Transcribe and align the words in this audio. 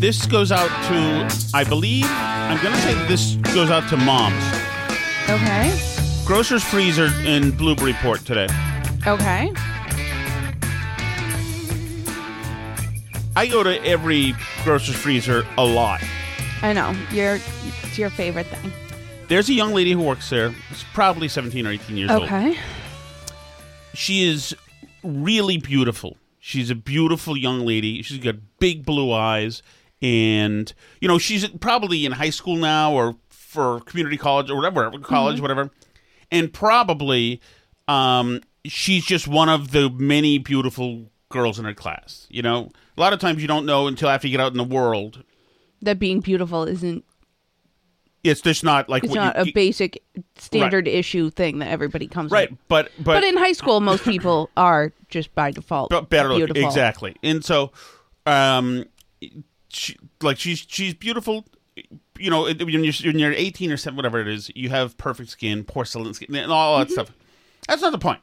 This 0.00 0.26
goes 0.26 0.52
out 0.52 0.68
to, 0.68 1.50
I 1.54 1.64
believe, 1.64 2.06
I'm 2.08 2.62
going 2.62 2.74
to 2.74 2.80
say 2.82 2.94
this 3.08 3.34
goes 3.54 3.70
out 3.70 3.88
to 3.88 3.96
moms. 3.96 4.44
Okay. 5.28 5.76
Grocer's 6.24 6.62
freezer 6.62 7.06
in 7.24 7.56
Newburyport 7.56 8.24
today. 8.24 8.46
Okay. 9.06 9.52
I 13.34 13.46
go 13.46 13.62
to 13.62 13.84
every 13.84 14.34
grocer's 14.64 14.96
freezer 14.96 15.46
a 15.56 15.64
lot. 15.64 16.02
I 16.62 16.72
know. 16.72 16.94
Your 17.12 17.38
it's 17.84 17.98
your 17.98 18.10
favorite 18.10 18.46
thing. 18.46 18.72
There's 19.28 19.48
a 19.48 19.54
young 19.54 19.74
lady 19.74 19.92
who 19.92 20.02
works 20.02 20.28
there. 20.30 20.54
She's 20.70 20.84
probably 20.92 21.28
17 21.28 21.66
or 21.66 21.70
18 21.70 21.96
years 21.96 22.10
old. 22.10 22.24
Okay. 22.24 22.58
She 23.94 24.28
is 24.28 24.56
really 25.02 25.58
beautiful. 25.58 26.16
She's 26.40 26.70
a 26.70 26.74
beautiful 26.74 27.36
young 27.36 27.66
lady. 27.66 28.02
She's 28.02 28.18
got 28.18 28.36
big 28.58 28.84
blue 28.84 29.12
eyes. 29.12 29.62
And, 30.00 30.72
you 31.00 31.08
know, 31.08 31.18
she's 31.18 31.46
probably 31.48 32.06
in 32.06 32.12
high 32.12 32.30
school 32.30 32.56
now 32.56 32.92
or 32.92 33.16
for 33.30 33.80
community 33.80 34.16
college 34.16 34.48
or 34.50 34.56
whatever, 34.56 34.90
college, 35.00 35.34
Mm-hmm. 35.36 35.42
whatever. 35.42 35.70
And 36.30 36.52
probably 36.52 37.40
um, 37.88 38.42
she's 38.64 39.04
just 39.04 39.26
one 39.26 39.48
of 39.48 39.72
the 39.72 39.90
many 39.90 40.38
beautiful 40.38 41.10
girls 41.30 41.58
in 41.58 41.64
her 41.64 41.74
class. 41.74 42.26
You 42.30 42.42
know, 42.42 42.70
a 42.96 43.00
lot 43.00 43.12
of 43.12 43.18
times 43.18 43.42
you 43.42 43.48
don't 43.48 43.66
know 43.66 43.86
until 43.88 44.08
after 44.08 44.28
you 44.28 44.32
get 44.36 44.40
out 44.40 44.52
in 44.52 44.58
the 44.58 44.64
world. 44.64 45.24
That 45.82 45.98
being 45.98 46.20
beautiful 46.20 46.64
isn't 46.64 47.04
It's 48.24 48.40
just 48.40 48.64
not 48.64 48.88
like 48.88 49.04
it's 49.04 49.14
not 49.14 49.36
you, 49.36 49.50
a 49.50 49.52
basic 49.52 50.02
standard 50.36 50.88
issue 50.88 51.30
thing 51.30 51.60
that 51.60 51.68
everybody 51.68 52.06
comes 52.08 52.32
right. 52.32 52.50
with. 52.50 52.58
But 52.68 52.90
but 52.98 53.04
But 53.14 53.24
in 53.24 53.36
high 53.36 53.52
school 53.52 53.80
most 53.80 54.04
people 54.04 54.50
are 54.56 54.92
just 55.08 55.34
by 55.34 55.50
default 55.52 55.90
better 56.10 56.28
looking. 56.30 56.46
beautiful. 56.46 56.66
exactly 56.68 57.14
and 57.22 57.44
so 57.44 57.70
um 58.26 58.84
she, 59.70 59.96
like 60.20 60.38
she's 60.38 60.66
she's 60.68 60.94
beautiful 60.94 61.44
you 62.18 62.28
know 62.30 62.42
when 62.42 62.68
you're, 62.84 62.92
when 63.04 63.18
you're 63.18 63.32
18 63.32 63.70
or 63.72 63.76
7 63.76 63.96
whatever 63.96 64.20
it 64.20 64.28
is 64.28 64.50
you 64.54 64.68
have 64.68 64.96
perfect 64.98 65.30
skin 65.30 65.62
porcelain 65.64 66.12
skin 66.12 66.34
and 66.34 66.50
all 66.52 66.78
Mm-hmm. 66.78 66.88
that 66.88 66.92
stuff 66.92 67.12
that's 67.68 67.80
not 67.82 67.92
the 67.92 67.98
point 67.98 68.20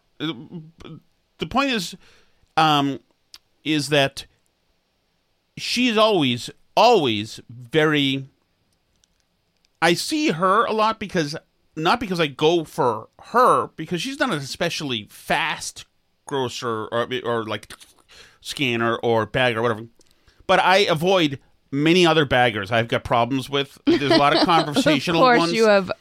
the 1.37 1.45
point 1.47 1.71
is 1.71 1.95
um 2.57 2.99
is 3.63 3.89
that 3.89 4.25
she 5.57 5.87
is 5.87 5.97
always 5.97 6.49
always 6.75 7.39
very 7.49 8.27
I 9.85 9.93
see 9.93 10.29
her 10.29 10.65
a 10.65 10.73
lot 10.73 10.99
because 10.99 11.35
not 11.75 11.99
because 11.99 12.19
I 12.19 12.25
go 12.25 12.63
for 12.63 13.09
her 13.25 13.67
because 13.75 14.01
she's 14.01 14.19
not 14.19 14.31
an 14.31 14.39
especially 14.39 15.07
fast 15.11 15.85
grocer 16.25 16.87
or 16.87 17.07
or 17.23 17.43
like 17.43 17.71
scanner 18.41 18.95
or 18.95 19.27
bagger 19.27 19.59
or 19.59 19.61
whatever. 19.61 19.85
But 20.47 20.59
I 20.59 20.77
avoid 20.77 21.39
many 21.71 22.03
other 22.03 22.25
baggers 22.25 22.71
I've 22.71 22.87
got 22.87 23.03
problems 23.03 23.47
with. 23.47 23.77
There's 23.85 24.11
a 24.11 24.17
lot 24.17 24.35
of 24.35 24.43
conversational. 24.45 25.21
Of 25.21 25.25
course 25.25 25.39
ones. 25.39 25.53
you 25.53 25.67
have 25.67 25.91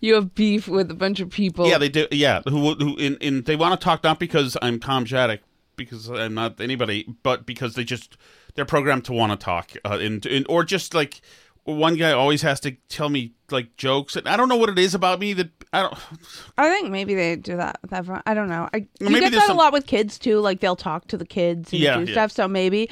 you 0.00 0.14
have 0.14 0.34
beef 0.34 0.66
with 0.66 0.90
a 0.90 0.94
bunch 0.94 1.20
of 1.20 1.30
people. 1.30 1.68
Yeah, 1.68 1.78
they 1.78 1.90
do. 1.90 2.08
Yeah, 2.10 2.42
who 2.48 2.74
who 2.74 2.96
in, 2.96 3.18
in 3.18 3.42
they 3.42 3.54
want 3.54 3.80
to 3.80 3.84
talk 3.84 4.02
not 4.02 4.18
because 4.18 4.56
I'm 4.60 4.80
Tom 4.80 5.04
Shattuck, 5.04 5.42
because 5.76 6.10
I'm 6.10 6.34
not 6.34 6.60
anybody, 6.60 7.06
but 7.22 7.46
because 7.46 7.76
they 7.76 7.84
just 7.84 8.16
they're 8.56 8.64
programmed 8.64 9.04
to 9.04 9.12
want 9.12 9.30
to 9.30 9.42
talk, 9.42 9.70
uh, 9.84 9.98
and, 10.00 10.26
and 10.26 10.44
or 10.48 10.64
just 10.64 10.92
like 10.92 11.20
one 11.64 11.94
guy 11.96 12.12
always 12.12 12.42
has 12.42 12.58
to 12.60 12.72
tell 12.88 13.08
me 13.08 13.32
like 13.50 13.76
jokes, 13.76 14.16
and 14.16 14.28
I 14.28 14.36
don't 14.36 14.48
know 14.48 14.56
what 14.56 14.68
it 14.68 14.78
is 14.78 14.94
about 14.94 15.20
me 15.20 15.32
that 15.34 15.50
I 15.72 15.82
don't. 15.82 15.94
I 16.58 16.68
think 16.70 16.90
maybe 16.90 17.14
they 17.14 17.36
do 17.36 17.56
that 17.56 17.78
with 17.82 17.92
everyone. 17.92 18.22
I 18.26 18.34
don't 18.34 18.48
know. 18.48 18.68
I, 18.74 18.78
you 19.00 19.10
maybe 19.10 19.20
get 19.20 19.32
that 19.32 19.46
some- 19.46 19.56
a 19.56 19.60
lot 19.60 19.72
with 19.72 19.86
kids 19.86 20.18
too. 20.18 20.40
Like 20.40 20.60
they'll 20.60 20.76
talk 20.76 21.06
to 21.08 21.16
the 21.16 21.26
kids 21.26 21.72
and 21.72 21.80
Yeah, 21.80 21.98
do 21.98 22.04
yeah. 22.04 22.12
stuff. 22.12 22.32
So 22.32 22.48
maybe, 22.48 22.90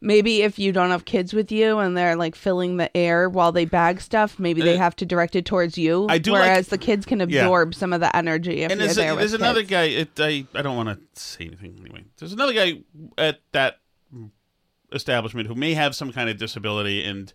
maybe 0.00 0.42
if 0.42 0.58
you 0.58 0.72
don't 0.72 0.90
have 0.90 1.04
kids 1.04 1.32
with 1.32 1.52
you 1.52 1.78
and 1.78 1.96
they're 1.96 2.16
like 2.16 2.34
filling 2.34 2.76
the 2.76 2.94
air 2.96 3.28
while 3.28 3.52
they 3.52 3.64
bag 3.66 4.00
stuff, 4.00 4.38
maybe 4.40 4.62
they 4.62 4.74
Uh, 4.74 4.78
have 4.78 4.96
to 4.96 5.06
direct 5.06 5.36
it 5.36 5.44
towards 5.44 5.78
you. 5.78 6.06
I 6.08 6.18
do 6.18 6.32
like- 6.32 6.42
Whereas 6.42 6.68
the 6.68 6.78
kids 6.78 7.06
can 7.06 7.20
absorb 7.20 7.72
some 7.74 7.92
of 7.92 8.00
the 8.00 8.14
energy 8.16 8.62
if 8.62 8.72
and 8.72 8.80
there's, 8.80 8.96
there 8.96 9.12
a, 9.12 9.16
there's 9.16 9.32
another 9.34 9.62
guy. 9.62 9.84
It, 9.84 10.10
I 10.18 10.44
I 10.54 10.62
don't 10.62 10.76
want 10.76 10.88
to 10.88 11.20
say 11.20 11.44
anything 11.46 11.76
anyway. 11.80 12.04
There's 12.18 12.32
another 12.32 12.52
guy 12.52 12.80
at 13.16 13.40
that 13.52 13.78
establishment 14.92 15.46
who 15.48 15.54
may 15.54 15.74
have 15.74 15.94
some 15.94 16.12
kind 16.12 16.28
of 16.30 16.36
disability, 16.38 17.04
and 17.04 17.32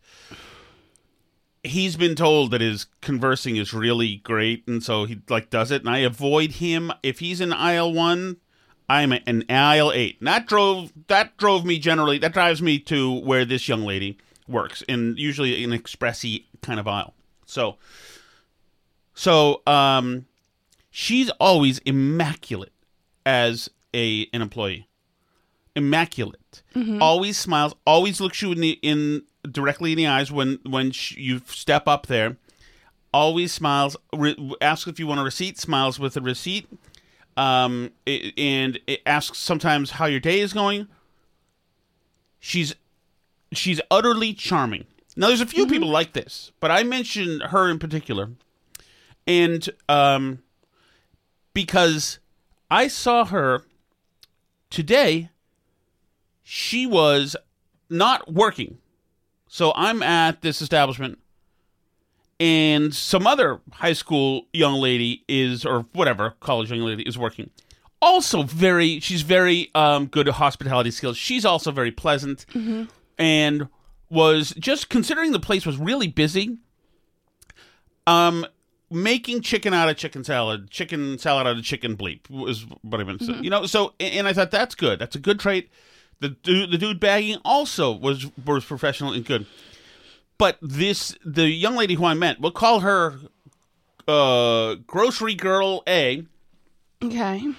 he's 1.63 1.95
been 1.95 2.15
told 2.15 2.51
that 2.51 2.61
his 2.61 2.87
conversing 3.01 3.55
is 3.55 3.73
really 3.73 4.17
great, 4.17 4.67
and 4.67 4.83
so 4.83 5.05
he 5.05 5.21
like 5.29 5.49
does 5.49 5.71
it. 5.71 5.81
And 5.81 5.89
I 5.89 5.99
avoid 5.99 6.53
him 6.53 6.91
if 7.01 7.19
he's 7.19 7.41
in 7.41 7.53
aisle 7.53 7.93
one. 7.93 8.37
I'm 8.89 9.13
in 9.13 9.49
aisle 9.49 9.91
eight. 9.93 10.19
And 10.19 10.27
that 10.27 10.45
drove 10.45 10.91
that 11.07 11.35
drove 11.37 11.65
me 11.65 11.79
generally. 11.79 12.17
That 12.17 12.33
drives 12.33 12.61
me 12.61 12.79
to 12.79 13.19
where 13.21 13.45
this 13.45 13.67
young 13.67 13.83
lady 13.83 14.17
works, 14.47 14.81
in 14.83 15.15
usually 15.17 15.63
an 15.63 15.71
expressy 15.71 16.43
kind 16.61 16.79
of 16.79 16.87
aisle. 16.87 17.13
So, 17.45 17.77
so 19.13 19.61
um, 19.65 20.25
she's 20.91 21.29
always 21.39 21.79
immaculate 21.79 22.73
as 23.25 23.69
a 23.93 24.27
an 24.33 24.41
employee. 24.41 24.87
Immaculate, 25.75 26.61
always 27.01 27.37
smiles, 27.37 27.73
always 27.87 28.21
looks 28.21 28.41
you 28.43 28.51
in 28.51 28.59
the 28.59 28.79
in 28.83 29.23
directly 29.49 29.91
in 29.93 29.97
the 29.97 30.07
eyes 30.07 30.31
when 30.31 30.59
when 30.65 30.91
sh- 30.91 31.15
you 31.17 31.41
step 31.47 31.87
up 31.87 32.07
there. 32.07 32.37
Always 33.13 33.51
smiles. 33.53 33.95
Re- 34.15 34.35
asks 34.61 34.87
if 34.87 34.99
you 34.99 35.07
want 35.07 35.19
a 35.19 35.23
receipt. 35.23 35.57
Smiles 35.59 35.99
with 35.99 36.17
a 36.17 36.21
receipt. 36.21 36.67
Um, 37.37 37.91
i- 38.07 38.33
and 38.37 38.79
it 38.87 39.01
asks 39.05 39.37
sometimes 39.39 39.91
how 39.91 40.05
your 40.05 40.19
day 40.19 40.39
is 40.39 40.53
going. 40.53 40.87
She's 42.39 42.75
she's 43.51 43.79
utterly 43.91 44.33
charming. 44.33 44.85
Now, 45.15 45.27
there's 45.27 45.41
a 45.41 45.45
few 45.45 45.67
people 45.67 45.89
like 45.89 46.13
this, 46.13 46.51
but 46.59 46.71
I 46.71 46.81
mentioned 46.81 47.43
her 47.43 47.69
in 47.69 47.77
particular, 47.77 48.31
and 49.27 49.69
um, 49.87 50.39
because 51.53 52.17
I 52.71 52.87
saw 52.87 53.25
her 53.25 53.63
today 54.71 55.29
she 56.41 56.85
was 56.87 57.35
not 57.89 58.33
working. 58.33 58.79
So 59.53 59.71
I'm 59.75 60.01
at 60.01 60.41
this 60.41 60.63
establishment 60.63 61.19
and 62.39 62.91
some 62.91 63.27
other 63.27 63.59
high 63.71 63.93
school 63.93 64.47
young 64.51 64.81
lady 64.81 65.23
is 65.27 65.63
or 65.63 65.85
whatever 65.93 66.31
college 66.39 66.71
young 66.71 66.79
lady 66.79 67.03
is 67.03 67.19
working. 67.19 67.51
Also 68.01 68.41
very 68.41 68.99
she's 68.99 69.21
very 69.21 69.69
um, 69.75 70.07
good 70.07 70.27
at 70.27 70.33
hospitality 70.33 70.89
skills. 70.89 71.17
She's 71.17 71.45
also 71.45 71.69
very 71.69 71.91
pleasant 71.91 72.47
and 73.19 73.67
was 74.09 74.55
just 74.57 74.89
considering 74.89 75.33
the 75.33 75.39
place 75.39 75.67
was 75.67 75.77
really 75.77 76.07
busy 76.07 76.57
um 78.07 78.47
making 78.89 79.41
chicken 79.41 79.71
out 79.71 79.87
of 79.87 79.97
chicken 79.97 80.23
salad 80.23 80.71
chicken 80.71 81.19
salad 81.19 81.45
out 81.45 81.57
of 81.57 81.63
chicken 81.63 81.95
bleep 81.95 82.27
was 82.27 82.65
what 82.81 82.99
i 82.99 83.03
meant 83.03 83.19
to 83.19 83.25
say 83.27 83.33
you 83.41 83.51
know? 83.51 83.67
So 83.67 83.93
and 83.99 84.27
i 84.27 84.33
thought 84.33 84.49
that's 84.49 84.73
good. 84.73 84.97
That's 84.97 85.15
a 85.15 85.19
good 85.19 85.39
trait 85.39 85.69
the 86.23 86.29
dude, 86.29 86.71
the 86.71 86.77
dude 86.77 86.99
bagging 86.99 87.37
also 87.45 87.91
was 87.91 88.29
was 88.45 88.65
professional 88.65 89.13
and 89.13 89.25
good 89.25 89.45
but 90.37 90.57
this 90.61 91.15
the 91.23 91.47
young 91.47 91.75
lady 91.75 91.93
who 91.95 92.05
I 92.05 92.13
met, 92.13 92.39
we'll 92.39 92.51
call 92.51 92.81
her 92.81 93.15
uh 94.07 94.75
grocery 94.87 95.35
girl 95.35 95.83
A. 95.87 96.25
Okay. 97.01 97.53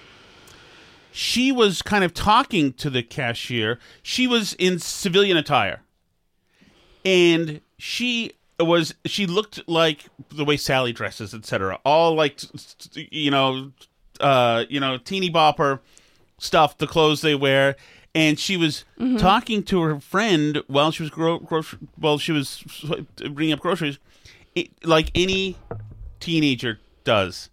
She 1.11 1.51
was 1.51 1.81
kind 1.81 2.03
of 2.03 2.13
talking 2.13 2.73
to 2.73 2.89
the 2.89 3.01
cashier. 3.01 3.79
She 4.03 4.27
was 4.27 4.53
in 4.53 4.79
civilian 4.79 5.37
attire. 5.37 5.81
And 7.05 7.61
she 7.77 8.33
was 8.59 8.93
she 9.05 9.25
looked 9.25 9.67
like 9.67 10.05
the 10.29 10.45
way 10.45 10.57
Sally 10.57 10.93
dresses, 10.93 11.33
etc. 11.33 11.79
All 11.85 12.13
like 12.15 12.39
you 12.93 13.31
know 13.31 13.71
uh 14.19 14.65
you 14.69 14.79
know 14.79 14.97
teeny 14.97 15.31
bopper 15.31 15.79
stuff, 16.37 16.77
the 16.77 16.87
clothes 16.87 17.21
they 17.21 17.35
wear. 17.35 17.75
And 18.15 18.39
she 18.39 18.55
was 18.55 18.85
talking 19.17 19.61
to 19.63 19.81
her 19.81 19.99
friend 19.99 20.63
while 20.67 20.89
she 20.91 21.03
was 21.03 21.09
gro- 21.09 21.37
grocery 21.39 21.79
while 21.97 22.17
she 22.17 22.31
was 22.31 22.63
bringing 23.29 23.51
up 23.53 23.59
groceries, 23.59 23.99
it, 24.55 24.69
like 24.85 25.11
any 25.13 25.57
teenager 26.21 26.79
does, 27.03 27.49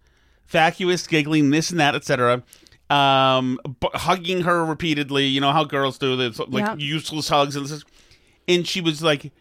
vacuous, 0.47 1.07
giggling, 1.09 1.51
this 1.51 1.71
and 1.71 1.81
that, 1.81 1.97
etc. 1.97 2.45
Um, 2.91 3.59
b- 3.81 3.89
hugging 3.95 4.43
her 4.43 4.65
repeatedly. 4.65 5.27
You 5.27 5.41
know 5.41 5.51
how 5.51 5.65
girls 5.65 5.99
do 5.99 6.15
this, 6.17 6.39
like 6.39 6.65
Yeah. 6.65 6.77
useless 6.77 7.29
hugs 7.29 7.57
and 7.57 7.67
this. 7.67 7.83
And 8.47 8.65
she 8.67 8.81
was 8.81 9.03
like, 9.03 9.33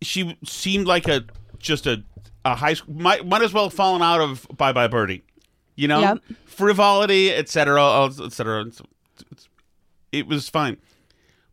she 0.00 0.36
seemed 0.46 0.86
like 0.86 1.06
a 1.08 1.24
just 1.58 1.86
a 1.86 2.02
a 2.46 2.54
high 2.54 2.74
school 2.74 2.94
might 2.94 3.26
might 3.26 3.42
as 3.42 3.52
well 3.52 3.64
have 3.64 3.74
fallen 3.74 4.00
out 4.00 4.20
of 4.22 4.46
Bye 4.56 4.72
Bye 4.72 4.86
Birdie, 4.86 5.24
you 5.76 5.88
know, 5.88 6.00
Yep. 6.00 6.18
frivolity, 6.46 7.30
etc., 7.32 8.06
etc. 8.22 8.70
It 10.18 10.26
was 10.26 10.48
fine, 10.48 10.76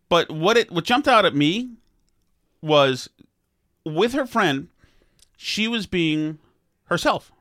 but 0.09 0.31
what 0.31 0.57
it 0.57 0.71
what 0.71 0.83
jumped 0.83 1.07
out 1.07 1.25
at 1.25 1.35
me 1.35 1.71
was 2.61 3.09
with 3.85 4.13
her 4.13 4.25
friend, 4.25 4.67
she 5.37 5.67
was 5.67 5.87
being 5.87 6.37
herself, 6.85 7.31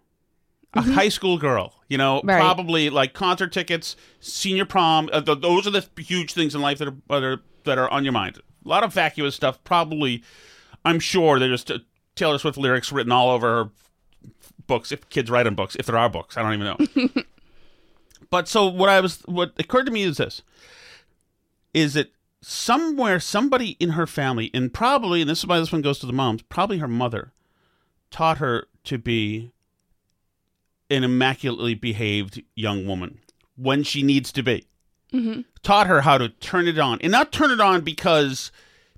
a 0.75 0.83
high 0.83 1.09
school 1.11 1.37
girl. 1.39 1.75
You 1.89 1.99
know, 1.99 2.21
Right. 2.25 2.39
probably 2.41 2.89
like 2.89 3.13
concert 3.15 3.53
tickets, 3.53 3.97
senior 4.21 4.65
prom. 4.65 5.11
Uh, 5.13 5.21
th- 5.21 5.41
those 5.41 5.67
are 5.67 5.71
the 5.71 5.87
huge 5.99 6.33
things 6.33 6.55
in 6.55 6.61
life 6.61 6.79
that 6.79 6.89
are, 6.89 6.97
that 7.09 7.23
are 7.25 7.41
that 7.65 7.79
are 7.79 7.89
on 7.91 8.05
your 8.05 8.13
mind. 8.13 8.39
A 8.65 8.69
lot 8.69 8.85
of 8.85 8.95
vacuous 8.95 9.35
stuff. 9.35 9.63
Probably, 9.65 10.23
I'm 10.85 11.01
sure 11.01 11.39
there's 11.39 11.69
uh, 11.71 11.79
Taylor 12.15 12.39
Swift 12.39 12.57
lyrics 12.59 12.93
written 12.93 13.11
all 13.13 13.31
over 13.31 13.65
her 13.65 13.71
books. 14.67 14.93
If 14.93 15.09
kids 15.11 15.31
write 15.31 15.47
in 15.49 15.55
books, 15.55 15.75
if 15.77 15.87
there 15.87 15.99
are 15.99 16.09
books, 16.09 16.37
I 16.37 16.43
don't 16.43 16.55
even 16.55 16.67
know. 17.05 17.23
but 18.31 18.47
so 18.49 18.67
what 18.69 18.89
I 18.89 19.01
was, 19.01 19.21
what 19.23 19.53
occurred 19.59 19.87
to 19.87 19.93
me 19.93 20.03
is 20.03 20.17
this: 20.19 20.43
is 21.73 21.95
that 21.95 22.13
somewhere 22.41 23.21
somebody 23.21 23.71
in 23.81 23.91
her 23.91 24.07
family, 24.07 24.51
and 24.55 24.73
probably, 24.73 25.21
and 25.21 25.31
this 25.31 25.41
is 25.41 25.47
why 25.47 25.59
this 25.59 25.73
one 25.73 25.83
goes 25.83 25.99
to 26.01 26.07
the 26.07 26.13
moms, 26.13 26.43
probably 26.43 26.79
her 26.79 26.89
mother, 26.89 27.33
taught 28.11 28.39
her 28.39 28.67
to 28.85 28.99
be 28.99 29.53
an 30.89 31.05
immaculately 31.05 31.75
behaved 31.75 32.43
young 32.55 32.87
woman 32.87 33.21
when 33.57 33.83
she 33.83 34.03
needs 34.03 34.33
to 34.33 34.43
be. 34.43 34.67
Mm-hmm. 35.13 35.43
Taught 35.63 35.87
her 35.87 36.01
how 36.03 36.19
to 36.19 36.29
turn 36.29 36.67
it 36.69 36.79
on, 36.79 36.99
and 37.01 37.13
not 37.13 37.33
turn 37.33 37.51
it 37.51 37.61
on 37.61 37.83
because 37.83 38.51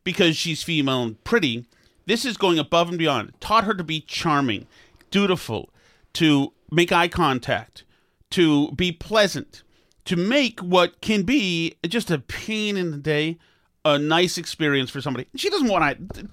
because 0.05 0.37
she's 0.37 0.63
female 0.63 1.03
and 1.03 1.25
pretty. 1.25 1.67
This 2.07 2.25
is 2.25 2.37
going 2.37 2.59
above 2.59 2.89
and 2.89 2.99
beyond. 2.99 3.33
Taught 3.41 3.65
her 3.65 3.75
to 3.75 3.85
be 3.85 4.01
charming, 4.01 4.67
dutiful, 5.11 5.71
to 6.15 6.53
make 6.71 6.91
eye 6.91 7.09
contact, 7.09 7.85
to 8.31 8.73
be 8.73 8.91
pleasant, 8.93 9.63
to 10.05 10.17
make 10.17 10.61
what 10.61 11.01
can 11.01 11.23
be 11.23 11.77
just 11.87 12.11
a 12.11 12.19
pain 12.19 12.77
in 12.77 12.91
the 12.91 12.97
day 12.97 13.39
a 13.85 13.99
nice 13.99 14.39
experience 14.39 14.91
for 14.91 15.01
somebody. 15.01 15.27
She 15.35 15.51
doesn't 15.51 15.69
want 15.69 16.15
to. 16.15 16.29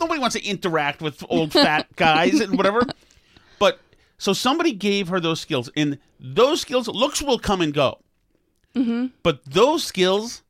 Nobody 0.00 0.20
wants 0.20 0.36
to 0.36 0.44
interact 0.44 1.00
with 1.00 1.24
old 1.28 1.52
fat 1.52 1.94
guys 1.96 2.40
and 2.40 2.56
whatever. 2.56 2.82
But 3.58 3.80
so 4.18 4.32
somebody 4.32 4.72
gave 4.72 5.08
her 5.08 5.20
those 5.20 5.40
skills, 5.40 5.70
and 5.76 5.98
those 6.20 6.60
skills, 6.60 6.88
looks 6.88 7.22
will 7.22 7.38
come 7.38 7.60
and 7.60 7.74
go. 7.74 7.98
Mm-hmm. 8.74 9.06
But 9.22 9.44
those 9.44 9.84
skills 9.84 10.42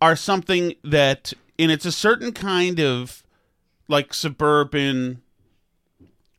are 0.00 0.16
something 0.16 0.74
that, 0.84 1.32
and 1.58 1.70
it's 1.70 1.86
a 1.86 1.92
certain 1.92 2.32
kind 2.32 2.80
of 2.80 3.22
like 3.88 4.12
suburban 4.12 5.22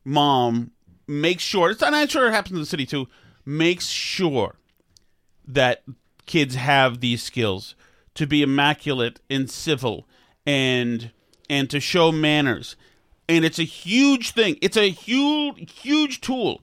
mom 0.04 0.72
makes 1.06 1.42
sure. 1.42 1.70
It's, 1.70 1.82
and 1.82 1.96
I'm 1.96 2.08
sure 2.08 2.28
it 2.28 2.32
happens 2.32 2.52
in 2.52 2.60
the 2.60 2.66
city 2.66 2.86
too. 2.86 3.08
Makes 3.44 3.86
sure 3.86 4.56
that 5.48 5.82
kids 6.26 6.54
have 6.54 7.00
these 7.00 7.22
skills 7.22 7.74
to 8.14 8.26
be 8.26 8.42
immaculate 8.42 9.20
and 9.28 9.50
civil 9.50 10.06
and 10.46 11.10
and 11.50 11.70
to 11.70 11.80
show 11.80 12.12
manners. 12.12 12.76
And 13.28 13.44
it's 13.44 13.58
a 13.58 13.64
huge 13.64 14.32
thing. 14.32 14.58
It's 14.62 14.76
a 14.76 14.90
huge 14.90 15.72
huge 15.80 16.20
tool. 16.20 16.62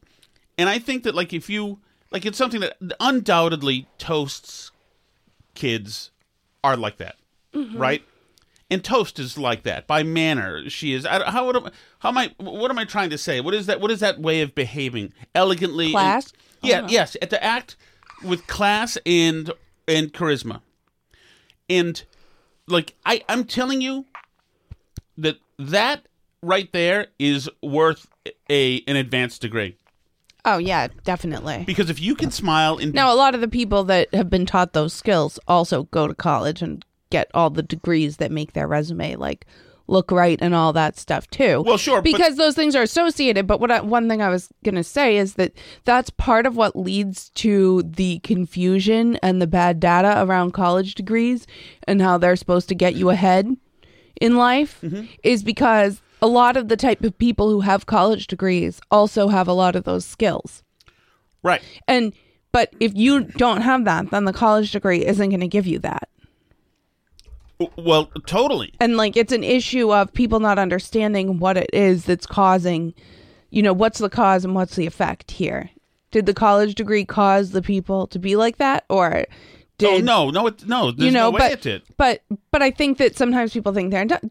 And 0.57 0.69
i 0.69 0.79
think 0.79 1.03
that 1.03 1.15
like 1.15 1.33
if 1.33 1.49
you 1.49 1.79
like 2.11 2.25
it's 2.25 2.37
something 2.37 2.61
that 2.61 2.77
undoubtedly 2.99 3.87
toasts 3.97 4.71
kids 5.53 6.11
are 6.63 6.77
like 6.77 6.97
that 6.97 7.17
mm-hmm. 7.55 7.77
right? 7.77 8.03
And 8.69 8.83
toast 8.83 9.19
is 9.19 9.37
like 9.37 9.63
that 9.63 9.85
by 9.85 10.03
manner. 10.03 10.69
She 10.69 10.93
is 10.93 11.05
I, 11.05 11.29
how 11.29 11.45
would 11.45 11.57
I, 11.57 11.71
how 11.99 12.09
am 12.09 12.17
i 12.17 12.31
what 12.37 12.71
am 12.71 12.79
i 12.79 12.85
trying 12.85 13.11
to 13.11 13.17
say? 13.17 13.39
What 13.39 13.53
is 13.53 13.67
that 13.67 13.79
what 13.79 13.91
is 13.91 13.99
that 13.99 14.19
way 14.19 14.41
of 14.41 14.55
behaving? 14.55 15.13
Elegantly 15.33 15.85
and- 15.85 15.93
Class? 15.93 16.33
yeah 16.61 16.79
uh-huh. 16.79 16.87
yes 16.89 17.15
at 17.21 17.29
the 17.29 17.43
act 17.43 17.75
with 18.23 18.45
class 18.47 18.97
and 19.06 19.51
and 19.88 20.13
charisma 20.13 20.62
and 21.69 22.03
like 22.67 22.94
i 23.06 23.23
i'm 23.29 23.44
telling 23.44 23.81
you 23.81 24.06
that 25.17 25.38
that 25.59 26.06
right 26.42 26.71
there 26.73 27.07
is 27.19 27.49
worth 27.61 28.07
a 28.49 28.81
an 28.87 28.95
advanced 28.95 29.42
degree 29.42 29.75
Oh 30.47 30.59
yeah, 30.59 30.90
definitely. 31.04 31.63
because 31.66 31.90
if 31.90 31.99
you 31.99 32.13
can 32.13 32.30
smile 32.30 32.78
and 32.78 32.94
Now, 32.94 33.11
a 33.11 33.16
lot 33.18 33.33
of 33.33 33.42
the 33.42 33.47
people 33.47 33.83
that 33.85 34.13
have 34.13 34.30
been 34.30 34.45
taught 34.45 34.73
those 34.73 34.94
skills 34.94 35.40
also 35.47 35.85
go 35.85 36.07
to 36.07 36.13
college 36.13 36.61
and 36.61 36.85
get 37.09 37.31
all 37.33 37.49
the 37.49 37.63
degrees 37.63 38.18
that 38.18 38.31
make 38.31 38.54
their 38.54 38.68
resume 38.68 39.16
like 39.16 39.47
look 39.87 40.11
right 40.11 40.39
and 40.42 40.56
all 40.56 40.73
that 40.73 40.97
stuff 40.97 41.27
too. 41.30 41.61
Well, 41.65 41.77
sure, 41.77 41.97
but- 41.97 42.04
because 42.06 42.37
those 42.37 42.56
things 42.56 42.75
are 42.75 42.81
associated. 42.81 43.45
But 43.47 43.59
what 43.59 43.69
I, 43.71 43.81
one 43.81 44.09
thing 44.09 44.21
I 44.21 44.30
was 44.30 44.49
gonna 44.63 44.83
say 44.83 45.18
is 45.18 45.35
that 45.35 45.54
that's 45.83 46.09
part 46.09 46.45
of 46.45 46.56
what 46.56 46.75
leads 46.75 47.30
to 47.31 47.83
the 47.83 48.19
confusion 48.19 49.18
and 49.21 49.42
the 49.42 49.47
bad 49.47 49.80
data 49.80 50.23
around 50.23 50.51
college 50.51 50.95
degrees 50.95 51.45
and 51.87 52.01
how 52.01 52.18
they're 52.18 52.35
supposed 52.35 52.68
to 52.69 52.75
get 52.75 52.95
you 52.95 53.09
ahead 53.09 53.56
in 54.21 54.37
life 54.37 54.80
Mm-hmm. 54.81 55.06
is 55.23 55.44
because 55.44 56.01
a 56.21 56.27
lot 56.27 56.57
of 56.57 56.69
the 56.69 56.77
type 56.77 57.04
of 57.04 57.18
people 57.18 57.49
who 57.49 57.61
have 57.61 57.85
college 57.85 58.27
degrees 58.27 58.80
also 58.89 59.27
have 59.27 59.47
a 59.47 59.54
lot 59.54 59.75
of 59.75 59.83
those 59.83 60.06
skills. 60.06 60.63
right 61.44 61.61
And 61.87 62.13
but 62.51 62.73
if 62.80 62.95
you 62.95 63.25
don't 63.25 63.61
have 63.61 63.83
that, 63.83 64.11
then 64.11 64.23
the 64.23 64.31
college 64.33 64.71
degree 64.71 65.06
isn't 65.06 65.30
going 65.30 65.42
to 65.42 65.47
give 65.47 65.68
you 65.68 65.77
that. 65.80 66.07
Well 67.78 68.07
totally. 68.26 68.74
And 68.80 68.97
like 68.97 69.16
it's 69.18 69.33
an 69.33 69.44
issue 69.44 69.94
of 69.94 70.14
people 70.14 70.40
not 70.40 70.59
understanding 70.59 71.40
what 71.40 71.57
it 71.57 71.69
is 71.74 72.06
that's 72.06 72.26
causing, 72.26 72.94
you 73.50 73.62
know, 73.62 73.74
what's 73.74 74.00
the 74.00 74.09
cause 74.09 74.44
and 74.45 74.56
what's 74.56 74.76
the 74.76 74.85
effect 74.85 75.31
here. 75.31 75.69
Did 76.12 76.26
the 76.26 76.33
college 76.33 76.76
degree 76.76 77.06
cause 77.06 77.52
the 77.52 77.62
people 77.62 78.07
to 78.07 78.19
be 78.19 78.35
like 78.35 78.57
that 78.57 78.85
or 78.90 79.26
did 79.78 79.90
oh 79.90 79.97
no 79.97 80.30
no 80.30 80.47
it, 80.47 80.66
no 80.68 80.92
there's 80.92 81.06
you 81.06 81.12
know, 81.12 81.26
no 81.26 81.31
way 81.31 81.40
but 81.40 81.52
it 81.52 81.62
did. 81.62 81.81
but 81.97 82.21
but 82.52 82.62
I 82.62 82.71
think 82.71 82.97
that 82.97 83.18
sometimes 83.18 83.52
people 83.52 83.74
think 83.74 83.92
they're 83.92 84.06
that 84.06 84.24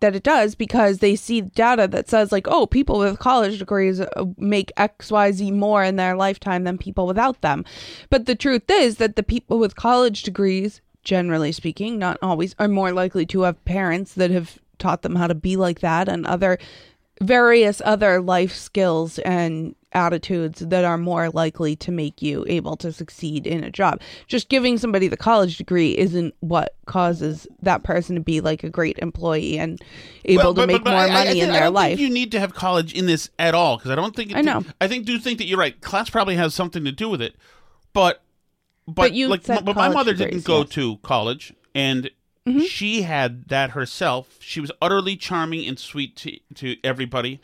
that 0.00 0.16
it 0.16 0.24
does 0.24 0.56
because 0.56 0.98
they 0.98 1.14
see 1.14 1.42
data 1.42 1.86
that 1.86 2.08
says 2.08 2.32
like 2.32 2.48
oh 2.48 2.66
people 2.66 2.98
with 2.98 3.20
college 3.20 3.60
degrees 3.60 4.00
uh, 4.00 4.24
make 4.36 4.72
xyz 4.76 5.52
more 5.52 5.84
in 5.84 5.94
their 5.94 6.16
lifetime 6.16 6.64
than 6.64 6.76
people 6.76 7.06
without 7.06 7.40
them. 7.40 7.64
But 8.08 8.26
the 8.26 8.34
truth 8.34 8.68
is 8.68 8.96
that 8.96 9.14
the 9.14 9.22
people 9.22 9.58
with 9.58 9.76
college 9.76 10.24
degrees 10.24 10.80
generally 11.02 11.52
speaking 11.52 11.98
not 11.98 12.18
always 12.22 12.54
are 12.58 12.68
more 12.68 12.92
likely 12.92 13.24
to 13.26 13.42
have 13.42 13.64
parents 13.64 14.14
that 14.14 14.30
have 14.30 14.58
taught 14.78 15.02
them 15.02 15.14
how 15.16 15.26
to 15.26 15.34
be 15.34 15.56
like 15.56 15.80
that 15.80 16.08
and 16.08 16.26
other 16.26 16.58
various 17.22 17.82
other 17.84 18.20
life 18.20 18.54
skills 18.54 19.18
and 19.20 19.74
attitudes 19.92 20.60
that 20.60 20.84
are 20.84 20.96
more 20.96 21.28
likely 21.30 21.74
to 21.74 21.90
make 21.90 22.22
you 22.22 22.44
able 22.48 22.76
to 22.76 22.92
succeed 22.92 23.46
in 23.46 23.64
a 23.64 23.70
job. 23.70 24.00
Just 24.28 24.48
giving 24.48 24.78
somebody 24.78 25.08
the 25.08 25.16
college 25.16 25.58
degree 25.58 25.98
isn't 25.98 26.32
what 26.40 26.76
causes 26.86 27.46
that 27.60 27.82
person 27.82 28.14
to 28.14 28.20
be 28.22 28.40
like 28.40 28.62
a 28.62 28.70
great 28.70 28.98
employee 29.00 29.58
and 29.58 29.82
able 30.24 30.44
Well, 30.44 30.54
to 30.54 30.60
but- 30.62 30.66
make 30.68 30.84
but 30.84 30.90
more 30.92 31.00
I- 31.00 31.08
I 31.08 31.12
money 31.12 31.30
think- 31.32 31.42
in 31.42 31.50
I 31.50 31.52
their 31.52 31.62
don't 31.64 31.74
life. 31.74 31.98
Think 31.98 32.08
you 32.08 32.14
need 32.14 32.30
to 32.32 32.40
have 32.40 32.54
college 32.54 32.94
in 32.94 33.06
this 33.06 33.28
at 33.38 33.54
all 33.54 33.76
because 33.76 33.90
I 33.90 33.96
don't 33.96 34.14
think. 34.14 34.30
It 34.30 34.36
I 34.36 34.40
know. 34.42 34.64
I 34.80 34.86
think 34.88 35.04
do 35.06 35.18
think 35.18 35.38
that 35.38 35.46
you're 35.46 35.58
right. 35.58 35.78
Class 35.80 36.08
probably 36.08 36.36
has 36.36 36.54
something 36.54 36.84
to 36.84 36.92
do 36.92 37.08
with 37.08 37.20
it, 37.20 37.34
but 37.92 38.22
but, 38.86 38.94
But 38.94 39.12
you 39.12 39.28
like, 39.28 39.46
but 39.46 39.64
my 39.76 39.88
mother 39.88 40.12
degrees, 40.12 40.42
didn't 40.42 40.44
go 40.46 40.58
yes. 40.60 40.68
Mm-hmm. 40.68 40.80
to 40.80 40.96
college, 40.98 41.52
and 41.74 42.10
she 42.66 43.02
had 43.02 43.48
that 43.48 43.70
herself. 43.70 44.36
She 44.40 44.60
was 44.60 44.72
utterly 44.82 45.16
charming 45.16 45.66
and 45.68 45.78
sweet 45.78 46.16
to 46.16 46.38
to 46.56 46.76
everybody, 46.82 47.40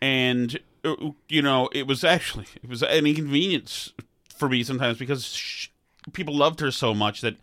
and 0.00 0.58
uh, 0.84 0.94
you 1.28 1.42
know 1.42 1.68
it 1.72 1.86
was 1.86 2.04
actually 2.04 2.46
it 2.62 2.68
was 2.68 2.82
an 2.82 3.06
inconvenience 3.06 3.92
for 4.36 4.48
me 4.48 4.62
sometimes 4.62 4.98
because 4.98 5.26
sh 5.26 5.68
people 6.12 6.34
loved 6.34 6.60
her 6.60 6.70
so 6.70 6.94
much 6.94 7.20
that. 7.20 7.36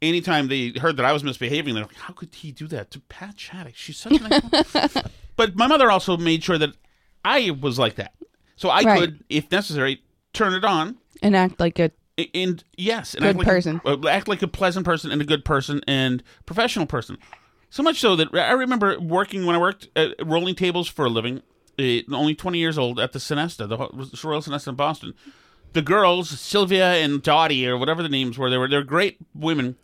Anytime 0.00 0.46
they 0.46 0.68
heard 0.80 0.96
that 0.98 1.04
I 1.04 1.12
was 1.12 1.24
misbehaving, 1.24 1.74
they're 1.74 1.82
like, 1.82 1.96
"How 1.96 2.12
could 2.14 2.32
he 2.32 2.52
do 2.52 2.68
that 2.68 2.92
to 2.92 3.00
Pat 3.00 3.34
Shattuck? 3.36 3.74
She's 3.74 3.96
such 3.96 4.12
a 4.20 4.28
nice." 4.28 4.94
But 5.36 5.56
my 5.56 5.66
mother 5.66 5.90
also 5.90 6.16
made 6.16 6.44
sure 6.44 6.56
that 6.56 6.70
I 7.24 7.50
was 7.50 7.80
like 7.80 7.96
that, 7.96 8.14
so 8.54 8.68
I 8.68 8.82
Right. 8.82 9.00
could, 9.00 9.24
if 9.28 9.50
necessary, 9.50 10.00
turn 10.32 10.54
it 10.54 10.64
on. 10.64 10.98
and 11.20 11.34
act 11.34 11.58
like 11.58 11.80
a- 11.80 11.90
And 12.34 12.64
yes, 12.76 13.14
and 13.14 13.22
Good 13.22 13.28
act 13.30 13.38
like 13.38 13.46
person. 13.46 13.80
A, 13.84 13.90
uh, 13.90 14.08
act 14.08 14.26
like 14.26 14.42
a 14.42 14.48
pleasant 14.48 14.84
person 14.84 15.12
and 15.12 15.22
a 15.22 15.24
good 15.24 15.44
person 15.44 15.80
and 15.86 16.22
professional 16.46 16.86
person. 16.86 17.16
So 17.70 17.82
much 17.82 18.00
so 18.00 18.16
that 18.16 18.34
I 18.34 18.52
remember 18.52 18.98
working 18.98 19.46
when 19.46 19.54
I 19.54 19.58
worked 19.58 19.88
at 19.94 20.14
rolling 20.24 20.54
tables 20.54 20.88
for 20.88 21.04
a 21.04 21.08
living. 21.08 21.42
eh, 21.78 22.02
only 22.10 22.34
twenty 22.34 22.58
years 22.58 22.76
old 22.76 22.98
at 22.98 23.12
the 23.12 23.18
Sonesta, 23.20 23.68
the 23.68 23.76
Royal 24.28 24.42
Sonesta 24.42 24.68
in 24.68 24.74
Boston. 24.74 25.14
The 25.74 25.82
girls, 25.82 26.30
Sylvia 26.30 26.94
and 26.94 27.22
Dottie, 27.22 27.68
or 27.68 27.76
whatever 27.76 28.02
the 28.02 28.08
names 28.08 28.38
were, 28.38 28.50
they 28.50 28.58
were 28.58 28.68
they're 28.68 28.82
great 28.82 29.18
women. 29.34 29.76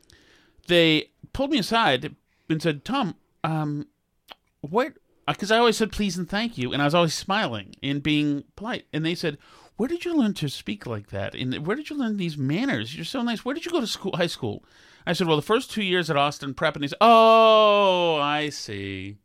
They 0.67 1.11
pulled 1.33 1.51
me 1.51 1.59
aside 1.59 2.17
and 2.49 2.61
said, 2.63 2.85
"Tom, 2.85 3.17
um, 3.45 3.87
what 4.63 4.95
because 5.27 5.51
I 5.51 5.59
always 5.59 5.77
said 5.77 5.93
please 5.93 6.17
and 6.17 6.29
thank 6.29 6.59
you, 6.59 6.73
and 6.73 6.83
I 6.83 6.85
was 6.85 6.95
always 6.95 7.15
smiling 7.15 7.75
and 7.83 8.03
being 8.03 8.45
polite. 8.57 8.87
And 8.93 9.05
they 9.05 9.15
said, 9.15 9.39
"Where 9.77 9.89
did 9.89 10.05
you 10.05 10.17
learn 10.17 10.35
to 10.35 10.49
speak 10.49 10.87
like 10.87 11.09
that? 11.11 11.35
And 11.35 11.67
where 11.67 11.77
did 11.77 11.91
you 11.91 11.97
learn 11.97 12.17
these 12.17 12.39
manners? 12.39 12.95
You're 12.95 13.05
so 13.05 13.23
nice. 13.23 13.45
Where 13.45 13.55
did 13.55 13.65
you 13.65 13.73
go 13.73 13.81
to 13.81 13.87
school, 13.87 14.17
high 14.17 14.27
school?" 14.27 14.65
I 15.07 15.13
said, 15.13 15.27
"Well, 15.27 15.37
the 15.37 15.43
first 15.43 15.71
two 15.71 15.83
years 15.83 16.11
at 16.11 16.17
Austin 16.17 16.55
Prep." 16.55 16.77
And 16.77 16.83
they 16.83 16.89
said, 16.89 16.99
"Oh, 17.01 18.17
I 18.17 18.49
see." 18.51 19.17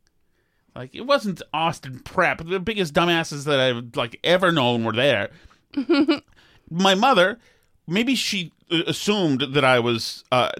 Like 0.76 0.96
it 0.96 1.06
wasn't 1.06 1.42
Austin 1.54 2.00
Prep. 2.00 2.46
The 2.46 2.60
biggest 2.60 2.94
dumbasses 2.94 3.46
that 3.46 3.60
I've 3.60 3.96
like 3.96 4.20
ever 4.24 4.52
known 4.52 4.84
were 4.84 4.94
there. 4.94 5.30
My 6.72 6.96
mother, 6.96 7.40
maybe 7.88 8.16
she 8.16 8.54
uh, 8.72 8.84
assumed 8.88 9.42
that 9.42 9.66
I 9.66 9.80
was 9.80 10.24
uh, 10.32 10.52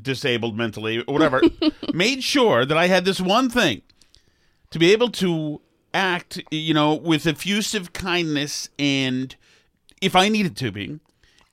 disabled 0.00 0.56
mentally 0.56 1.00
or 1.00 1.12
whatever, 1.12 1.42
made 1.92 2.22
sure 2.22 2.64
that 2.64 2.78
I 2.78 2.86
had 2.86 3.04
this 3.04 3.20
one 3.20 3.50
thing 3.50 3.82
to 4.70 4.78
be 4.78 4.92
able 4.92 5.10
to 5.10 5.60
act, 5.94 6.42
you 6.50 6.74
know, 6.74 6.94
with 6.94 7.26
effusive 7.26 7.92
kindness 7.92 8.68
and 8.78 9.34
if 10.02 10.14
I 10.14 10.28
needed 10.28 10.56
to 10.58 10.70
be, 10.70 11.00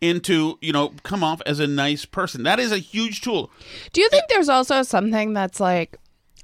and 0.01 0.23
to, 0.23 0.57
you 0.61 0.73
know, 0.73 0.93
come 1.03 1.23
off 1.23 1.41
as 1.45 1.59
a 1.59 1.67
nice 1.67 2.05
person. 2.05 2.43
That 2.43 2.59
is 2.59 2.71
a 2.71 2.79
huge 2.79 3.21
tool. 3.21 3.51
Do 3.93 4.01
you 4.01 4.09
think 4.09 4.25
there's 4.29 4.49
also 4.49 4.81
something 4.81 5.33
that's 5.33 5.59
like 5.59 5.97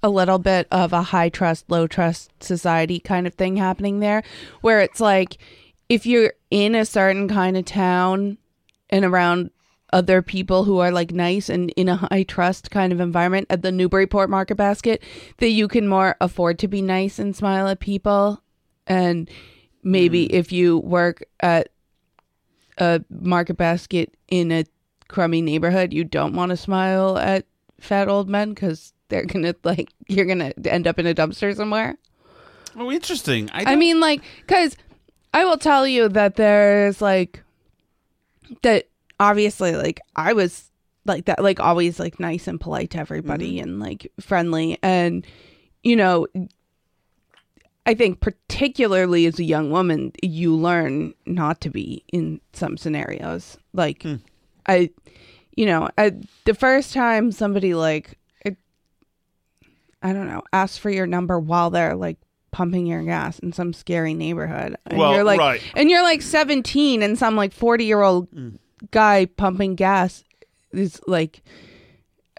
a 0.04 0.10
little 0.10 0.38
bit 0.38 0.68
of 0.72 0.94
a 0.94 1.02
high 1.02 1.30
trust, 1.30 1.66
low 1.68 1.88
trust 1.88 2.32
society 2.42 3.00
kind 3.00 3.26
of 3.26 3.34
thing 3.34 3.58
happening 3.58 4.00
there? 4.00 4.24
Where 4.62 4.80
it's 4.80 5.02
like 5.02 5.38
if 5.90 6.06
you're 6.06 6.34
in 6.52 6.76
a 6.76 6.86
certain 6.86 7.28
kind 7.28 7.58
of 7.58 7.66
town 7.66 8.38
and 8.90 9.04
around 9.04 9.50
other 9.94 10.22
people 10.22 10.64
who 10.64 10.80
are 10.80 10.92
like 10.92 11.12
nice 11.12 11.50
and 11.50 11.72
in 11.72 11.88
a 11.88 11.96
high 11.96 12.24
trust 12.24 12.72
kind 12.72 12.92
of 12.92 13.00
environment 13.00 13.48
at 13.50 13.62
the 13.62 13.72
Newburyport 13.72 14.30
Market 14.30 14.56
Basket, 14.56 15.02
that 15.38 15.50
you 15.50 15.68
can 15.68 15.88
more 15.88 16.16
afford 16.20 16.60
to 16.60 16.68
be 16.68 16.82
nice 16.82 17.20
and 17.20 17.36
smile 17.36 17.68
at 17.68 17.80
people. 17.80 18.42
And 18.86 19.30
maybe 19.84 20.28
mm. 20.28 20.32
if 20.32 20.52
you 20.52 20.80
work 20.80 21.24
at 21.40 21.70
a 22.78 23.02
market 23.10 23.56
basket 23.56 24.14
in 24.28 24.52
a 24.52 24.66
crummy 25.08 25.42
neighborhood, 25.42 25.94
you 25.94 26.04
don't 26.04 26.34
want 26.34 26.50
to 26.50 26.58
smile 26.58 27.18
at 27.18 27.46
fat 27.80 28.10
old 28.10 28.30
men 28.30 28.50
because 28.50 28.94
they're 29.10 29.26
gonna 29.26 29.56
like 29.64 29.90
you're 30.08 30.26
gonna 30.26 30.54
end 30.66 30.88
up 30.88 31.00
in 31.00 31.08
a 31.08 31.16
dumpster 31.16 31.56
somewhere. 31.56 31.98
Oh, 32.80 32.92
interesting. 32.92 33.50
I, 33.54 33.74
I 33.74 33.76
mean, 33.76 34.00
like, 34.00 34.22
because 34.42 34.78
I 35.34 35.46
will 35.46 35.58
tell 35.58 35.88
you 35.88 36.10
that 36.10 36.36
there's 36.36 37.02
like 37.02 37.44
that. 38.62 38.88
Obviously, 39.20 39.76
like 39.76 40.00
I 40.16 40.34
was 40.34 40.70
like 41.06 41.26
that, 41.26 41.42
like 41.42 41.60
always 41.60 42.00
like 42.00 42.20
nice 42.20 42.48
and 42.48 42.60
polite 42.60 42.92
to 42.92 43.00
everybody 43.00 43.56
mm-hmm. 43.56 43.64
and 43.64 43.80
like 43.80 44.12
friendly, 44.20 44.78
and 44.82 45.26
you 45.84 45.96
know. 45.96 46.28
I 47.86 47.94
think 47.94 48.20
particularly 48.20 49.28
as 49.28 49.40
a 49.40 49.46
young 49.46 49.72
woman, 49.72 50.12
you 50.22 50.54
learn 50.54 51.14
not 51.26 51.62
to 51.62 51.70
be 51.70 52.04
in 52.12 52.42
some 52.52 52.76
scenarios. 52.76 53.58
Like, 53.72 54.04
hmm. 54.04 54.16
I, 54.68 54.90
you 55.56 55.66
know, 55.66 55.88
I, 55.98 56.12
the 56.44 56.54
first 56.54 56.94
time 56.94 57.32
somebody 57.32 57.74
like, 57.74 58.20
it, 58.44 58.58
I 60.02 60.12
don't 60.12 60.28
know, 60.28 60.44
asks 60.52 60.78
for 60.78 60.90
your 60.90 61.08
number 61.08 61.40
while 61.40 61.70
they're 61.70 61.96
like 61.96 62.18
pumping 62.52 62.88
your 62.88 63.04
gas 63.04 63.40
in 63.40 63.54
some 63.54 63.72
scary 63.72 64.14
neighborhood, 64.14 64.76
and 64.86 65.00
Well, 65.00 65.14
you're 65.14 65.24
like, 65.24 65.40
right. 65.40 65.62
and 65.74 65.90
you're 65.90 66.04
like 66.04 66.22
17, 66.22 67.02
and 67.02 67.18
some 67.18 67.38
like 67.38 67.54
40 67.54 67.86
year 67.86 68.02
old 68.02 68.30
mm. 68.32 68.58
Guy 68.92 69.26
pumping 69.26 69.76
gas 69.76 70.24
is 70.72 71.02
like 71.08 71.42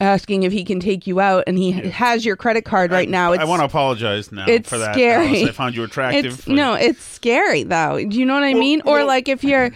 asking 0.00 0.44
if 0.44 0.52
he 0.52 0.64
can 0.64 0.78
take 0.80 1.06
you 1.06 1.20
out, 1.20 1.44
and 1.46 1.58
he 1.58 1.72
has 1.72 2.24
your 2.24 2.36
credit 2.36 2.64
card 2.64 2.92
right 2.92 3.08
now. 3.08 3.32
It's 3.32 3.42
I 3.42 3.46
want 3.46 3.60
to 3.60 3.66
apologize 3.66 4.30
now 4.30 4.44
it's 4.46 4.68
for 4.68 4.78
that. 4.78 4.94
scary. 4.94 5.44
I 5.44 5.50
found 5.52 5.74
you 5.74 5.82
attractive. 5.84 6.24
it's 6.26 6.48
no, 6.48 6.74
it's 6.74 7.02
scary 7.02 7.64
though. 7.64 7.96
Do 7.98 8.18
you 8.18 8.24
know 8.24 8.34
what 8.34 8.44
I 8.44 8.52
Well, 8.52 8.60
mean? 8.60 8.82
Or 8.84 9.04
like 9.04 9.28
if 9.28 9.42
you're, 9.42 9.64
eh, 9.66 9.70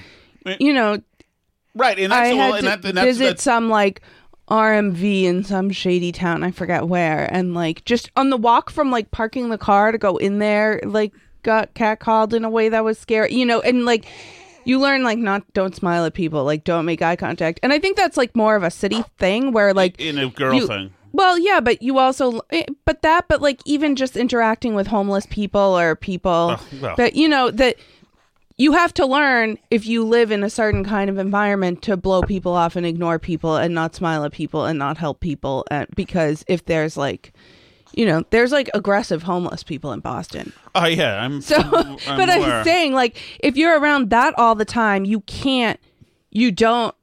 eh. 0.46 0.56
you 0.60 0.72
know, 0.72 0.98
right, 1.74 1.98
and 1.98 2.12
that's 2.12 2.30
I 2.30 2.34
well, 2.34 2.52
had 2.52 2.58
and 2.58 2.66
that, 2.66 2.84
and 2.84 2.96
that's, 2.98 3.04
visit 3.04 3.24
that's 3.24 3.42
some 3.42 3.68
like 3.68 4.02
RMV 4.48 5.24
in 5.24 5.44
some 5.44 5.70
shady 5.70 6.12
town. 6.12 6.44
I 6.44 6.50
forget 6.50 6.86
where, 6.86 7.28
and 7.32 7.54
like 7.54 7.84
just 7.84 8.10
on 8.16 8.30
the 8.30 8.36
walk 8.36 8.70
from 8.70 8.90
like 8.90 9.10
parking 9.10 9.48
the 9.48 9.58
car 9.58 9.90
to 9.92 9.98
go 9.98 10.16
in 10.18 10.38
there, 10.38 10.80
like 10.84 11.12
got 11.42 11.74
catcalled 11.74 12.32
in 12.32 12.44
a 12.44 12.50
way 12.50 12.68
that 12.68 12.84
was 12.84 12.98
scary. 12.98 13.34
You 13.34 13.46
know, 13.46 13.60
and 13.60 13.84
like 13.84 14.06
you 14.64 14.78
learn 14.78 15.02
like 15.02 15.18
not 15.18 15.42
don't 15.54 15.74
smile 15.74 16.04
at 16.04 16.14
people, 16.14 16.44
like 16.44 16.64
don't 16.64 16.84
make 16.84 17.02
eye 17.02 17.16
contact. 17.16 17.60
And 17.62 17.72
I 17.72 17.78
think 17.78 17.96
that's 17.96 18.16
like 18.16 18.34
more 18.36 18.56
of 18.56 18.62
a 18.62 18.70
city 18.70 19.02
thing 19.18 19.52
where 19.52 19.72
like 19.74 20.00
in 20.00 20.18
a 20.18 20.28
girl 20.30 20.54
you- 20.54 20.66
thing. 20.66 20.92
well, 21.12 21.38
yeah, 21.38 21.60
but 21.60 21.82
you 21.82 21.98
also, 21.98 22.40
eh, 22.50 22.64
but 22.84 23.02
that, 23.02 23.26
but 23.28 23.40
like 23.42 23.60
even 23.64 23.96
just 23.96 24.16
interacting 24.16 24.74
with 24.74 24.86
homeless 24.86 25.26
people 25.26 25.60
or 25.78 25.94
people 25.96 26.56
Oh, 26.58 26.66
well. 26.80 26.96
that, 26.96 27.14
you 27.16 27.28
know, 27.28 27.50
that 27.50 27.76
you 28.58 28.72
have 28.72 28.92
to 28.94 29.06
learn 29.06 29.58
if 29.70 29.86
you 29.86 30.04
live 30.04 30.30
in 30.30 30.44
a 30.44 30.50
certain 30.50 30.84
kind 30.84 31.08
of 31.10 31.18
environment 31.18 31.82
to 31.82 31.96
blow 31.96 32.22
people 32.22 32.52
off 32.52 32.76
and 32.76 32.86
ignore 32.86 33.18
people 33.18 33.56
and 33.56 33.74
not 33.74 33.94
smile 33.94 34.24
at 34.24 34.32
people 34.32 34.66
and 34.66 34.78
not 34.78 34.98
help 34.98 35.20
people. 35.20 35.64
And, 35.70 35.86
because 35.96 36.44
if 36.48 36.64
there's 36.66 36.96
like, 36.96 37.32
you 37.92 38.06
know, 38.06 38.24
there's 38.30 38.52
like 38.52 38.70
aggressive 38.74 39.22
homeless 39.22 39.62
people 39.62 39.92
in 39.92 40.00
Boston. 40.00 40.52
Oh 40.74 40.86
yeah, 40.86 41.22
I'm. 41.22 41.40
So, 41.40 41.56
I'm 41.58 41.96
but 42.06 42.34
aware. 42.34 42.58
I'm 42.58 42.64
saying, 42.64 42.92
like, 42.92 43.16
if 43.40 43.56
you're 43.56 43.78
around 43.78 44.10
that 44.10 44.34
all 44.38 44.54
the 44.54 44.64
time, 44.64 45.04
you 45.04 45.20
can't, 45.20 45.78
you 46.30 46.50
don't 46.50 46.94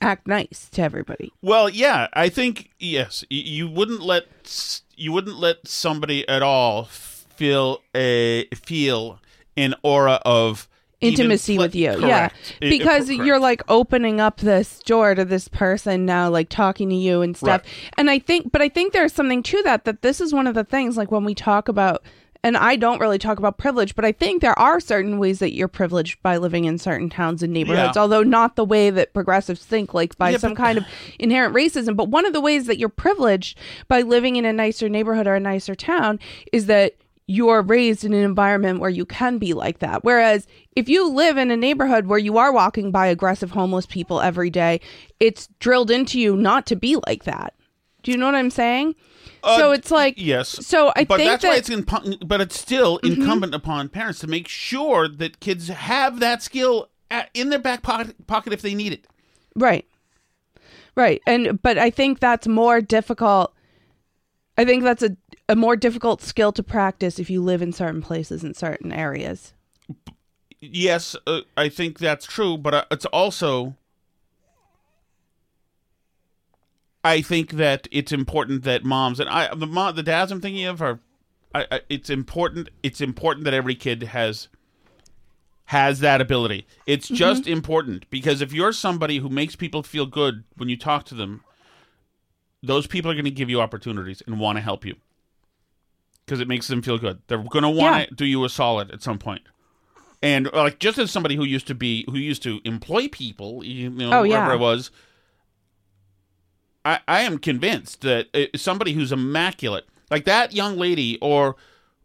act 0.00 0.26
nice 0.26 0.68
to 0.72 0.82
everybody. 0.82 1.32
Well, 1.42 1.68
yeah, 1.68 2.08
I 2.12 2.28
think 2.28 2.70
yes. 2.78 3.24
You 3.30 3.68
wouldn't 3.68 4.02
let 4.02 4.80
you 4.96 5.12
wouldn't 5.12 5.36
let 5.36 5.66
somebody 5.66 6.28
at 6.28 6.42
all 6.42 6.84
feel 6.84 7.82
a 7.94 8.46
feel 8.54 9.20
an 9.56 9.74
aura 9.82 10.20
of 10.24 10.68
intimacy 11.08 11.56
fle- 11.56 11.62
with 11.62 11.74
you 11.74 11.88
Correct. 11.90 12.02
yeah 12.02 12.28
I- 12.62 12.66
I- 12.66 12.68
because 12.70 13.06
correct. 13.06 13.24
you're 13.24 13.38
like 13.40 13.62
opening 13.68 14.20
up 14.20 14.38
this 14.40 14.80
door 14.80 15.14
to 15.14 15.24
this 15.24 15.48
person 15.48 16.04
now 16.06 16.28
like 16.30 16.48
talking 16.48 16.88
to 16.88 16.94
you 16.96 17.22
and 17.22 17.36
stuff 17.36 17.62
Right. 17.62 17.92
and 17.98 18.10
i 18.10 18.18
think 18.18 18.50
but 18.52 18.62
i 18.62 18.68
think 18.68 18.92
there's 18.92 19.12
something 19.12 19.42
to 19.44 19.62
that 19.62 19.84
that 19.84 20.02
this 20.02 20.20
is 20.20 20.32
one 20.32 20.46
of 20.46 20.54
the 20.54 20.64
things 20.64 20.96
like 20.96 21.10
when 21.10 21.24
we 21.24 21.34
talk 21.34 21.68
about 21.68 22.02
and 22.42 22.56
i 22.58 22.76
don't 22.76 23.00
really 23.00 23.18
talk 23.18 23.38
about 23.38 23.56
privilege 23.56 23.94
but 23.94 24.04
i 24.04 24.12
think 24.12 24.42
there 24.42 24.58
are 24.58 24.78
certain 24.80 25.18
ways 25.18 25.38
that 25.38 25.52
you're 25.54 25.66
privileged 25.68 26.20
by 26.22 26.36
living 26.36 26.64
in 26.66 26.76
certain 26.78 27.08
towns 27.08 27.42
and 27.42 27.52
neighborhoods 27.52 27.96
Yeah. 27.96 28.02
although 28.02 28.22
not 28.22 28.56
the 28.56 28.64
way 28.64 28.90
that 28.90 29.14
progressives 29.14 29.64
think 29.64 29.94
like 29.94 30.16
by 30.18 30.30
Yeah, 30.30 30.36
some 30.38 30.50
but- 30.52 30.58
kind 30.58 30.78
of 30.78 30.84
inherent 31.18 31.54
racism 31.54 31.96
but 31.96 32.08
one 32.08 32.26
of 32.26 32.32
the 32.34 32.40
ways 32.42 32.66
that 32.66 32.78
you're 32.78 32.88
privileged 32.90 33.58
by 33.88 34.02
living 34.02 34.36
in 34.36 34.44
a 34.44 34.52
nicer 34.52 34.88
neighborhood 34.90 35.26
or 35.26 35.34
a 35.36 35.40
nicer 35.40 35.74
town 35.74 36.18
is 36.52 36.66
that 36.66 36.94
you're 37.26 37.62
raised 37.62 38.04
in 38.04 38.12
an 38.12 38.22
environment 38.22 38.80
where 38.80 38.90
you 38.90 39.06
can 39.06 39.38
be 39.38 39.54
like 39.54 39.78
that. 39.78 40.04
Whereas 40.04 40.46
if 40.76 40.88
you 40.88 41.08
live 41.08 41.36
in 41.38 41.50
a 41.50 41.56
neighborhood 41.56 42.06
where 42.06 42.18
you 42.18 42.36
are 42.36 42.52
walking 42.52 42.90
by 42.90 43.06
aggressive 43.06 43.52
homeless 43.52 43.86
people 43.86 44.20
every 44.20 44.50
day, 44.50 44.80
it's 45.20 45.48
drilled 45.58 45.90
into 45.90 46.20
you 46.20 46.36
not 46.36 46.66
to 46.66 46.76
be 46.76 46.96
like 47.06 47.24
that. 47.24 47.54
Do 48.02 48.10
you 48.10 48.18
know 48.18 48.26
what 48.26 48.34
I'm 48.34 48.50
saying? 48.50 48.94
Uh, 49.42 49.56
so 49.58 49.72
it's 49.72 49.90
like 49.90 50.14
yes. 50.18 50.48
So 50.66 50.92
I 50.96 51.04
but 51.04 51.16
think 51.16 51.30
that's 51.30 51.42
that 51.42 51.48
why 51.48 51.56
it's 51.56 51.70
impo- 51.70 52.28
but 52.28 52.40
it's 52.42 52.58
still 52.58 52.98
Mm-hmm. 52.98 53.22
incumbent 53.22 53.54
upon 53.54 53.88
parents 53.88 54.18
to 54.20 54.26
make 54.26 54.46
sure 54.48 55.08
that 55.08 55.40
kids 55.40 55.68
have 55.68 56.20
that 56.20 56.42
skill 56.42 56.90
at, 57.10 57.30
in 57.32 57.48
their 57.48 57.58
back 57.58 57.82
pocket, 57.82 58.26
pocket 58.26 58.52
if 58.52 58.60
they 58.60 58.74
need 58.74 58.92
it. 58.92 59.06
Right. 59.56 59.86
Right. 60.96 61.22
And 61.26 61.60
but 61.62 61.78
I 61.78 61.88
think 61.90 62.20
that's 62.20 62.46
more 62.46 62.80
difficult. 62.82 63.54
I 64.56 64.64
think 64.64 64.84
that's 64.84 65.02
a 65.02 65.16
a 65.48 65.56
more 65.56 65.76
difficult 65.76 66.22
skill 66.22 66.52
to 66.52 66.62
practice 66.62 67.18
if 67.18 67.28
you 67.28 67.42
live 67.42 67.62
in 67.62 67.72
certain 67.72 68.02
places 68.02 68.44
in 68.44 68.54
certain 68.54 68.92
areas. 68.92 69.52
Yes, 70.60 71.14
uh, 71.26 71.42
I 71.56 71.68
think 71.68 71.98
that's 71.98 72.24
true, 72.24 72.56
but 72.56 72.74
uh, 72.74 72.84
it's 72.90 73.04
also 73.06 73.76
I 77.04 77.20
think 77.20 77.52
that 77.52 77.86
it's 77.92 78.12
important 78.12 78.64
that 78.64 78.82
moms 78.82 79.20
and 79.20 79.28
I 79.28 79.54
the 79.54 79.66
mom 79.66 79.94
the 79.94 80.02
dads 80.02 80.32
I'm 80.32 80.40
thinking 80.40 80.64
of 80.64 80.80
are 80.80 81.00
I, 81.54 81.66
I, 81.70 81.80
it's 81.90 82.08
important 82.08 82.70
it's 82.82 83.02
important 83.02 83.44
that 83.44 83.52
every 83.52 83.74
kid 83.74 84.04
has 84.04 84.48
has 85.66 86.00
that 86.00 86.20
ability. 86.22 86.66
It's 86.86 87.08
just 87.08 87.46
important 87.46 88.08
because 88.10 88.40
if 88.40 88.52
you're 88.52 88.72
somebody 88.72 89.18
who 89.18 89.28
makes 89.28 89.56
people 89.56 89.82
feel 89.82 90.06
good 90.06 90.44
when 90.56 90.68
you 90.68 90.76
talk 90.76 91.04
to 91.06 91.14
them, 91.14 91.42
those 92.62 92.86
people 92.86 93.10
are 93.10 93.14
going 93.14 93.24
to 93.24 93.30
give 93.30 93.50
you 93.50 93.60
opportunities 93.60 94.22
and 94.26 94.38
want 94.38 94.56
to 94.56 94.62
help 94.62 94.84
you 94.84 94.96
because 96.24 96.40
it 96.40 96.48
makes 96.48 96.66
them 96.68 96.82
feel 96.82 96.98
good. 96.98 97.20
They're 97.26 97.38
going 97.38 97.62
to 97.64 97.70
want 97.70 97.96
Yeah. 97.96 98.06
to 98.06 98.14
do 98.14 98.24
you 98.24 98.44
a 98.44 98.48
solid 98.48 98.90
at 98.90 99.02
some 99.02 99.18
point. 99.18 99.42
And 100.22 100.50
like 100.52 100.78
just 100.78 100.98
as 100.98 101.10
somebody 101.10 101.36
who 101.36 101.44
used 101.44 101.66
to 101.66 101.74
be 101.74 102.04
who 102.10 102.16
used 102.16 102.42
to 102.44 102.60
employ 102.64 103.08
people, 103.08 103.62
you 103.64 103.90
know, 103.90 104.10
Oh, 104.12 104.22
wherever 104.22 104.46
yeah. 104.46 104.52
I 104.52 104.56
was, 104.56 104.90
I 106.84 107.00
I 107.06 107.20
am 107.22 107.38
convinced 107.38 108.02
that 108.02 108.28
somebody 108.56 108.92
who's 108.92 109.12
immaculate, 109.12 109.86
like 110.10 110.24
that 110.24 110.54
young 110.54 110.76
lady, 110.78 111.18
or 111.20 111.56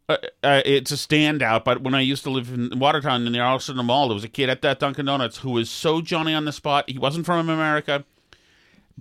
uh, 0.08 0.18
uh, 0.44 0.62
it's 0.66 0.92
a 0.92 0.96
standout. 0.96 1.64
But 1.64 1.82
when 1.82 1.94
I 1.94 2.02
used 2.02 2.24
to 2.24 2.30
live 2.30 2.50
in 2.54 2.78
Watertown 2.80 3.26
in 3.28 3.34
the 3.34 3.40
Arlington 3.40 3.86
Mall, 3.86 4.08
there 4.10 4.16
was 4.16 4.24
a 4.24 4.30
kid 4.30 4.50
at 4.50 4.62
that 4.64 4.80
Dunkin' 4.80 5.06
Donuts 5.06 5.38
who 5.38 5.52
was 5.52 5.70
so 5.70 6.02
Johnny 6.02 6.34
on 6.34 6.46
the 6.46 6.52
spot. 6.52 6.90
He 6.90 6.98
wasn't 6.98 7.26
from 7.26 7.50
America, 7.50 8.04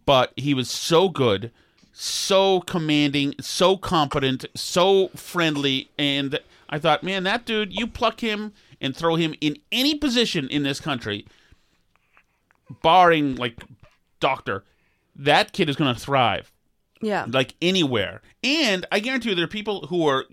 but 0.05 0.33
he 0.37 0.55
was 0.55 0.71
so 0.71 1.09
good, 1.09 1.51
so 2.01 2.61
commanding, 2.61 3.35
so 3.41 3.77
competent, 3.77 4.45
so 4.55 5.09
friendly, 5.17 5.91
and 5.99 6.39
I 6.69 6.79
thought, 6.79 7.03
man, 7.03 7.25
that 7.25 7.45
dude, 7.45 7.73
you 7.73 7.87
pluck 7.89 8.21
him 8.21 8.53
and 8.81 8.97
throw 8.97 9.17
him 9.17 9.35
in 9.41 9.57
any 9.73 9.97
position 9.97 10.47
in 10.49 10.63
this 10.63 10.79
country, 10.81 11.27
barring 12.83 13.37
like 13.37 13.57
doctor, 14.21 14.65
that 15.17 15.53
kid 15.53 15.69
is 15.69 15.77
going 15.77 15.93
to 15.93 16.01
thrive 16.01 16.53
Yeah. 17.01 17.27
like 17.29 17.55
anywhere. 17.61 18.23
And 18.45 18.87
I 18.93 19.01
guarantee 19.01 19.31
you, 19.31 19.35
there 19.35 19.45
are 19.45 19.49
people 19.49 19.87
who 19.89 20.07
are 20.07 20.25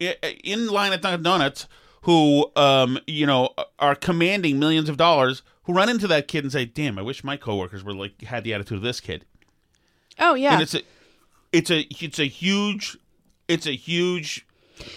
in 0.00 0.66
line 0.68 0.92
at 0.92 1.02
Dunkin' 1.02 1.22
Donuts 1.22 1.68
who, 2.02 2.50
um, 2.56 2.98
you 3.06 3.26
know, 3.26 3.50
are 3.78 3.94
commanding 3.94 4.58
millions 4.58 4.88
of 4.88 4.96
dollars 4.96 5.42
who 5.64 5.72
run 5.72 5.88
into 5.88 6.08
that 6.08 6.26
kid 6.26 6.42
and 6.42 6.52
say, 6.52 6.64
"Damn, 6.64 6.98
I 6.98 7.02
wish 7.02 7.22
my 7.22 7.36
coworkers 7.36 7.84
were 7.84 7.94
like 7.94 8.22
had 8.22 8.42
the 8.42 8.52
attitude 8.52 8.78
of 8.78 8.82
this 8.82 8.98
kid." 8.98 9.24
Oh 10.18 10.34
yeah. 10.34 10.54
And 10.54 10.62
it's 10.62 10.74
a, 10.74 10.82
it's 11.52 11.70
a, 11.70 11.80
it's 12.00 12.18
a 12.18 12.26
huge, 12.26 12.96
it's 13.48 13.66
a 13.66 13.74
huge. 13.76 14.46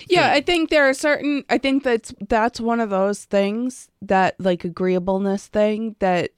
Yeah. 0.09 0.31
I 0.31 0.41
think 0.41 0.69
there 0.69 0.87
are 0.89 0.93
certain 0.93 1.43
I 1.49 1.57
think 1.59 1.83
that's 1.83 2.13
that's 2.27 2.59
one 2.59 2.79
of 2.79 2.89
those 2.89 3.25
things 3.25 3.89
that 4.01 4.35
like 4.39 4.63
agreeableness 4.63 5.45
thing 5.47 5.95
that 5.99 6.31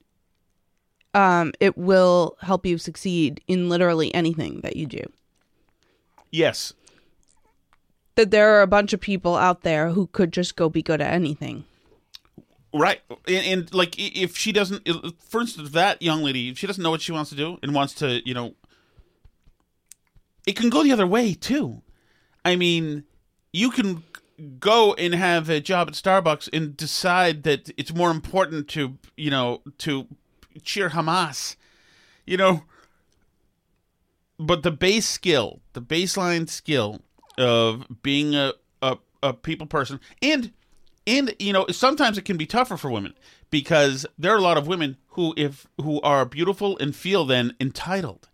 um 1.13 1.53
it 1.61 1.77
will 1.77 2.35
help 2.41 2.65
you 2.65 2.77
succeed 2.77 3.39
in 3.47 3.69
literally 3.69 4.13
anything 4.13 4.59
that 4.61 4.75
you 4.75 4.85
do. 4.85 5.03
Yes, 6.29 6.73
That 8.15 8.31
there 8.31 8.57
are 8.57 8.61
a 8.61 8.67
bunch 8.67 8.91
of 8.91 8.99
people 8.99 9.37
out 9.37 9.61
there 9.61 9.91
who 9.91 10.07
could 10.07 10.33
just 10.33 10.57
go 10.57 10.67
be 10.67 10.81
good 10.81 10.99
at 10.99 11.13
anything. 11.13 11.63
Right, 12.73 12.99
and, 13.27 13.45
and 13.45 13.73
like 13.73 13.95
if 13.97 14.35
she 14.35 14.51
doesn't, 14.51 14.87
for 15.19 15.39
instance, 15.39 15.69
that 15.69 16.01
young 16.01 16.21
lady, 16.21 16.49
if 16.49 16.59
she 16.59 16.67
doesn't 16.67 16.83
know 16.83 16.91
what 16.91 17.01
she 17.01 17.13
wants 17.13 17.29
to 17.29 17.35
do 17.37 17.57
and 17.63 17.73
wants 17.73 17.93
to, 17.95 18.21
you 18.27 18.33
know, 18.33 18.55
it 20.47 20.55
can 20.55 20.69
go 20.69 20.81
the 20.81 20.93
other 20.93 21.05
way 21.05 21.33
too. 21.35 21.83
I 22.43 22.55
mean, 22.55 23.03
you 23.51 23.69
can 23.69 24.03
go 24.59 24.93
and 24.93 25.13
have 25.13 25.49
a 25.49 25.59
job 25.59 25.89
at 25.89 25.93
Starbucks 25.93 26.49
and 26.53 26.75
decide 26.77 27.43
that 27.43 27.69
it's 27.77 27.93
more 27.93 28.09
important 28.09 28.69
to, 28.69 28.97
you 29.17 29.29
know, 29.29 29.61
to 29.79 30.07
cheer 30.63 30.89
Hamas, 30.89 31.57
you 32.25 32.37
know. 32.37 32.63
But 34.39 34.63
the 34.63 34.71
base 34.71 35.07
skill, 35.07 35.59
the 35.73 35.81
baseline 35.81 36.49
skill 36.49 37.01
of 37.37 37.85
being 38.01 38.33
a 38.33 38.53
a, 38.81 38.97
a 39.21 39.33
people 39.33 39.67
person, 39.67 39.99
and 40.21 40.53
and 41.07 41.35
you 41.39 41.51
know 41.51 41.65
sometimes 41.71 42.17
it 42.17 42.25
can 42.25 42.37
be 42.37 42.45
tougher 42.45 42.77
for 42.77 42.91
women 42.91 43.15
because 43.49 44.05
there 44.17 44.33
are 44.33 44.37
a 44.37 44.41
lot 44.41 44.57
of 44.57 44.67
women 44.67 44.97
who 45.09 45.33
if 45.35 45.67
who 45.81 45.99
are 46.01 46.23
beautiful 46.23 46.77
and 46.77 46.95
feel 46.95 47.25
then 47.25 47.55
entitled 47.59 48.26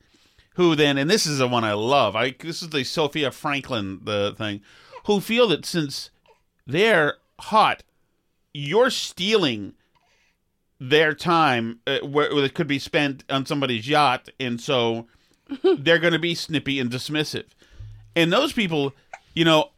who 0.56 0.76
then 0.76 0.98
and 0.98 1.10
this 1.10 1.26
is 1.26 1.38
the 1.40 1.48
one 1.48 1.64
i 1.64 1.74
love 1.74 2.16
i 2.16 2.36
this 2.40 2.62
is 2.62 2.70
the 2.70 2.84
Sofia 2.84 3.32
Franklyn 3.32 4.00
the 4.04 4.34
thing 4.38 4.62
who 5.06 5.20
feel 5.20 5.48
that 5.50 5.66
since 5.66 6.10
they're 6.66 7.16
hot 7.40 7.84
you're 8.54 8.90
stealing 8.90 9.74
their 10.80 11.14
time 11.14 11.80
uh, 11.88 12.00
where, 12.00 12.34
where 12.34 12.46
it 12.46 12.54
could 12.54 12.68
be 12.68 12.80
spent 12.80 13.24
on 13.30 13.46
somebody's 13.46 13.88
yacht 13.88 14.30
and 14.40 14.60
so 14.60 15.08
they're 15.78 16.00
going 16.00 16.14
to 16.14 16.20
be 16.20 16.36
snippy 16.36 16.80
and 16.80 16.92
dismissive 16.92 17.48
and 18.16 18.32
those 18.32 18.54
people 18.54 18.94
you 19.34 19.46
know 19.46 19.70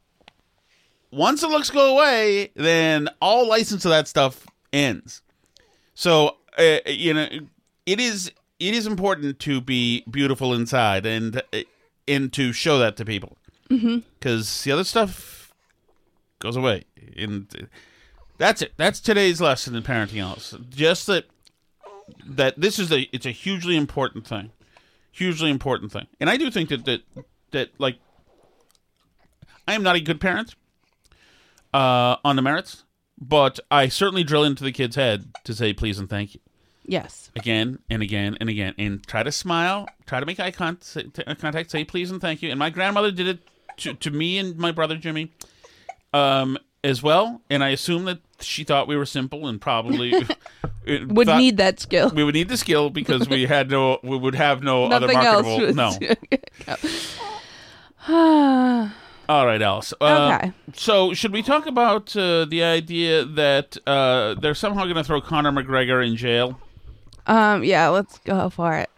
once 1.16 1.42
the 1.42 1.48
looks 1.48 1.70
go 1.70 1.94
away, 1.94 2.52
then 2.56 3.08
all 3.22 3.48
license 3.48 3.84
to 3.84 3.90
that 3.90 4.08
stuff 4.08 4.46
ends. 4.74 5.22
So 5.94 6.38
uh, 6.58 6.80
you 6.86 7.14
know, 7.14 7.28
it 7.86 8.00
is 8.00 8.32
it 8.60 8.74
is 8.74 8.88
important 8.88 9.40
to 9.40 9.62
be 9.62 10.04
beautiful 10.10 10.54
inside 10.54 11.06
and 11.06 11.42
uh, 11.54 11.62
and 12.08 12.32
to 12.34 12.54
show 12.54 12.78
that 12.80 12.96
to 12.98 13.06
people 13.06 13.38
because 13.68 14.64
the 14.64 14.72
other 14.72 14.84
stuff 14.84 15.54
goes 16.40 16.56
away. 16.56 16.84
And 17.18 17.48
uh, 17.60 17.66
that's 18.38 18.62
it. 18.62 18.74
That's 18.78 19.00
today's 19.00 19.42
lesson 19.42 19.76
in 19.76 19.84
parenting. 19.84 20.20
Else, 20.20 20.56
just 20.70 21.08
that 21.08 21.26
that 22.26 22.60
this 22.60 22.80
is 22.80 22.92
a 22.92 23.02
it's 23.14 23.26
a 23.26 23.32
hugely 23.32 23.76
important 23.76 24.28
thing, 24.28 24.52
hugely 25.12 25.50
important 25.50 25.92
thing. 25.92 26.08
And 26.20 26.30
I 26.30 26.38
do 26.38 26.50
think 26.52 26.70
that 26.70 26.86
that 26.86 27.02
that 27.52 27.70
like 27.78 27.98
I 29.68 29.74
am 29.74 29.84
not 29.84 29.96
a 29.96 30.02
good 30.02 30.22
parent 30.22 30.56
uh, 31.74 32.18
on 32.24 32.36
the 32.36 32.42
merits, 32.42 32.84
but 33.20 33.60
I 33.72 33.88
certainly 33.88 34.24
drill 34.24 34.44
into 34.44 34.64
the 34.64 34.72
kid's 34.72 34.96
head 34.96 35.34
to 35.44 35.54
say 35.54 35.74
please 35.74 36.00
and 36.00 36.10
thank 36.10 36.36
you 36.36 36.42
Yes. 36.88 37.32
again 37.36 37.80
and 37.90 38.02
again 38.04 38.38
and 38.40 38.50
again, 38.50 38.74
and 38.78 39.06
try 39.08 39.24
to 39.24 39.32
smile, 39.32 39.88
try 40.06 40.20
to 40.20 40.26
make 40.26 40.40
eye 40.40 40.52
contact, 40.52 41.20
contact 41.40 41.72
say 41.72 41.84
please 41.84 42.12
and 42.12 42.22
thank 42.22 42.42
you. 42.42 42.50
And 42.52 42.60
my 42.60 42.70
grandmother 42.70 43.12
did 43.12 43.28
it 43.28 43.40
to, 43.78 43.94
to 43.96 44.12
me 44.12 44.38
and 44.38 44.58
my 44.58 44.72
brother 44.72 44.96
Jimmy, 44.98 45.32
um, 46.14 46.58
as 46.84 47.02
well. 47.02 47.42
And 47.50 47.64
I 47.64 47.70
assume 47.70 48.06
that 48.06 48.20
she 48.40 48.64
thought 48.64 48.88
we 48.88 48.96
were 48.96 49.06
simple 49.06 49.48
and 49.48 49.60
probably 49.60 50.14
Would 50.88 51.28
need 51.28 51.58
that 51.58 51.80
skill. 51.80 52.12
we 52.14 52.24
would 52.24 52.36
need 52.36 52.48
the 52.50 52.58
skill 52.58 52.92
because 52.92 53.28
we 53.28 53.46
had 53.48 53.72
no, 53.72 53.98
we 54.04 54.16
would 54.18 54.36
have 54.36 54.62
no 54.62 54.86
other 54.86 55.08
Nothing 55.08 55.18
else. 55.18 55.46
marketable. 55.48 55.66
was- 55.66 56.00
No. 58.08 58.92
All 59.28 59.48
right, 59.48 59.60
Alice. 59.62 59.92
Uh, 60.00 60.38
Okay. 60.40 60.52
So, 60.76 61.14
should 61.16 61.34
we 61.34 61.42
talk 61.42 61.66
about 61.66 62.16
uh, 62.16 62.46
the 62.46 62.62
idea 62.64 63.26
that 63.26 63.76
uh, 63.88 64.36
they're 64.36 64.54
somehow 64.54 64.84
going 64.84 64.96
to 64.98 65.04
throw 65.04 65.20
Conor 65.22 65.52
McGregor 65.52 66.06
in 66.06 66.16
jail? 66.16 66.60
Um. 67.28 67.64
Yeah. 67.64 67.90
Let's 67.90 68.18
go 68.20 68.50
for 68.50 68.76
it. 68.76 68.90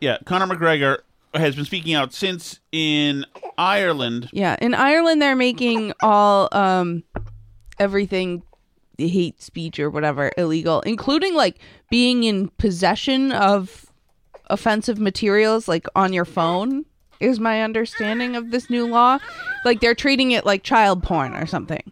Yeah, 0.00 0.18
Conor 0.24 0.46
McGregor 0.46 0.98
has 1.34 1.56
been 1.56 1.64
speaking 1.64 1.94
out 1.94 2.12
since 2.12 2.60
in 2.72 3.24
Ireland. 3.58 4.28
Yeah. 4.32 4.56
In 4.60 4.74
Ireland, 4.74 5.20
they're 5.22 5.36
making 5.36 5.92
all 6.00 6.48
um 6.52 7.02
everything 7.78 8.42
hate 8.98 9.42
speech 9.42 9.78
or 9.78 9.90
whatever 9.90 10.32
illegal, 10.38 10.80
including 10.82 11.34
like 11.34 11.58
being 11.90 12.24
in 12.24 12.48
possession 12.58 13.32
of 13.32 13.86
offensive 14.48 14.98
materials 14.98 15.68
like 15.68 15.86
on 15.94 16.12
your 16.12 16.24
phone. 16.24 16.84
Is 17.18 17.40
my 17.40 17.62
understanding 17.62 18.36
of 18.36 18.50
this 18.50 18.68
new 18.68 18.86
law. 18.86 19.18
Like 19.64 19.80
they're 19.80 19.94
treating 19.94 20.32
it 20.32 20.44
like 20.44 20.62
child 20.62 21.02
porn 21.02 21.34
or 21.34 21.46
something. 21.46 21.82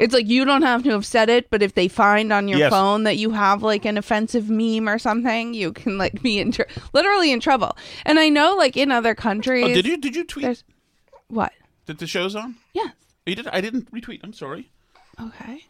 It's 0.00 0.14
like 0.14 0.26
you 0.28 0.44
don't 0.44 0.62
have 0.62 0.82
to 0.84 0.90
have 0.90 1.04
said 1.06 1.28
it, 1.28 1.50
but 1.50 1.62
if 1.62 1.74
they 1.74 1.88
find 1.88 2.32
on 2.32 2.48
your 2.48 2.58
Yes. 2.58 2.70
phone 2.70 3.04
that 3.04 3.16
you 3.16 3.30
have 3.30 3.62
like 3.62 3.84
an 3.84 3.98
offensive 3.98 4.48
meme 4.48 4.88
or 4.88 4.98
something, 4.98 5.54
you 5.54 5.72
can 5.72 5.98
like 5.98 6.22
be 6.22 6.38
in 6.38 6.52
tr- 6.52 6.62
literally 6.92 7.32
in 7.32 7.40
trouble. 7.40 7.76
And 8.06 8.18
I 8.18 8.28
know 8.28 8.54
like 8.56 8.76
in 8.76 8.90
other 8.92 9.14
countries, 9.14 9.64
Oh, 9.64 9.68
did 9.74 9.86
you 9.86 9.96
did 9.96 10.14
you 10.16 10.24
tweet 10.24 10.44
there's 10.44 10.64
what? 11.28 11.52
that 11.86 11.98
the 11.98 12.06
show's 12.06 12.36
on? 12.36 12.56
Yes. 12.74 12.92
You 13.26 13.34
did. 13.34 13.46
I 13.48 13.60
didn't 13.60 13.90
retweet. 13.92 14.20
I'm 14.22 14.32
sorry. 14.32 14.70
Okay. 15.20 15.64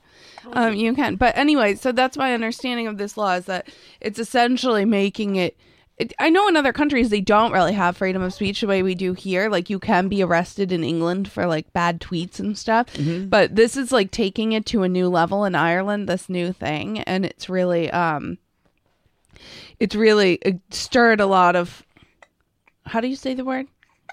Um, 0.53 0.75
you 0.75 0.95
can. 0.95 1.17
But 1.17 1.37
anyway, 1.37 1.75
so 1.75 1.91
that's 1.93 2.17
my 2.17 2.35
understanding 2.35 2.87
of 2.87 2.99
this 2.99 3.17
law 3.17 3.35
is 3.35 3.47
that 3.47 3.69
it's 4.01 4.19
essentially 4.19 4.85
making 4.85 5.37
it 5.37 5.57
it, 5.99 6.13
I 6.19 6.31
know 6.31 6.47
in 6.49 6.57
other 6.57 6.73
countries 6.73 7.11
they 7.11 7.21
don't 7.21 7.53
really 7.53 7.73
have 7.73 7.97
freedom 7.97 8.23
of 8.23 8.33
speech 8.33 8.61
the 8.61 8.67
way 8.67 8.83
we 8.83 8.95
do 8.95 9.15
here. 9.15 9.49
Like 9.51 9.69
you 9.69 9.79
can 9.79 10.09
be 10.09 10.23
arrested 10.23 10.71
in 10.71 10.85
England 10.85 11.31
for 11.31 11.47
like 11.47 11.73
bad 11.73 12.01
tweets 12.01 12.39
and 12.39 12.57
stuff. 12.57 12.93
Mm-hmm. 12.95 13.29
But 13.29 13.57
this 13.57 13.77
is 13.77 13.91
like 13.91 14.11
taking 14.11 14.53
it 14.53 14.65
to 14.67 14.83
a 14.83 14.89
new 14.89 15.09
level 15.09 15.45
in 15.45 15.55
Ireland, 15.55 16.09
this 16.09 16.29
new 16.29 16.53
thing, 16.53 17.01
and 17.01 17.25
it's 17.25 17.49
really 17.49 17.91
um 17.91 18.39
it's 19.81 19.95
really 19.95 20.39
it 20.43 20.61
stirred 20.71 21.21
a 21.21 21.27
lot 21.27 21.57
of 21.57 21.83
how 22.87 23.01
do 23.01 23.09
you 23.09 23.17
say 23.17 23.35
the 23.35 23.45
word? 23.45 23.67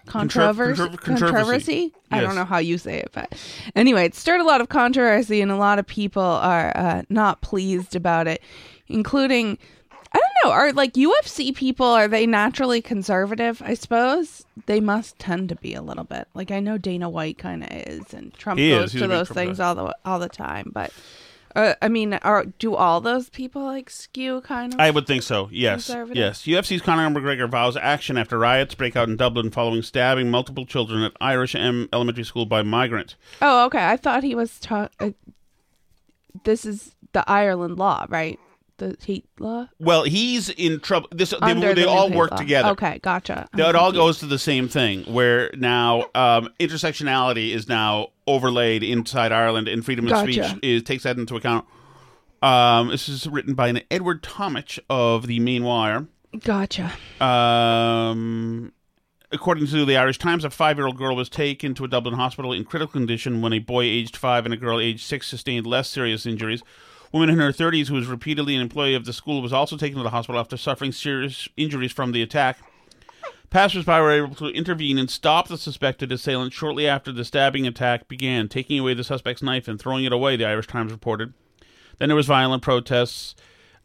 Controversy. 0.06 0.84
contro- 0.84 0.98
controversy. 0.98 1.32
controversy. 1.32 1.94
I 2.12 2.22
don't 2.22 2.36
know 2.36 2.46
how 2.46 2.60
you 2.60 2.78
say 2.78 3.00
it, 3.00 3.10
but 3.12 3.34
anyway, 3.76 4.06
it 4.06 4.16
stirred 4.16 4.42
a 4.42 4.44
lot 4.44 4.62
of 4.62 4.70
controversy, 4.70 5.42
and 5.42 5.52
a 5.52 5.56
lot 5.56 5.80
of 5.80 5.88
people 5.88 6.22
are 6.22 6.72
uh, 6.76 7.02
not 7.10 7.42
pleased 7.42 7.96
about 7.96 8.28
it, 8.28 8.42
including. 8.88 9.58
I 10.16 10.18
don't 10.18 10.46
know. 10.46 10.52
Are 10.52 10.72
like 10.72 10.94
UFC 10.94 11.54
people? 11.54 11.86
Are 11.86 12.08
they 12.08 12.26
naturally 12.26 12.82
conservative? 12.82 13.62
I 13.64 13.74
suppose 13.74 14.46
they 14.66 14.80
must 14.80 15.20
tend 15.20 15.50
to 15.50 15.56
be 15.56 15.74
a 15.74 15.82
little 15.82 16.06
bit. 16.06 16.28
Like 16.34 16.52
I 16.52 16.60
know 16.62 16.78
Dana 16.78 17.10
White 17.10 17.38
kind 17.38 17.64
of 17.64 17.70
is, 17.72 18.14
and 18.14 18.34
Trump 18.34 18.60
He 18.60 18.72
is. 18.72 18.80
goes 18.80 18.92
He's 18.94 19.02
to 19.02 19.08
big 19.10 19.18
those 19.18 19.28
Trump 19.28 19.38
things 19.38 19.58
guy. 19.58 19.66
all 19.68 19.76
the 19.76 19.98
all 20.06 20.20
the 20.20 20.30
time. 20.30 20.72
But 20.74 20.94
uh, 21.56 21.74
I 21.82 21.90
mean, 21.90 22.14
are 22.14 22.46
do 22.46 22.76
all 22.76 23.02
those 23.02 23.30
people 23.30 23.64
like 23.64 23.90
skew 23.90 24.40
kind 24.42 24.74
of? 24.74 24.80
I 24.80 24.90
would 24.92 25.06
think 25.08 25.24
so. 25.24 25.50
Yes, 25.52 25.88
Conservative? 25.88 26.16
yes. 26.18 26.42
UFC's 26.44 26.82
Conor 26.82 27.10
McGregor 27.10 27.50
vows 27.50 27.76
action 27.76 28.18
after 28.18 28.38
riots 28.40 28.74
break 28.76 28.96
out 28.96 29.10
in 29.10 29.18
Dublin 29.18 29.52
following 29.52 29.82
stabbing 29.82 30.32
multiple 30.32 30.66
children 30.66 31.04
at 31.04 31.12
Irish 31.20 31.56
M 31.56 31.90
Elementary 31.92 32.24
School 32.24 32.46
by 32.46 32.62
migrant. 32.62 33.16
oh, 33.42 33.66
okay. 33.66 33.86
I 33.86 33.98
thought 33.98 34.24
he 34.24 34.36
was. 34.36 34.60
Ta- 34.60 34.90
uh, 35.00 35.10
this 36.44 36.66
is 36.66 36.96
the 37.14 37.24
Ireland 37.30 37.78
law, 37.78 38.06
right? 38.10 38.40
The 38.78 38.98
hate 39.06 39.26
law. 39.40 39.70
Well, 39.80 40.04
he's 40.04 40.50
in 40.50 40.82
trouble. 40.82 41.08
This 41.12 41.30
they, 41.30 41.38
Under 41.42 41.74
they 41.74 41.84
the 41.84 41.90
all 41.90 42.12
work 42.12 42.32
law. 42.32 42.38
together. 42.38 42.70
Okay, 42.72 43.00
gotcha. 43.02 43.48
I'm 43.54 43.60
It 43.60 43.64
all 43.76 43.92
confused. 43.92 43.96
goes 43.96 44.20
to 44.20 44.26
the 44.26 44.38
same 44.40 44.68
thing, 44.68 45.04
where 45.04 45.50
now 45.56 46.10
um, 46.14 46.50
intersectionality 46.60 47.52
is 47.54 47.70
now 47.70 48.10
overlaid 48.28 48.84
inside 48.84 49.32
Ireland, 49.32 49.70
and 49.70 49.86
freedom 49.86 50.06
of 50.08 50.12
Gotcha. 50.12 50.34
speech 50.50 50.60
is 50.62 50.84
takes 50.84 51.04
that 51.04 51.18
into 51.18 51.38
account. 51.38 51.66
Um, 52.42 52.90
this 52.90 53.08
is 53.08 53.26
written 53.28 53.54
by 53.54 53.70
an 53.70 53.80
Edward 53.90 54.22
Tomich 54.22 54.78
of 54.90 55.28
the 55.28 55.40
Maine 55.40 55.64
Wire. 55.64 56.08
Gotcha. 56.44 56.92
Um, 57.22 58.74
according 59.32 59.68
to 59.68 59.86
the 59.86 59.96
Irish 59.98 60.18
Times, 60.20 60.44
a 60.44 60.50
five-year-old 60.50 60.98
girl 60.98 61.16
was 61.16 61.30
taken 61.30 61.74
to 61.76 61.86
a 61.86 61.88
Dublin 61.88 62.16
hospital 62.16 62.52
in 62.52 62.66
critical 62.66 62.92
condition 62.92 63.42
when 63.42 63.54
a 63.54 63.60
boy 63.60 63.84
aged 63.84 64.18
five 64.18 64.44
and 64.46 64.54
a 64.54 64.58
girl 64.58 64.80
aged 64.82 65.06
six 65.06 65.28
sustained 65.28 65.66
less 65.66 65.90
serious 65.90 66.26
injuries. 66.26 66.62
Woman 67.16 67.30
in 67.30 67.40
her 67.40 67.54
30s, 67.54 67.88
who 67.88 67.94
was 67.94 68.08
repeatedly 68.08 68.56
an 68.56 68.62
employee 68.62 68.94
of 68.94 69.06
the 69.06 69.14
school, 69.14 69.42
was 69.42 69.54
also 69.54 69.78
taken 69.78 69.96
to 69.96 70.04
the 70.04 70.10
hospital 70.10 70.38
after 70.38 70.58
suffering 70.58 70.92
serious 70.92 71.48
injuries 71.56 71.94
from 71.94 72.12
the 72.12 72.22
attack. 72.22 72.58
Passersby 73.50 73.90
were 73.90 74.12
able 74.12 74.36
to 74.36 74.48
intervene 74.48 74.98
and 74.98 75.10
stop 75.10 75.48
the 75.48 75.58
suspected 75.58 76.12
assailant 76.12 76.52
shortly 76.52 76.86
after 76.86 77.14
the 77.14 77.24
stabbing 77.24 77.66
attack 77.66 78.10
began, 78.10 78.50
taking 78.50 78.78
away 78.78 78.94
the 78.96 79.04
suspect's 79.06 79.42
knife 79.42 79.70
and 79.70 79.80
throwing 79.80 80.04
it 80.04 80.12
away, 80.12 80.36
the 80.36 80.44
Irish 80.44 80.68
Times 80.68 80.92
reported. 80.92 81.34
Then 82.00 82.10
there 82.10 82.18
was 82.18 82.26
violent 82.26 82.62
protests. 82.62 83.34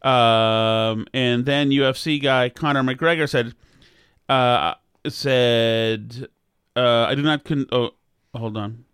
Um, 0.02 1.06
and 1.14 1.46
then 1.46 1.70
UFC 1.70 2.20
guy 2.20 2.48
Conor 2.48 2.82
McGregor 2.82 3.28
said, 3.28 3.54
uh, 4.28 4.74
said, 5.06 6.26
uh, 6.74 7.04
I 7.04 7.14
do 7.14 7.22
not 7.22 7.44
con- 7.44 7.68
oh, 7.70 7.90
hold 8.34 8.56
on. 8.56 8.86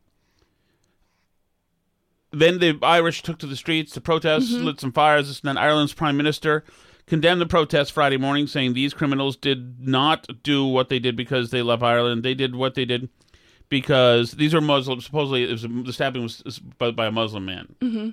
Then 2.38 2.59
the 2.59 2.79
Irish 2.83 3.22
took 3.22 3.38
to 3.38 3.46
the 3.46 3.57
streets 3.57 3.92
to 3.92 4.01
protest, 4.01 4.51
lit 4.53 4.81
some 4.81 4.92
fires. 4.92 5.29
And 5.29 5.40
then 5.42 5.59
Ireland's 5.59 5.92
prime 5.94 6.16
minister 6.16 6.64
condemned 7.07 7.40
the 7.40 7.46
protests 7.46 7.90
Friday 7.90 8.16
morning, 8.16 8.46
saying 8.46 8.75
these 8.75 8.92
criminals 8.94 9.37
did 9.37 9.87
not 9.87 10.27
do 10.42 10.64
what 10.64 10.88
they 10.88 10.99
did 10.99 11.16
because 11.16 11.51
they 11.51 11.62
love 11.62 11.83
Ireland. 11.83 12.22
They 12.22 12.35
did 12.35 12.55
what 12.55 12.75
they 12.75 12.85
did 12.85 13.09
because 13.68 14.33
these 14.33 14.55
are 14.55 14.61
Muslims. 14.61 15.05
Supposedly, 15.05 15.44
it 15.44 15.51
was, 15.51 15.62
the 15.62 15.92
stabbing 15.92 16.22
was 16.22 16.61
by, 16.79 16.90
by 16.90 17.07
a 17.07 17.12
Muslim 17.12 17.44
man 17.44 18.12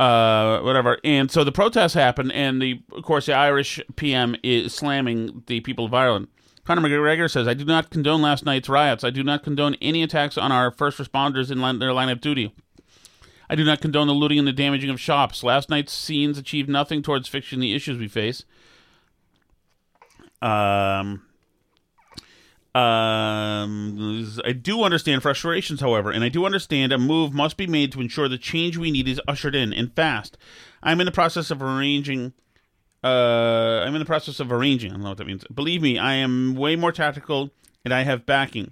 uh, 0.00 0.60
whatever. 0.60 0.98
And 1.04 1.30
so 1.30 1.44
the 1.44 1.52
protests 1.52 1.94
happened, 1.94 2.32
and 2.32 2.60
the 2.60 2.82
of 2.92 3.04
course 3.04 3.26
the 3.26 3.34
Irish 3.34 3.80
PM 3.96 4.34
is 4.42 4.74
slamming 4.74 5.42
the 5.46 5.60
people 5.60 5.84
of 5.84 5.92
Ireland. 5.94 6.28
Conor 6.64 6.80
McGregor 6.80 7.30
says, 7.30 7.46
"I 7.46 7.54
do 7.54 7.64
not 7.64 7.90
condone 7.90 8.22
last 8.22 8.44
night's 8.44 8.68
riots. 8.68 9.04
I 9.04 9.10
do 9.10 9.22
not 9.22 9.42
condone 9.42 9.76
any 9.82 10.02
attacks 10.02 10.38
on 10.38 10.52
our 10.52 10.70
first 10.70 10.98
responders 10.98 11.50
in 11.50 11.60
line, 11.60 11.78
their 11.80 11.92
line 11.92 12.08
of 12.08 12.20
duty. 12.20 12.54
I 13.50 13.56
do 13.56 13.64
not 13.64 13.80
condone 13.80 14.06
the 14.06 14.14
looting 14.14 14.38
and 14.38 14.48
the 14.48 14.52
damaging 14.52 14.88
of 14.88 15.00
shops. 15.00 15.42
Last 15.42 15.68
night's 15.68 15.92
scenes 15.92 16.38
achieved 16.38 16.68
nothing 16.68 17.02
towards 17.02 17.28
fixing 17.28 17.58
the 17.60 17.74
issues 17.74 17.98
we 17.98 18.08
face." 18.08 18.44
Um. 20.40 21.22
Um, 22.72 24.24
I 24.44 24.52
do 24.52 24.84
understand 24.84 25.22
frustrations, 25.22 25.80
however, 25.80 26.12
and 26.12 26.22
I 26.22 26.28
do 26.28 26.46
understand 26.46 26.92
a 26.92 26.98
move 26.98 27.34
must 27.34 27.56
be 27.56 27.66
made 27.66 27.90
to 27.92 28.00
ensure 28.00 28.28
the 28.28 28.38
change 28.38 28.76
we 28.76 28.92
need 28.92 29.08
is 29.08 29.20
ushered 29.26 29.56
in 29.56 29.72
and 29.72 29.92
fast. 29.92 30.38
I'm 30.80 31.00
in 31.00 31.06
the 31.06 31.10
process 31.10 31.50
of 31.50 31.60
arranging. 31.60 32.32
Uh, 33.02 33.82
I'm 33.84 33.96
in 33.96 33.98
the 33.98 34.06
process 34.06 34.38
of 34.38 34.52
arranging. 34.52 34.92
I 34.92 34.94
don't 34.94 35.02
know 35.02 35.08
what 35.08 35.18
that 35.18 35.26
means. 35.26 35.44
Believe 35.52 35.82
me, 35.82 35.98
I 35.98 36.14
am 36.14 36.54
way 36.54 36.76
more 36.76 36.92
tactical, 36.92 37.50
and 37.84 37.92
I 37.92 38.02
have 38.02 38.24
backing. 38.24 38.70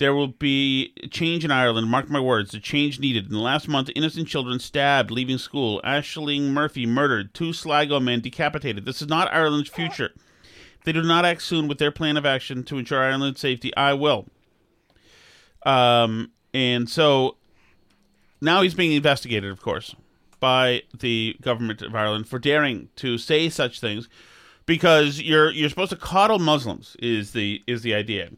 There 0.00 0.14
will 0.14 0.28
be 0.28 0.94
a 1.02 1.08
change 1.08 1.44
in 1.44 1.50
Ireland. 1.50 1.88
Mark 1.88 2.08
my 2.08 2.20
words. 2.20 2.52
The 2.52 2.58
change 2.58 2.98
needed. 2.98 3.26
In 3.26 3.32
the 3.32 3.38
last 3.38 3.68
month, 3.68 3.90
innocent 3.94 4.28
children 4.28 4.58
stabbed 4.58 5.10
leaving 5.10 5.36
school. 5.36 5.78
Ashling 5.84 6.48
Murphy 6.48 6.86
murdered. 6.86 7.34
Two 7.34 7.52
Sligo 7.52 8.00
men 8.00 8.20
decapitated. 8.20 8.86
This 8.86 9.02
is 9.02 9.08
not 9.08 9.30
Ireland's 9.32 9.68
future. 9.68 10.14
If 10.78 10.84
they 10.84 10.92
do 10.92 11.02
not 11.02 11.26
act 11.26 11.42
soon 11.42 11.68
with 11.68 11.76
their 11.76 11.90
plan 11.90 12.16
of 12.16 12.24
action 12.24 12.64
to 12.64 12.78
ensure 12.78 13.02
Ireland's 13.02 13.40
safety, 13.40 13.76
I 13.76 13.92
will. 13.92 14.26
Um, 15.66 16.32
and 16.54 16.88
so 16.88 17.36
now 18.40 18.62
he's 18.62 18.72
being 18.72 18.92
investigated, 18.92 19.50
of 19.50 19.60
course, 19.60 19.94
by 20.40 20.84
the 20.98 21.36
government 21.42 21.82
of 21.82 21.94
Ireland 21.94 22.26
for 22.26 22.38
daring 22.38 22.88
to 22.96 23.18
say 23.18 23.50
such 23.50 23.78
things, 23.80 24.08
because 24.64 25.20
you're 25.20 25.50
you're 25.50 25.68
supposed 25.68 25.90
to 25.90 25.96
coddle 25.96 26.38
Muslims 26.38 26.96
is 27.00 27.32
the 27.32 27.62
is 27.66 27.82
the 27.82 27.92
idea, 27.92 28.30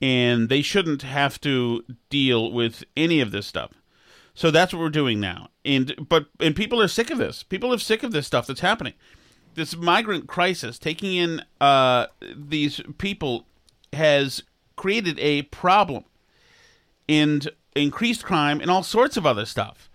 and 0.00 0.48
they 0.48 0.62
shouldn't 0.62 1.02
have 1.02 1.40
to 1.42 1.84
deal 2.10 2.52
with 2.52 2.84
any 2.96 3.20
of 3.20 3.30
this 3.30 3.46
stuff. 3.46 3.72
So 4.34 4.50
that's 4.50 4.72
what 4.72 4.80
we're 4.80 4.90
doing 4.90 5.18
now, 5.18 5.48
and 5.64 5.94
but 6.08 6.26
and 6.40 6.54
people 6.54 6.80
are 6.82 6.88
sick 6.88 7.10
of 7.10 7.16
this. 7.16 7.42
People 7.42 7.72
are 7.72 7.78
sick 7.78 8.02
of 8.02 8.12
this 8.12 8.26
stuff 8.26 8.46
that's 8.46 8.60
happening 8.60 8.92
this 9.56 9.74
migrant 9.74 10.28
crisis 10.28 10.78
taking 10.78 11.14
in 11.14 11.42
uh, 11.60 12.06
these 12.36 12.80
people 12.98 13.46
has 13.92 14.42
created 14.76 15.18
a 15.18 15.42
problem 15.42 16.04
and 17.08 17.50
increased 17.74 18.22
crime 18.24 18.60
and 18.60 18.70
all 18.70 18.82
sorts 18.82 19.16
of 19.16 19.26
other 19.26 19.46
stuff. 19.46 19.90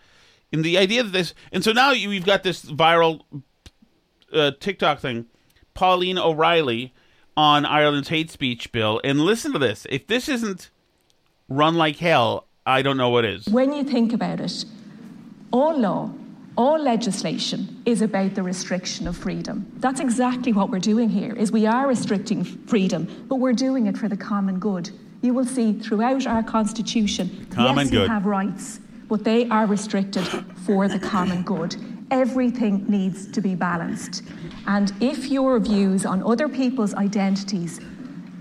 And 0.52 0.66
the 0.66 0.78
idea 0.78 1.04
that 1.04 1.14
this, 1.14 1.34
and 1.52 1.64
so 1.64 1.72
now 1.72 1.92
you've 1.92 2.26
got 2.26 2.44
this 2.44 2.66
viral 2.66 3.22
uh, 4.34 4.52
TikTok 4.60 5.00
thing, 5.00 5.28
Pauline 5.74 6.18
O'Reilly 6.18 6.94
on 7.38 7.65
Ireland's 7.65 8.10
hate 8.10 8.30
speech 8.30 8.72
bill. 8.72 9.02
And 9.04 9.22
listen 9.22 9.54
to 9.54 9.60
this: 9.60 9.86
if 9.89 10.08
this 10.08 10.30
isn't 10.30 10.70
run 11.50 11.76
like 11.76 11.98
hell, 11.98 12.48
I 12.65 12.82
don't 12.82 12.98
know 12.98 13.10
what 13.10 13.26
is. 13.26 13.48
When 13.48 13.74
you 13.74 13.84
think 13.84 14.13
about 14.13 14.39
it, 14.39 14.65
all 15.52 15.78
law, 15.78 16.12
all 16.58 16.80
legislation 16.80 17.82
is 17.86 18.02
about 18.02 18.36
the 18.36 18.44
restriction 18.44 19.08
of 19.08 19.17
freedom. 19.17 19.72
That's 19.78 20.00
exactly 20.00 20.54
what 20.54 20.70
we're 20.70 20.80
doing 20.80 21.10
here. 21.10 21.34
Is 21.34 21.52
we 21.52 21.65
are 21.65 21.88
restricting 21.88 22.44
freedom, 22.44 23.26
but 23.28 23.36
we're 23.38 23.54
doing 23.54 23.88
it 23.88 23.98
for 23.98 24.08
the 24.08 24.17
common 24.17 24.60
good. 24.60 24.89
You 25.22 25.34
will 25.34 25.46
see 25.46 25.74
throughout 25.74 26.26
our 26.26 26.44
constitution, 26.44 27.48
Common 27.52 27.86
yes, 27.86 27.91
good. 27.91 28.02
you 28.04 28.08
have 28.08 28.26
rights, 28.26 28.80
but 29.08 29.24
they 29.24 29.48
are 29.50 29.65
restricted 29.65 30.26
for 30.65 30.88
the 30.88 31.00
common 31.00 31.44
good. 31.44 31.76
Everything 32.10 32.86
needs 32.88 33.28
to 33.32 33.39
be 33.39 33.56
balanced. 33.56 34.24
And 34.67 34.93
if 35.02 35.28
your 35.28 35.60
views 35.60 36.06
on 36.06 36.24
other 36.24 36.47
people's 36.47 36.93
identities 36.93 37.80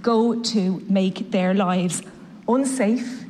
go 0.03 0.41
to 0.43 0.81
make 0.89 1.31
their 1.31 1.55
lives 1.55 2.03
unsafe, 2.49 3.25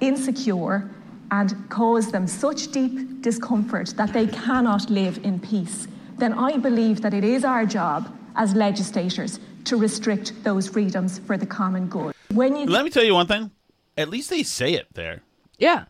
insecure, 0.00 0.90
and 1.30 1.68
cause 1.70 2.10
them 2.10 2.26
such 2.26 2.70
deep 2.70 3.22
discomfort 3.22 3.94
that 3.96 4.12
they 4.12 4.26
cannot 4.26 4.90
live 4.90 5.18
in 5.24 5.40
peace, 5.40 5.88
then 6.18 6.32
I 6.32 6.58
believe 6.58 7.00
that 7.02 7.14
it 7.14 7.24
is 7.24 7.44
our 7.44 7.66
job 7.66 8.14
as 8.36 8.54
legislators 8.54 9.40
to 9.64 9.76
restrict 9.76 10.32
those 10.44 10.68
freedoms 10.68 11.18
for 11.20 11.36
the 11.36 11.46
common 11.46 11.86
good. 11.86 12.14
When 12.32 12.56
you 12.56 12.66
Let 12.66 12.84
me 12.84 12.90
tell 12.90 13.04
you 13.04 13.14
one 13.14 13.26
thing. 13.26 13.50
At 13.96 14.08
least 14.08 14.28
they 14.28 14.42
say 14.42 14.74
it 14.74 14.88
there. 14.94 15.22
Yeah. 15.58 15.84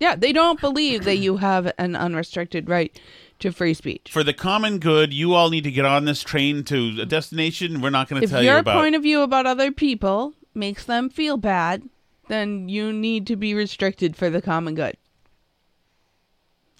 Yeah, 0.00 0.16
they 0.16 0.32
don't 0.32 0.60
believe 0.60 1.04
that 1.04 1.16
you 1.16 1.36
have 1.36 1.72
an 1.78 1.94
unrestricted 1.96 2.68
right 2.68 2.98
to 3.40 3.52
free 3.52 3.74
speech. 3.74 4.10
For 4.10 4.24
the 4.24 4.32
common 4.32 4.78
good, 4.78 5.12
you 5.12 5.34
all 5.34 5.50
need 5.50 5.64
to 5.64 5.70
get 5.70 5.84
on 5.84 6.04
this 6.04 6.22
train 6.22 6.64
to 6.64 7.00
a 7.00 7.06
destination 7.06 7.80
we're 7.80 7.90
not 7.90 8.08
going 8.08 8.22
to 8.22 8.28
tell 8.28 8.42
you 8.42 8.50
about. 8.50 8.60
If 8.60 8.66
your 8.66 8.82
point 8.82 8.94
of 8.94 9.02
view 9.02 9.22
about 9.22 9.46
other 9.46 9.70
people 9.70 10.34
makes 10.54 10.84
them 10.84 11.08
feel 11.10 11.36
bad, 11.36 11.88
then 12.28 12.68
you 12.68 12.92
need 12.92 13.26
to 13.26 13.36
be 13.36 13.54
restricted 13.54 14.16
for 14.16 14.30
the 14.30 14.40
common 14.40 14.74
good. 14.74 14.96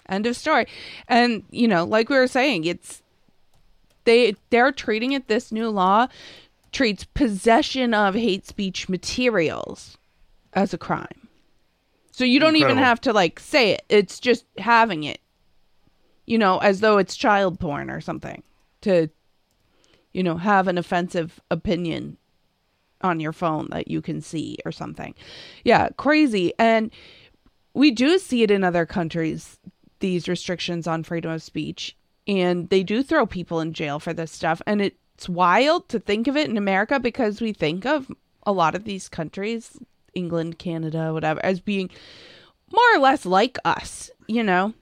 End 0.07 0.25
of 0.25 0.35
story. 0.35 0.67
And, 1.07 1.43
you 1.49 1.67
know, 1.67 1.83
like 1.83 2.09
we 2.09 2.17
were 2.17 2.27
saying, 2.27 2.65
it's 2.65 3.01
they 4.05 4.35
they're 4.51 4.71
treating 4.71 5.13
it 5.13 5.27
this 5.27 5.51
new 5.51 5.69
law 5.69 6.07
treats 6.71 7.03
possession 7.03 7.93
of 7.93 8.13
hate 8.13 8.45
speech 8.45 8.87
materials 8.87 9.97
as 10.53 10.73
a 10.73 10.77
crime. 10.77 11.27
So 12.11 12.23
you 12.23 12.39
don't 12.39 12.55
even 12.55 12.77
have 12.77 13.01
to 13.01 13.13
like 13.13 13.39
say 13.39 13.71
it. 13.71 13.83
It's 13.89 14.19
just 14.19 14.45
having 14.57 15.03
it. 15.03 15.19
You 16.25 16.37
know, 16.37 16.57
as 16.59 16.79
though 16.79 16.97
it's 16.97 17.15
child 17.15 17.59
porn 17.59 17.89
or 17.89 18.01
something 18.01 18.43
to 18.81 19.09
you 20.15 20.23
know, 20.23 20.37
have 20.37 20.69
an 20.69 20.77
offensive 20.77 21.41
opinion 21.51 22.15
on 23.01 23.19
your 23.19 23.33
phone 23.33 23.67
that 23.71 23.89
you 23.89 24.01
can 24.01 24.21
see 24.21 24.57
or 24.63 24.71
something. 24.71 25.13
Yeah, 25.65 25.89
crazy. 25.97 26.53
And 26.57 26.89
we 27.73 27.91
do 27.91 28.17
see 28.17 28.41
it 28.41 28.49
in 28.49 28.63
other 28.63 28.85
countries, 28.85 29.59
these 29.99 30.29
restrictions 30.29 30.87
on 30.87 31.03
freedom 31.03 31.31
of 31.31 31.43
speech. 31.43 31.97
And 32.29 32.69
they 32.69 32.81
do 32.81 33.03
throw 33.03 33.25
people 33.25 33.59
in 33.59 33.73
jail 33.73 33.99
for 33.99 34.13
this 34.13 34.31
stuff. 34.31 34.61
And 34.65 34.81
it's 34.81 35.27
wild 35.27 35.89
to 35.89 35.99
think 35.99 36.29
of 36.29 36.37
it 36.37 36.49
in 36.49 36.57
America 36.57 36.97
because 36.97 37.41
we 37.41 37.51
think 37.51 37.85
of 37.85 38.09
a 38.43 38.53
lot 38.53 38.73
of 38.73 38.85
these 38.85 39.09
countries, 39.09 39.77
England, 40.13 40.59
Canada, 40.59 41.11
whatever, 41.11 41.43
as 41.43 41.59
being 41.59 41.89
more 42.71 42.95
or 42.95 42.99
less 42.99 43.25
like 43.25 43.57
us, 43.65 44.09
you 44.27 44.43
know, 44.43 44.73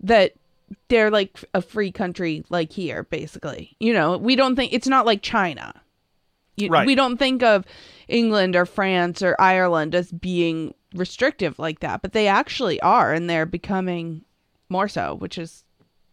that 0.00 0.34
they're 0.88 1.10
like 1.10 1.44
a 1.54 1.62
free 1.62 1.90
country 1.92 2.44
like 2.48 2.72
here, 2.72 3.04
basically. 3.04 3.76
You 3.80 3.92
know, 3.92 4.16
we 4.18 4.36
don't 4.36 4.56
think 4.56 4.72
it's 4.72 4.88
not 4.88 5.06
like 5.06 5.22
China. 5.22 5.74
You, 6.56 6.68
Right. 6.68 6.86
We 6.86 6.94
don't 6.94 7.16
think 7.16 7.42
of 7.42 7.64
England 8.08 8.54
or 8.54 8.64
France 8.66 9.22
or 9.22 9.34
Ireland 9.40 9.94
as 9.94 10.12
being 10.12 10.74
restrictive 10.94 11.58
like 11.58 11.80
that, 11.80 12.00
but 12.02 12.12
they 12.12 12.28
actually 12.28 12.80
are, 12.80 13.12
and 13.12 13.28
they're 13.28 13.46
becoming 13.46 14.24
more 14.68 14.86
so, 14.88 15.16
which 15.16 15.36
is 15.38 15.64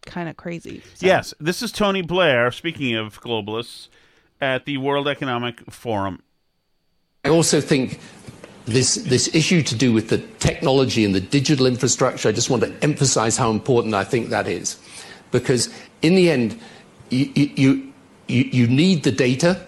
kind 0.04 0.28
of 0.28 0.36
crazy. 0.36 0.82
So- 0.94 1.06
Yes, 1.06 1.32
this 1.38 1.62
is 1.62 1.70
Tony 1.70 2.02
Blair, 2.02 2.50
speaking 2.50 2.96
of 2.96 3.20
globalists, 3.20 3.88
at 4.40 4.64
the 4.64 4.78
World 4.78 5.06
Economic 5.06 5.60
Forum. 5.70 6.22
I 7.24 7.28
also 7.28 7.60
think 7.60 8.00
this, 8.66 8.94
this 8.94 9.34
issue 9.34 9.62
to 9.62 9.74
do 9.74 9.92
with 9.92 10.08
the 10.08 10.18
technology 10.38 11.04
and 11.04 11.14
the 11.14 11.20
digital 11.20 11.66
infrastructure, 11.66 12.28
I 12.28 12.32
just 12.32 12.50
want 12.50 12.62
to 12.62 12.72
emphasize 12.82 13.36
how 13.36 13.50
important 13.50 13.94
I 13.94 14.04
think 14.04 14.28
that 14.28 14.46
is. 14.46 14.78
Because 15.30 15.72
in 16.02 16.14
the 16.14 16.30
end, 16.30 16.58
you, 17.10 17.30
you, 17.34 17.92
you, 18.28 18.44
you 18.44 18.66
need 18.66 19.02
the 19.02 19.12
data. 19.12 19.66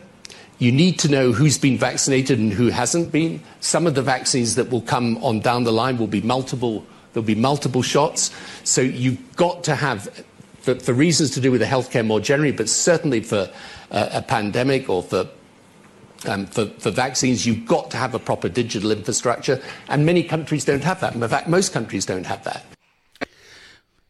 You 0.59 0.71
need 0.71 0.99
to 1.01 1.09
know 1.09 1.33
who's 1.33 1.59
been 1.59 1.77
vaccinated 1.77 2.39
and 2.39 2.53
who 2.53 2.69
hasn't 2.69 3.11
been. 3.11 3.41
Some 3.61 3.87
of 3.87 3.95
the 3.95 4.03
vaccines 4.03 4.55
that 4.55 4.71
will 4.71 4.83
come 4.83 5.23
on 5.25 5.41
down 5.41 5.65
the 5.65 5.73
line 5.73 5.99
will 5.99 6.07
be 6.07 6.23
multiple, 6.23 6.87
there'll 7.13 7.27
be 7.27 7.35
multiple 7.35 7.83
shots. 7.83 8.31
So 8.63 8.81
you've 8.81 9.37
got 9.37 9.65
to 9.65 9.75
have, 9.75 10.25
for, 10.61 10.77
for 10.77 10.93
reasons 10.93 11.31
to 11.33 11.41
do 11.41 11.51
with 11.51 11.61
the 11.61 11.67
healthcare 11.67 12.07
more 12.07 12.21
generally, 12.21 12.53
but 12.53 12.69
certainly 12.69 13.21
for 13.21 13.51
uh, 13.91 14.09
a 14.13 14.23
pandemic 14.23 14.89
or 14.89 15.03
for 15.03 15.29
um, 16.29 16.47
for, 16.47 16.67
for 16.67 16.91
vaccines, 16.91 17.47
you've 17.47 17.67
got 17.67 17.91
to 17.93 17.97
have 17.97 18.15
a 18.15 18.19
proper 18.19 18.49
digital 18.49 18.91
infrastructure, 18.91 19.61
and 19.89 20.05
many 20.05 20.23
countries 20.23 20.65
don't 20.65 20.85
have 20.85 21.01
that. 21.01 21.15
In 21.15 21.29
fact, 21.29 21.49
most 21.49 21.73
countries 21.73 22.07
don't 22.07 22.27
have 22.27 22.45
that. 22.45 22.65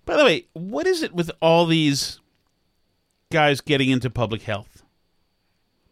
By 0.04 0.16
the 0.16 0.24
way, 0.24 0.46
what 0.52 0.86
is 0.86 1.02
it 1.02 1.14
with 1.14 1.30
all 1.40 1.66
these 1.66 2.20
guys 3.32 3.60
getting 3.60 3.90
into 3.90 4.10
public 4.10 4.42
health? 4.42 4.82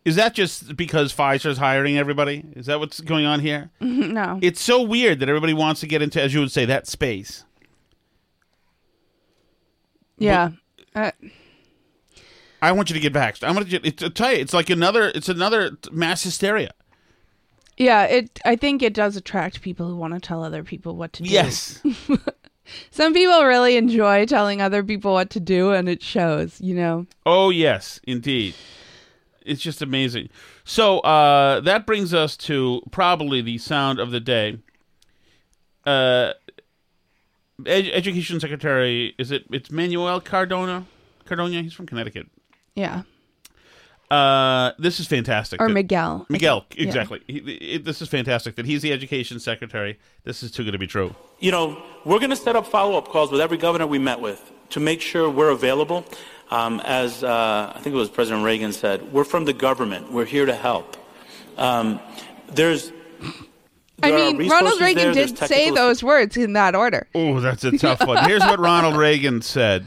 Is 0.05 0.17
that 0.17 0.35
just 0.35 0.77
because 0.77 1.15
Pfizer's 1.15 1.59
hiring 1.59 1.97
everybody? 1.97 2.45
Is 2.57 2.67
that 2.67 2.81
what's 2.81 3.01
going 3.01 3.25
on 3.25 3.41
here? 3.41 3.71
no. 3.81 4.39
It's 4.43 4.61
so 4.61 4.83
weird 4.83 5.21
that 5.21 5.29
everybody 5.29 5.55
wants 5.55 5.81
to 5.81 5.87
get 5.87 6.03
into, 6.03 6.21
as 6.21 6.35
you 6.35 6.41
would 6.41 6.51
say, 6.51 6.65
that 6.65 6.87
space. 6.87 7.45
yeah. 10.19 10.51
Uh, 10.95 11.11
I 12.63 12.73
want 12.73 12.89
you 12.89 12.95
to 12.95 13.01
get 13.01 13.13
vaxxed. 13.13 13.47
I'm 13.47 13.55
going 13.55 13.67
to 13.67 13.87
it's, 13.87 14.03
tell 14.15 14.33
you, 14.33 14.39
it's 14.39 14.55
like 14.55 14.71
another, 14.71 15.11
it's 15.15 15.29
another 15.29 15.73
mass 15.91 16.23
hysteria. 16.23 16.71
yeah, 17.77 18.05
it. 18.05 18.39
I 18.45 18.55
think 18.57 18.83
it 18.83 18.95
does 18.95 19.17
attract 19.17 19.61
people 19.63 19.89
who 19.89 19.97
want 19.97 20.15
to 20.15 20.21
tell 20.21 20.45
other 20.45 20.63
people 20.63 20.95
what 20.95 21.13
to 21.15 21.25
do. 21.25 21.29
Yes. 21.29 21.83
Some 22.93 23.13
people 23.13 23.45
really 23.45 23.77
enjoy 23.77 24.25
telling 24.27 24.63
other 24.63 24.85
people 24.85 25.13
what 25.13 25.29
to 25.31 25.41
do, 25.41 25.73
and 25.73 25.89
it 25.89 26.03
shows, 26.03 26.61
you 26.61 26.75
know? 26.77 27.07
Oh 27.27 27.51
yes, 27.51 28.01
indeed. 28.05 28.55
It's 29.45 29.61
just 29.61 29.83
amazing. 29.83 30.29
So 30.65 31.01
uh, 31.01 31.59
that 31.61 31.85
brings 31.85 32.15
us 32.15 32.37
to 32.39 32.81
probably 32.93 33.43
the 33.43 33.59
sound 33.59 33.99
of 33.99 34.13
the 34.13 34.21
day. 34.21 34.59
Uh, 35.85 36.35
Ed- 37.67 37.91
Education 37.93 38.39
Secretary 38.39 39.15
is 39.19 39.33
it? 39.33 39.45
It's 39.51 39.73
Manuel 39.73 40.21
Cardona. 40.21 40.87
Cardona. 41.25 41.61
He's 41.63 41.73
from 41.73 41.87
Connecticut. 41.87 42.29
Yeah. 42.75 43.03
Uh, 44.11 44.73
this 44.79 45.01
is 45.01 45.07
fantastic. 45.07 45.61
Or 45.61 45.69
That- 45.69 45.73
Miguel. 45.75 46.27
Miguel, 46.29 46.67
Yeah. 46.77 46.85
exactly. 46.87 47.21
He, 47.27 47.39
it, 47.39 47.85
this 47.85 48.03
is 48.03 48.09
fantastic 48.09 48.57
that 48.57 48.67
he's 48.67 48.83
the 48.83 48.93
education 48.93 49.41
secretary. 49.41 49.99
This 50.25 50.43
is 50.43 50.51
too 50.51 50.65
good 50.65 50.73
to 50.73 50.79
be 50.79 50.87
true. 50.87 51.15
you 51.41 51.51
know, 51.51 51.83
we're 52.05 52.19
going 52.19 52.31
to 52.31 52.37
set 52.37 52.55
up 52.55 52.67
follow-up 52.67 53.09
calls 53.09 53.31
with 53.33 53.41
every 53.41 53.57
governor 53.57 53.87
we 53.87 53.99
met 53.99 54.21
with 54.21 54.53
to 54.71 54.81
make 54.81 55.01
sure 55.01 55.31
we're 55.31 55.49
available. 55.51 56.05
Um, 56.51 56.81
as 56.85 57.25
uh, 57.25 57.73
I 57.75 57.81
think 57.81 57.95
it 57.95 57.99
was 57.99 58.11
President 58.11 58.45
Reagan 58.45 58.73
said, 58.73 59.13
we're 59.13 59.25
from 59.25 59.47
the 59.47 59.55
government. 59.55 60.13
We're 60.13 60.27
here 60.27 60.45
to 60.45 60.55
help. 60.55 60.97
Um, 61.57 61.99
there's. 62.53 62.93
I 64.03 64.11
there 64.11 64.19
are 64.29 64.33
mean, 64.35 64.51
Ronald 64.51 64.81
Reagan 64.81 65.05
there, 65.05 65.15
there's 65.15 65.33
did 65.33 65.49
say 65.49 65.71
those 65.71 66.03
words 66.03 66.37
in 66.37 66.53
that 66.55 66.75
order. 66.75 67.07
Oh, 67.15 67.41
that's 67.41 67.65
a 67.65 67.79
tough 67.79 68.01
one. 68.07 68.25
Here's 68.29 68.43
what 68.43 68.59
Ronald 68.59 68.97
Reagan 68.97 69.41
said. 69.43 69.87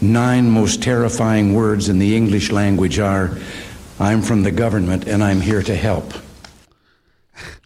Nine 0.00 0.50
most 0.50 0.82
terrifying 0.82 1.54
words 1.54 1.88
in 1.88 1.98
the 1.98 2.16
English 2.16 2.52
language 2.52 2.98
are 2.98 3.36
I'm 3.98 4.22
from 4.22 4.44
the 4.44 4.52
government 4.52 5.08
and 5.08 5.24
I'm 5.24 5.40
here 5.40 5.62
to 5.62 5.74
help. 5.74 6.14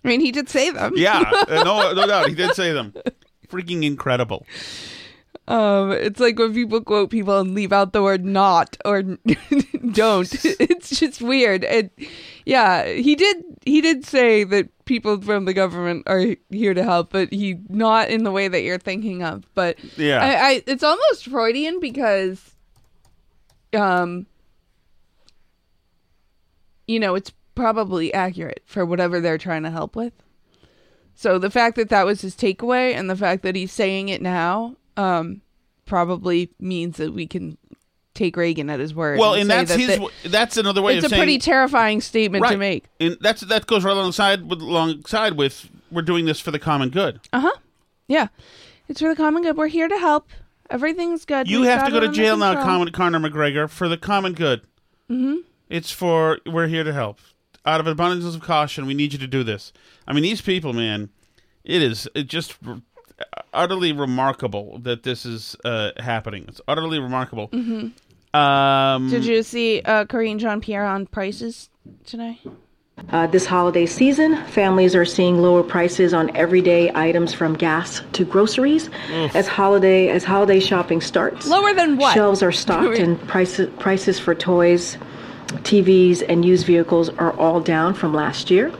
I 0.04 0.08
mean, 0.08 0.20
he 0.20 0.32
did 0.32 0.48
say 0.48 0.70
them. 0.70 0.94
Yeah, 0.96 1.30
no, 1.48 1.92
no 1.92 2.06
doubt. 2.06 2.28
He 2.28 2.34
did 2.34 2.54
say 2.54 2.72
them. 2.72 2.94
Freaking 3.48 3.84
incredible. 3.84 4.46
Um, 5.48 5.90
it's 5.90 6.20
like 6.20 6.38
when 6.38 6.54
people 6.54 6.80
quote 6.82 7.10
people 7.10 7.40
and 7.40 7.54
leave 7.54 7.72
out 7.72 7.92
the 7.92 8.02
word 8.02 8.24
not 8.24 8.76
or 8.84 9.02
don't. 9.92 10.32
It's 10.60 10.98
just 11.00 11.20
weird. 11.20 11.64
And 11.64 11.90
yeah, 12.46 12.86
he 12.86 13.16
did 13.16 13.44
he 13.64 13.80
did 13.80 14.04
say 14.04 14.44
that 14.44 14.68
people 14.84 15.20
from 15.20 15.44
the 15.44 15.52
government 15.52 16.04
are 16.06 16.36
here 16.50 16.74
to 16.74 16.84
help, 16.84 17.10
but 17.10 17.32
he 17.32 17.58
not 17.68 18.08
in 18.08 18.22
the 18.24 18.30
way 18.30 18.46
that 18.48 18.62
you're 18.62 18.78
thinking 18.78 19.22
of. 19.22 19.44
But 19.54 19.78
Yeah. 19.98 20.18
I, 20.18 20.48
I 20.48 20.62
it's 20.66 20.84
almost 20.84 21.26
Freudian 21.28 21.80
because 21.80 22.54
um 23.74 24.26
you 26.86 27.00
know, 27.00 27.14
it's 27.14 27.32
probably 27.54 28.12
accurate 28.14 28.62
for 28.66 28.84
whatever 28.84 29.20
they're 29.20 29.38
trying 29.38 29.62
to 29.62 29.70
help 29.70 29.96
with. 29.96 30.12
So 31.14 31.38
the 31.38 31.50
fact 31.50 31.76
that 31.76 31.88
that 31.90 32.06
was 32.06 32.20
his 32.22 32.34
takeaway 32.34 32.94
and 32.94 33.10
the 33.10 33.16
fact 33.16 33.42
that 33.42 33.56
he's 33.56 33.72
saying 33.72 34.08
it 34.08 34.22
now 34.22 34.76
um 34.96 35.40
probably 35.86 36.50
means 36.58 36.96
that 36.96 37.12
we 37.12 37.26
can 37.26 37.58
take 38.14 38.36
Reagan 38.36 38.70
at 38.70 38.80
his 38.80 38.94
word. 38.94 39.18
Well, 39.18 39.34
and 39.34 39.48
say 39.48 39.56
that's 39.56 39.70
that 39.70 39.80
his. 39.80 39.88
w 39.96 40.10
that's 40.26 40.56
another 40.56 40.82
way 40.82 40.96
it's 40.96 41.06
a 41.06 41.08
saying 41.08 41.20
pretty 41.20 41.38
terrifying 41.38 42.00
statement 42.00 42.46
to 42.46 42.56
make. 42.56 42.84
And 43.00 43.16
that's 43.20 43.40
that 43.42 43.66
goes 43.66 43.84
right 43.84 43.92
alongside 43.92 44.48
with 44.48 44.60
alongside 44.60 45.36
with 45.36 45.68
we're 45.90 46.02
doing 46.02 46.24
this 46.24 46.40
for 46.40 46.50
the 46.50 46.58
common 46.58 46.90
good. 46.90 47.20
Uh 47.32 47.40
huh. 47.40 47.58
Yeah, 48.08 48.28
it's 48.88 49.00
for 49.00 49.08
the 49.08 49.16
common 49.16 49.42
good. 49.42 49.56
We're 49.56 49.68
here 49.68 49.88
to 49.88 49.98
help. 49.98 50.28
Everything's 50.70 51.24
good. 51.24 51.48
You 51.48 51.60
We've 51.60 51.68
have 51.68 51.84
to 51.86 51.92
go 51.92 52.00
to 52.00 52.08
jail 52.08 52.36
now, 52.36 52.54
control. 52.54 52.86
Conor, 52.90 53.18
McGregor, 53.18 53.68
for 53.68 53.88
the 53.88 53.98
common 53.98 54.32
good. 54.32 54.62
Mm-hmm. 55.10 55.36
It's 55.68 55.90
for 55.90 56.38
we're 56.46 56.68
here 56.68 56.84
to 56.84 56.92
help. 56.92 57.18
Out 57.64 57.80
of 57.80 57.86
abundance 57.86 58.34
of 58.34 58.42
caution, 58.42 58.86
we 58.86 58.94
need 58.94 59.12
you 59.12 59.18
to 59.18 59.26
do 59.26 59.44
this. 59.44 59.72
I 60.06 60.12
mean, 60.12 60.22
these 60.22 60.40
people, 60.40 60.72
man, 60.72 61.10
it 61.64 61.82
is 61.82 62.08
it 62.14 62.24
just 62.24 62.56
utterly 63.52 63.92
remarkable 63.92 64.78
that 64.80 65.02
this 65.02 65.24
is 65.24 65.56
uh, 65.64 65.90
happening. 65.98 66.44
It's 66.48 66.60
utterly 66.66 66.98
remarkable. 66.98 67.48
Mm-hmm. 67.48 68.36
Um, 68.36 69.10
Did 69.10 69.24
you 69.26 69.42
see 69.42 69.82
uh, 69.82 70.06
Karine 70.06 70.38
Jean-Pierre 70.38 70.86
on 70.86 71.06
prices 71.06 71.68
today? 72.04 72.40
Uh, 73.10 73.26
this 73.26 73.46
holiday 73.46 73.84
season, 73.84 74.36
families 74.46 74.94
are 74.94 75.04
seeing 75.04 75.38
lower 75.42 75.62
prices 75.62 76.14
on 76.14 76.34
everyday 76.36 76.90
items 76.94 77.34
from 77.34 77.54
gas 77.54 78.02
to 78.12 78.24
groceries. 78.24 78.88
Oof. 79.10 79.34
As 79.34 79.48
holiday 79.48 80.08
as 80.08 80.24
holiday 80.24 80.60
shopping 80.60 81.00
starts, 81.00 81.46
Lower 81.46 81.74
than 81.74 81.96
what? 81.96 82.14
Shelves 82.14 82.42
are 82.42 82.52
stocked, 82.52 82.98
and 82.98 83.20
prices 83.28 83.70
prices 83.78 84.18
for 84.20 84.34
toys, 84.34 84.98
TVs, 85.48 86.22
and 86.28 86.44
used 86.44 86.66
vehicles 86.66 87.08
are 87.10 87.32
all 87.38 87.60
down 87.60 87.94
from 87.94 88.14
last 88.14 88.50
year. 88.50 88.72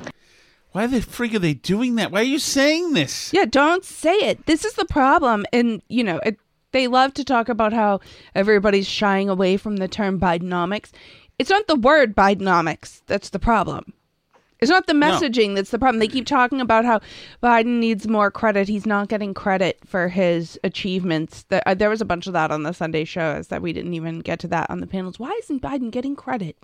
Why 0.72 0.86
the 0.86 0.98
frig 1.00 1.34
are 1.34 1.38
they 1.38 1.54
doing 1.54 1.96
that? 1.96 2.10
Why 2.10 2.20
are 2.20 2.24
you 2.24 2.38
saying 2.38 2.94
this? 2.94 3.32
Yeah, 3.32 3.44
don't 3.44 3.84
say 3.84 4.14
it. 4.14 4.46
This 4.46 4.64
is 4.64 4.72
the 4.74 4.86
problem. 4.86 5.44
And, 5.52 5.82
you 5.88 6.02
know, 6.02 6.18
it, 6.24 6.38
they 6.72 6.88
love 6.88 7.12
to 7.14 7.24
talk 7.24 7.48
about 7.50 7.72
how 7.72 8.00
everybody's 8.34 8.88
shying 8.88 9.28
away 9.28 9.58
from 9.58 9.76
the 9.76 9.88
term 9.88 10.18
Bidenomics. 10.18 10.90
It's 11.38 11.50
not 11.50 11.66
the 11.66 11.76
word 11.76 12.16
Bidenomics 12.16 13.02
that's 13.06 13.30
the 13.30 13.38
problem. 13.38 13.92
It's 14.60 14.70
not 14.70 14.86
the 14.86 14.94
No. 14.94 15.10
messaging 15.10 15.56
that's 15.56 15.72
the 15.72 15.78
problem. 15.78 15.98
They 15.98 16.06
keep 16.06 16.24
talking 16.24 16.60
about 16.60 16.84
how 16.84 17.00
Biden 17.42 17.80
needs 17.80 18.06
more 18.06 18.30
credit. 18.30 18.68
He's 18.68 18.86
not 18.86 19.08
getting 19.08 19.34
credit 19.34 19.80
for 19.84 20.08
his 20.08 20.56
achievements. 20.62 21.44
There, 21.48 21.62
uh, 21.66 21.74
was 21.90 22.00
a 22.00 22.04
bunch 22.04 22.28
of 22.28 22.32
that 22.34 22.52
on 22.52 22.62
the 22.62 22.72
Sunday 22.72 23.04
show, 23.04 23.32
as 23.32 23.48
that 23.48 23.60
we 23.60 23.72
didn't 23.72 23.94
even 23.94 24.20
get 24.20 24.38
to 24.40 24.48
that 24.48 24.70
on 24.70 24.78
the 24.78 24.86
panels. 24.86 25.18
Why 25.18 25.36
isn't 25.42 25.60
Biden 25.62 25.90
getting 25.90 26.14
credit? 26.14 26.56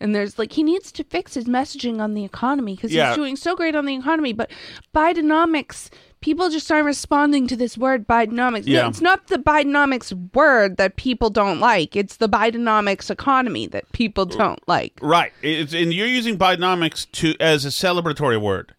And 0.00 0.14
there's 0.14 0.38
like 0.38 0.52
he 0.52 0.62
needs 0.62 0.90
to 0.92 1.04
fix 1.04 1.34
his 1.34 1.44
messaging 1.44 2.00
on 2.00 2.14
the 2.14 2.24
economy 2.24 2.74
because 2.74 2.92
Yeah. 2.92 3.08
he's 3.08 3.16
doing 3.16 3.36
so 3.36 3.54
great 3.54 3.74
on 3.76 3.84
the 3.84 3.94
economy. 3.94 4.32
But 4.32 4.50
Bidenomics, 4.94 5.90
people 6.20 6.48
just 6.50 6.70
aren't 6.70 6.86
responding 6.86 7.46
to 7.48 7.56
this 7.56 7.76
word 7.76 8.06
Bidenomics. 8.06 8.66
No, 8.66 8.72
Yeah. 8.72 8.88
It's 8.88 9.00
not 9.00 9.26
the 9.28 9.38
Bidenomics 9.38 10.12
word 10.34 10.76
that 10.76 10.96
people 10.96 11.30
don't 11.30 11.60
like. 11.60 11.96
It's 11.96 12.16
the 12.16 12.28
Bidenomics 12.28 13.10
economy 13.10 13.66
that 13.68 13.90
people 13.92 14.24
don't 14.26 14.66
like. 14.68 14.98
Right. 15.02 15.32
It's, 15.42 15.74
and 15.74 15.92
you're 15.92 16.06
using 16.06 16.38
Bidenomics 16.38 17.10
to 17.12 17.34
as 17.40 17.64
a 17.64 17.68
celebratory 17.68 18.40
word. 18.40 18.74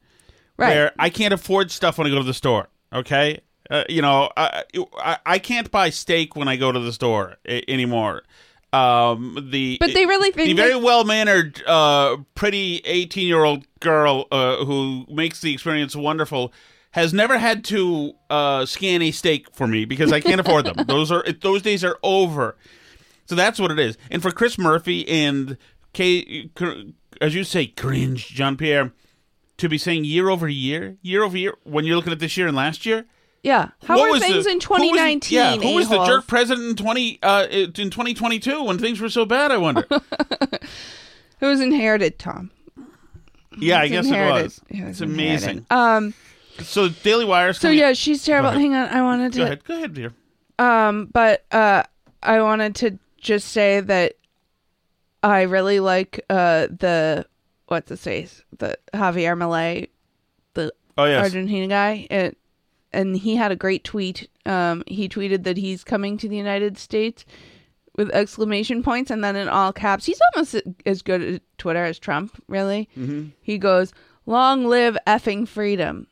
Right. 0.57 0.69
Where 0.69 0.91
I 0.99 1.09
can't 1.09 1.33
afford 1.33 1.71
stuff 1.71 1.97
when 1.97 2.07
I 2.07 2.09
go 2.09 2.17
to 2.17 2.23
the 2.23 2.33
store. 2.33 2.67
Okay. 2.93 3.41
Uh, 3.69 3.83
you 3.87 4.01
know, 4.01 4.29
I, 4.35 4.63
I 5.03 5.17
I 5.25 5.39
can't 5.39 5.71
buy 5.71 5.91
steak 5.91 6.35
when 6.35 6.47
I 6.47 6.57
go 6.57 6.71
to 6.71 6.79
the 6.79 6.91
store 6.91 7.37
anymore. 7.47 8.23
Um, 8.73 9.49
the 9.51 9.77
But 9.79 9.93
they 9.93 10.05
really 10.05 10.31
the 10.31 10.53
very 10.53 10.75
well 10.75 11.03
mannered, 11.03 11.61
uh, 11.67 12.17
pretty 12.35 12.81
eighteen 12.85 13.27
year 13.27 13.43
old 13.43 13.65
girl 13.79 14.27
uh, 14.31 14.63
who 14.63 15.05
makes 15.09 15.41
the 15.41 15.53
experience 15.53 15.95
wonderful 15.95 16.53
has 16.91 17.13
never 17.13 17.37
had 17.37 17.63
to 17.63 18.13
uh, 18.29 18.65
scan 18.65 19.01
a 19.01 19.11
steak 19.11 19.53
for 19.53 19.65
me 19.67 19.85
because 19.85 20.11
I 20.11 20.19
can't 20.19 20.41
afford 20.41 20.65
them. 20.65 20.75
Those 20.87 21.11
are 21.11 21.23
those 21.41 21.61
days 21.61 21.83
are 21.83 21.97
over. 22.03 22.57
So 23.25 23.35
that's 23.35 23.59
what 23.59 23.71
it 23.71 23.79
is. 23.79 23.97
And 24.09 24.21
for 24.21 24.31
Chris 24.31 24.57
Murphy 24.57 25.07
and 25.07 25.57
K, 25.93 26.49
as 27.21 27.33
you 27.33 27.45
say, 27.45 27.67
cringe, 27.67 28.27
John 28.27 28.57
Pierre, 28.57 28.91
to 29.57 29.69
be 29.69 29.77
saying 29.77 30.03
year 30.03 30.27
over 30.29 30.49
year, 30.49 30.97
year 31.01 31.23
over 31.23 31.37
year, 31.37 31.53
when 31.63 31.85
you're 31.85 31.95
looking 31.95 32.11
at 32.11 32.19
this 32.19 32.35
year 32.35 32.47
and 32.47 32.57
last 32.57 32.85
year. 32.85 33.05
Yeah. 33.43 33.69
How 33.85 33.97
what 33.97 34.11
are 34.17 34.19
things 34.19 34.45
the- 34.45 34.51
in 34.51 34.59
who 34.61 34.69
was- 34.73 34.81
2019? 34.81 35.35
yeah, 35.35 35.55
who 35.55 35.75
was 35.75 35.89
the 35.89 36.03
jerk 36.05 36.27
president 36.27 36.69
in 36.69 36.75
twenty 36.75 37.17
uh, 37.23 37.47
in 37.49 37.71
2022 37.73 38.63
when 38.63 38.77
things 38.77 38.99
were 39.01 39.09
so 39.09 39.25
bad? 39.25 39.51
I 39.51 39.57
wonder. 39.57 39.85
It 41.41 41.47
was 41.47 41.59
inherited, 41.59 42.19
Tom. 42.19 42.51
yeah, 43.57 43.79
I 43.79 43.87
guess 43.87 44.05
inherited. 44.05 44.39
it 44.39 44.43
was. 44.43 44.61
It 44.69 44.81
was 44.83 44.89
it's 44.89 45.01
amazing. 45.01 45.65
Um. 45.71 46.13
So 46.59 46.89
Daily 46.89 47.25
Wire. 47.25 47.53
So 47.53 47.71
yeah, 47.71 47.93
she's 47.93 48.23
terrible. 48.23 48.51
Hang 48.51 48.75
on, 48.75 48.89
I 48.89 49.01
wanted 49.01 49.33
to. 49.33 49.37
Go 49.39 49.43
ahead. 49.45 49.63
Go 49.63 49.75
ahead, 49.75 49.93
dear. 49.95 50.13
Um, 50.59 51.07
but 51.11 51.43
uh, 51.51 51.81
I 52.21 52.41
wanted 52.43 52.75
to 52.75 52.99
just 53.17 53.47
say 53.47 53.79
that 53.79 54.13
I 55.23 55.41
really 55.43 55.79
like 55.79 56.23
uh 56.29 56.67
the 56.67 57.25
what's 57.65 57.89
his 57.89 58.03
face, 58.03 58.43
the 58.59 58.77
Javier 58.93 59.35
Milei, 59.35 59.89
the 60.53 60.71
Oh, 60.95 61.05
yes. 61.05 61.23
Argentina 61.23 61.67
guy. 61.67 62.05
It, 62.11 62.37
and 62.93 63.15
he 63.17 63.35
had 63.35 63.51
a 63.51 63.55
great 63.55 63.83
tweet. 63.83 64.29
Um, 64.45 64.83
he 64.87 65.07
tweeted 65.09 65.43
that 65.43 65.57
he's 65.57 65.83
coming 65.83 66.17
to 66.17 66.27
the 66.29 66.35
United 66.37 66.77
States 66.77 67.25
with 67.95 68.09
exclamation 68.11 68.83
points, 68.83 69.11
and 69.11 69.23
then 69.23 69.35
in 69.35 69.47
all 69.49 69.73
caps. 69.73 70.05
He's 70.05 70.19
almost 70.33 70.55
as 70.85 71.01
good 71.01 71.21
at 71.21 71.41
Twitter 71.57 71.83
as 71.83 71.99
Trump. 71.99 72.41
Really, 72.47 72.87
Mhm. 72.97 73.31
he 73.41 73.57
goes, 73.57 73.93
"Long 74.25 74.65
live 74.65 74.97
effing 75.05 75.47
freedom." 75.47 76.07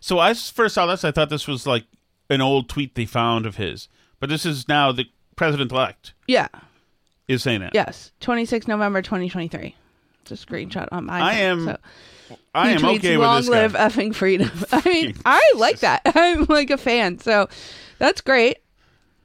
So 0.00 0.18
I 0.18 0.34
first 0.34 0.74
saw 0.74 0.86
this, 0.86 1.04
I 1.04 1.10
thought 1.12 1.28
this 1.30 1.46
was 1.46 1.66
like 1.66 1.84
an 2.30 2.40
old 2.40 2.68
tweet 2.68 2.94
they 2.94 3.04
found 3.04 3.44
of 3.46 3.56
his, 3.56 3.88
but 4.20 4.28
this 4.30 4.44
is 4.46 4.66
now 4.68 4.90
the 4.90 5.06
president 5.36 5.70
elect 5.70 6.14
Yeah. 6.26 6.48
is 7.28 7.42
saying 7.42 7.60
that. 7.60 7.74
Yes, 7.74 8.10
26 8.20 8.66
November 8.66 9.02
2023. 9.02 9.74
It's 10.22 10.30
a 10.32 10.34
screenshot 10.46 10.88
on 10.92 11.06
my. 11.06 11.20
I 11.20 11.34
phone, 11.34 11.40
am- 11.42 11.64
so. 11.66 11.76
I 12.54 12.70
am 12.70 12.80
tweets, 12.80 12.96
okay 12.98 13.16
with 13.16 13.26
Long 13.26 13.36
this 13.40 13.48
guy." 13.48 13.62
live 13.62 13.72
effing 13.74 14.14
freedom. 14.14 14.50
I 14.72 14.82
mean, 14.88 15.14
I 15.24 15.52
like 15.56 15.80
that. 15.80 16.02
I'm 16.14 16.44
like 16.44 16.70
a 16.70 16.78
fan. 16.78 17.18
So 17.18 17.48
that's 17.98 18.20
great. 18.20 18.58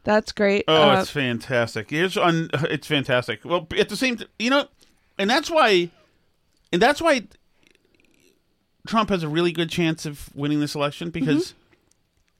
That's 0.03 0.31
great. 0.31 0.63
Oh, 0.67 0.89
Uh, 0.91 1.01
it's 1.01 1.09
fantastic. 1.09 1.89
Here's 1.89 2.15
on. 2.17 2.49
It's 2.69 2.87
fantastic. 2.87 3.43
Well, 3.43 3.67
at 3.77 3.89
the 3.89 3.97
same, 3.97 4.17
t- 4.17 4.25
you 4.39 4.49
know, 4.49 4.67
and 5.17 5.29
that's 5.29 5.49
why, 5.51 5.89
and 6.71 6.81
that's 6.81 7.01
why 7.01 7.23
Trump 8.87 9.09
has 9.09 9.23
a 9.23 9.27
really 9.29 9.51
good 9.51 9.69
chance 9.69 10.05
of 10.05 10.29
winning 10.33 10.59
this 10.61 10.75
election 10.75 11.09
because 11.09 11.53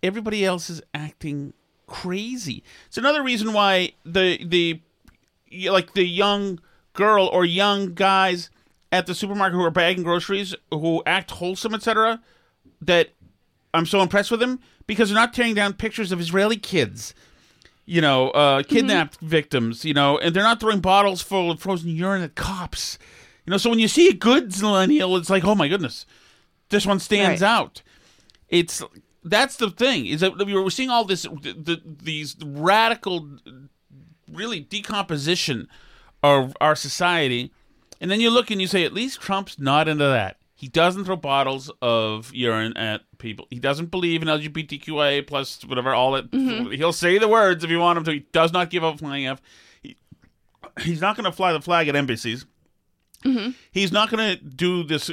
everybody 0.02 0.46
else 0.46 0.70
is 0.70 0.82
acting 0.94 1.54
crazy. 1.88 2.64
It's 2.88 2.98
another 2.98 3.22
reason 3.22 3.52
why 3.54 3.94
the 4.06 4.40
the 4.46 4.80
like 5.70 5.94
the 5.94 6.06
young 6.06 6.60
girl 6.94 7.28
or 7.28 7.46
young 7.46 7.94
guys 7.94 8.50
at 8.92 9.06
the 9.08 9.16
supermarket 9.16 9.56
who 9.58 9.64
are 9.64 9.72
bagging 9.72 10.04
groceries 10.04 10.56
who 10.72 11.04
act 11.06 11.32
wholesome, 11.32 11.74
etc. 11.74 12.22
That 12.82 13.10
I'm 13.74 13.86
so 13.86 14.02
impressed 14.02 14.32
with 14.32 14.40
them 14.40 14.60
because 14.86 15.10
they're 15.10 15.16
not 15.16 15.34
tearing 15.34 15.54
down 15.54 15.74
pictures 15.74 16.12
of 16.12 16.20
Israeli 16.20 16.58
kids 16.58 17.14
you 17.90 18.02
know, 18.02 18.32
uh, 18.32 18.64
kidnapped 18.64 19.18
victims, 19.22 19.86
you 19.86 19.94
know, 19.94 20.18
and 20.18 20.36
they're 20.36 20.44
not 20.44 20.60
throwing 20.60 20.82
bottles 20.82 21.22
full 21.22 21.50
of 21.50 21.58
frozen 21.62 21.90
urine 21.90 22.22
at 22.22 22.36
cops. 22.36 23.00
You 23.46 23.52
know, 23.52 23.58
so 23.58 23.70
when 23.70 23.80
you 23.80 23.88
see 23.88 24.10
a 24.10 24.14
good 24.14 24.62
millennial, 24.62 25.16
it's 25.16 25.30
like, 25.30 25.46
oh 25.46 25.56
my 25.56 25.70
goodness, 25.70 26.06
this 26.68 26.86
one 26.86 27.00
stands 27.00 27.42
Right. 27.42 27.48
out. 27.48 27.82
It's 28.50 28.84
that's 29.24 29.56
the 29.56 29.70
thing 29.70 30.06
is 30.06 30.20
that 30.20 30.38
we're 30.38 30.70
seeing 30.70 30.90
all 30.90 31.06
this, 31.06 31.22
the, 31.22 31.82
these 31.86 32.36
radical, 32.44 33.26
really 34.30 34.60
decomposition 34.60 35.70
of 36.22 36.58
our 36.60 36.76
society, 36.76 37.54
and 38.02 38.10
then 38.12 38.20
you 38.22 38.30
look 38.30 38.52
and 38.52 38.60
you 38.62 38.68
say, 38.68 38.84
at 38.84 38.94
least 38.94 39.22
Trump's 39.22 39.60
not 39.60 39.88
into 39.88 40.04
that. 40.06 40.38
He 40.56 40.68
doesn't 40.68 41.06
throw 41.06 41.16
bottles 41.16 41.70
of 41.82 42.34
urine 42.34 42.76
at 42.78 43.02
people. 43.20 43.46
He 43.52 43.60
doesn't 43.60 43.92
believe 43.92 44.22
in 44.24 44.28
LGBTQIA 44.28 45.28
plus 45.28 45.64
whatever. 45.64 45.94
All 45.94 46.14
that 46.14 46.32
Mhm. 46.32 46.76
he'll 46.76 46.94
say 46.94 47.18
the 47.20 47.28
words 47.28 47.64
if 47.64 47.70
you 47.70 47.78
want 47.80 47.98
him 47.98 48.04
to. 48.06 48.12
He 48.14 48.26
does 48.32 48.52
not 48.52 48.70
give 48.72 48.84
up 48.84 48.98
flying 48.98 49.28
F. 49.28 49.40
He, 49.84 49.96
he's 50.82 51.00
not 51.02 51.16
going 51.16 51.26
to 51.26 51.32
fly 51.32 51.54
the 51.54 51.62
flag 51.62 51.88
at 51.88 51.96
embassies. 51.96 52.46
mhm. 53.24 53.54
He's 53.72 53.92
not 53.92 54.10
going 54.10 54.38
to 54.38 54.44
do 54.44 54.84
this, 54.84 55.10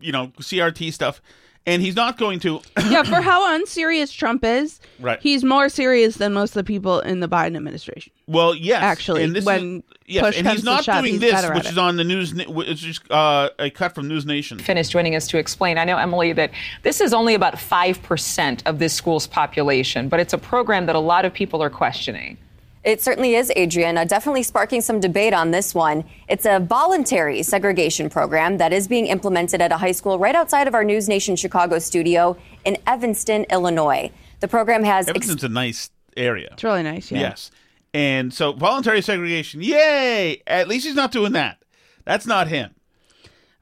you 0.00 0.12
know, 0.12 0.28
CRT 0.40 0.92
stuff, 0.92 1.20
and 1.68 1.82
he's 1.82 1.94
not 1.96 2.18
going 2.18 2.40
to. 2.40 2.60
yeah, 2.88 3.02
for 3.02 3.20
how 3.20 3.54
unserious 3.54 4.12
Trump 4.12 4.44
is, 4.44 4.80
Right. 4.98 5.20
he's 5.20 5.44
more 5.44 5.68
serious 5.68 6.16
than 6.16 6.32
most 6.32 6.50
of 6.50 6.54
the 6.54 6.64
people 6.64 7.00
in 7.00 7.20
the 7.20 7.28
Biden 7.28 7.56
administration. 7.56 8.12
Well, 8.26 8.54
yes, 8.54 8.82
Actually, 8.82 9.24
and 9.24 9.34
this 9.36 9.44
when 9.44 9.78
is, 9.78 9.82
yes, 10.06 10.24
push 10.24 10.36
and 10.38 10.46
comes 10.46 10.56
he's 10.58 10.64
to 10.64 10.70
not 10.70 10.84
shove, 10.84 11.02
doing 11.02 11.12
he's 11.12 11.20
this, 11.20 11.32
better 11.32 11.48
at 11.52 11.54
which 11.56 11.66
it. 11.66 11.72
is 11.72 11.78
on 11.78 11.96
the 11.96 12.04
news. 12.04 12.32
It's 12.36 12.80
just 12.80 13.10
uh, 13.10 13.50
a 13.58 13.70
cut 13.70 13.94
from 13.94 14.08
News 14.08 14.26
Nation. 14.26 14.58
finished 14.58 14.90
joining 14.90 15.14
us 15.14 15.26
to 15.28 15.38
explain. 15.38 15.78
I 15.78 15.84
know, 15.84 15.96
Emily, 15.98 16.32
that 16.34 16.50
this 16.82 17.00
is 17.00 17.12
only 17.14 17.34
about 17.34 17.54
5% 17.54 18.62
of 18.66 18.78
this 18.78 18.92
school's 18.94 19.26
population, 19.26 20.08
but 20.08 20.20
it's 20.20 20.32
a 20.32 20.38
program 20.38 20.86
that 20.86 20.96
a 20.96 21.00
lot 21.00 21.24
of 21.24 21.32
people 21.32 21.62
are 21.62 21.70
questioning. 21.70 22.36
It 22.84 23.02
certainly 23.02 23.34
is, 23.34 23.52
Adrian. 23.56 23.98
Uh, 23.98 24.04
definitely 24.04 24.42
sparking 24.42 24.80
some 24.80 25.00
debate 25.00 25.34
on 25.34 25.50
this 25.50 25.74
one. 25.74 26.04
It's 26.28 26.46
a 26.46 26.60
voluntary 26.60 27.42
segregation 27.42 28.08
program 28.08 28.58
that 28.58 28.72
is 28.72 28.86
being 28.88 29.06
implemented 29.06 29.60
at 29.60 29.72
a 29.72 29.76
high 29.76 29.92
school 29.92 30.18
right 30.18 30.34
outside 30.34 30.68
of 30.68 30.74
our 30.74 30.84
News 30.84 31.08
Nation 31.08 31.36
Chicago 31.36 31.78
studio 31.78 32.36
in 32.64 32.78
Evanston, 32.86 33.44
Illinois. 33.50 34.10
The 34.40 34.48
program 34.48 34.84
has. 34.84 35.08
ex- 35.08 35.16
Evanston's 35.16 35.44
a 35.44 35.48
nice 35.48 35.90
area. 36.16 36.50
It's 36.52 36.64
really 36.64 36.82
nice, 36.82 37.10
yeah. 37.10 37.20
Yes, 37.20 37.50
And 37.92 38.32
so 38.32 38.52
voluntary 38.52 39.02
segregation, 39.02 39.60
yay! 39.60 40.42
At 40.46 40.68
least 40.68 40.86
he's 40.86 40.94
not 40.94 41.10
doing 41.12 41.32
that. 41.32 41.62
That's 42.04 42.26
not 42.26 42.48
him. 42.48 42.74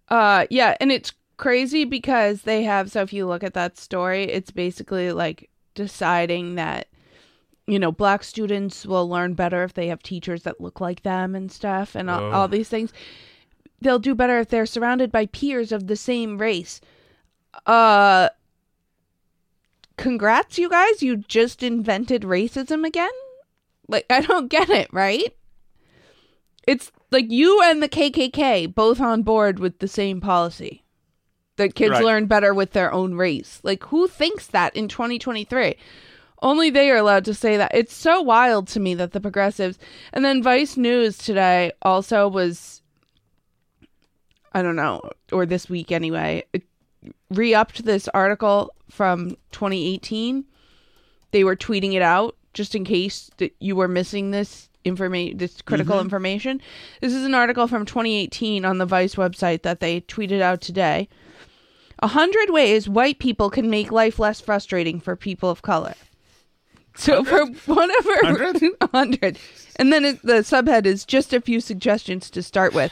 Uh, 0.08 0.46
yeah, 0.50 0.76
and 0.80 0.92
it's 0.92 1.12
crazy 1.36 1.84
because 1.84 2.42
they 2.42 2.62
have. 2.64 2.90
So 2.90 3.02
if 3.02 3.12
you 3.12 3.26
look 3.26 3.42
at 3.42 3.54
that 3.54 3.78
story, 3.78 4.24
it's 4.24 4.50
basically 4.50 5.12
like 5.12 5.50
deciding 5.74 6.54
that 6.56 6.88
you 7.66 7.78
know 7.78 7.90
black 7.92 8.22
students 8.24 8.86
will 8.86 9.08
learn 9.08 9.34
better 9.34 9.64
if 9.64 9.74
they 9.74 9.88
have 9.88 10.02
teachers 10.02 10.42
that 10.44 10.60
look 10.60 10.80
like 10.80 11.02
them 11.02 11.34
and 11.34 11.50
stuff, 11.50 11.94
and 11.94 12.08
all, 12.10 12.20
Oh. 12.20 12.30
all 12.32 12.48
these 12.48 12.68
things. 12.68 12.92
They'll 13.80 13.98
do 13.98 14.14
better 14.14 14.38
if 14.38 14.48
they're 14.48 14.66
surrounded 14.66 15.12
by 15.12 15.26
peers 15.26 15.70
of 15.72 15.86
the 15.86 15.96
same 15.96 16.38
race. 16.38 16.80
Uh, 17.66 18.30
congrats, 19.96 20.58
you 20.58 20.68
guys! 20.68 21.02
You 21.02 21.16
just 21.18 21.62
invented 21.62 22.22
racism 22.22 22.86
again. 22.86 23.10
Like 23.88 24.06
I 24.10 24.20
don't 24.20 24.48
get 24.48 24.68
it, 24.70 24.88
right? 24.92 25.34
It's 26.66 26.90
like 27.10 27.30
you 27.30 27.62
and 27.62 27.82
the 27.82 27.88
KKK 27.88 28.74
both 28.74 29.00
on 29.00 29.22
board 29.22 29.58
with 29.58 29.78
the 29.78 29.88
same 29.88 30.20
policy. 30.20 30.82
That 31.56 31.74
kids 31.74 31.92
Right. 31.92 32.04
learn 32.04 32.26
better 32.26 32.52
with 32.52 32.72
their 32.72 32.92
own 32.92 33.14
race. 33.14 33.60
Like 33.62 33.84
who 33.84 34.08
thinks 34.08 34.46
that 34.48 34.74
in 34.76 34.88
2023? 34.88 35.76
Only 36.46 36.70
they 36.70 36.92
are 36.92 36.96
allowed 36.96 37.24
to 37.24 37.34
say 37.34 37.56
that. 37.56 37.72
It's 37.74 37.92
so 37.92 38.22
wild 38.22 38.68
to 38.68 38.78
me 38.78 38.94
that 38.94 39.10
the 39.10 39.20
progressives 39.20 39.80
and 40.12 40.24
then 40.24 40.44
Vice 40.44 40.76
News 40.76 41.18
today 41.18 41.72
also 41.82 42.28
was 42.28 42.82
I 44.52 44.62
don't 44.62 44.76
know, 44.76 45.02
or 45.32 45.44
this 45.44 45.68
week 45.68 45.90
anyway, 45.90 46.44
it 46.52 46.62
re-upped 47.30 47.84
this 47.84 48.06
article 48.14 48.72
from 48.88 49.30
2018. 49.50 50.44
They 51.32 51.42
were 51.42 51.56
tweeting 51.56 51.94
it 51.94 52.00
out 52.00 52.36
just 52.54 52.76
in 52.76 52.84
case 52.84 53.28
that 53.38 53.52
you 53.58 53.74
were 53.74 53.88
missing 53.88 54.30
this 54.30 54.68
information, 54.84 55.38
this 55.38 55.60
critical 55.62 55.96
Mhm. 55.96 56.02
information. 56.02 56.62
This 57.00 57.12
is 57.12 57.24
an 57.24 57.34
article 57.34 57.66
from 57.66 57.84
2018 57.84 58.64
on 58.64 58.78
the 58.78 58.86
Vice 58.86 59.16
website 59.16 59.62
that 59.62 59.80
they 59.80 60.02
tweeted 60.02 60.40
out 60.40 60.60
today. 60.60 61.08
A 61.98 62.06
hundred 62.06 62.50
ways 62.50 62.88
white 62.88 63.18
people 63.18 63.50
can 63.50 63.68
make 63.68 63.90
life 63.90 64.20
less 64.20 64.40
frustrating 64.40 65.00
for 65.00 65.16
people 65.16 65.50
of 65.50 65.60
color. 65.60 65.94
So 66.96 67.24
for 67.24 67.46
whatever 67.66 68.14
a 68.22 68.88
hundred, 68.92 69.38
and 69.76 69.92
then 69.92 70.04
it, 70.04 70.22
the 70.22 70.34
subhead 70.40 70.86
is 70.86 71.04
just 71.04 71.32
a 71.32 71.40
few 71.40 71.60
suggestions 71.60 72.30
to 72.30 72.42
start 72.42 72.74
with. 72.74 72.90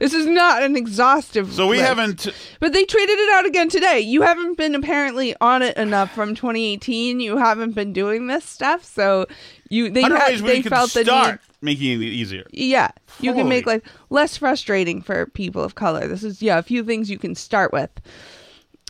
This 0.00 0.12
is 0.12 0.26
not 0.26 0.62
an 0.64 0.76
exhaustive. 0.76 1.52
So 1.52 1.68
we 1.68 1.76
list. 1.76 1.88
haven't. 1.88 2.28
But 2.58 2.72
they 2.72 2.84
tweeted 2.84 3.08
it 3.16 3.32
out 3.34 3.46
again 3.46 3.68
today. 3.68 4.00
You 4.00 4.22
haven't 4.22 4.58
been 4.58 4.74
apparently 4.74 5.36
on 5.40 5.62
it 5.62 5.76
enough 5.76 6.12
from 6.12 6.34
2018. 6.34 7.20
You 7.20 7.36
haven't 7.36 7.72
been 7.76 7.92
doing 7.92 8.26
this 8.26 8.44
stuff, 8.44 8.82
so 8.84 9.26
you 9.68 9.90
they 9.90 10.02
Hundred 10.02 10.18
had, 10.18 10.40
ways 10.40 10.42
they 10.42 10.62
felt 10.62 10.92
the 10.92 11.04
start 11.04 11.40
need. 11.40 11.40
making 11.62 12.02
it 12.02 12.06
easier. 12.06 12.44
Yeah, 12.50 12.90
you 13.20 13.32
can 13.34 13.48
make 13.48 13.66
life 13.66 13.82
less 14.10 14.36
frustrating 14.36 15.00
for 15.00 15.26
people 15.26 15.62
of 15.62 15.76
color. 15.76 16.08
This 16.08 16.24
is 16.24 16.42
yeah, 16.42 16.58
a 16.58 16.62
few 16.62 16.82
things 16.82 17.08
you 17.08 17.18
can 17.18 17.36
start 17.36 17.72
with. 17.72 17.90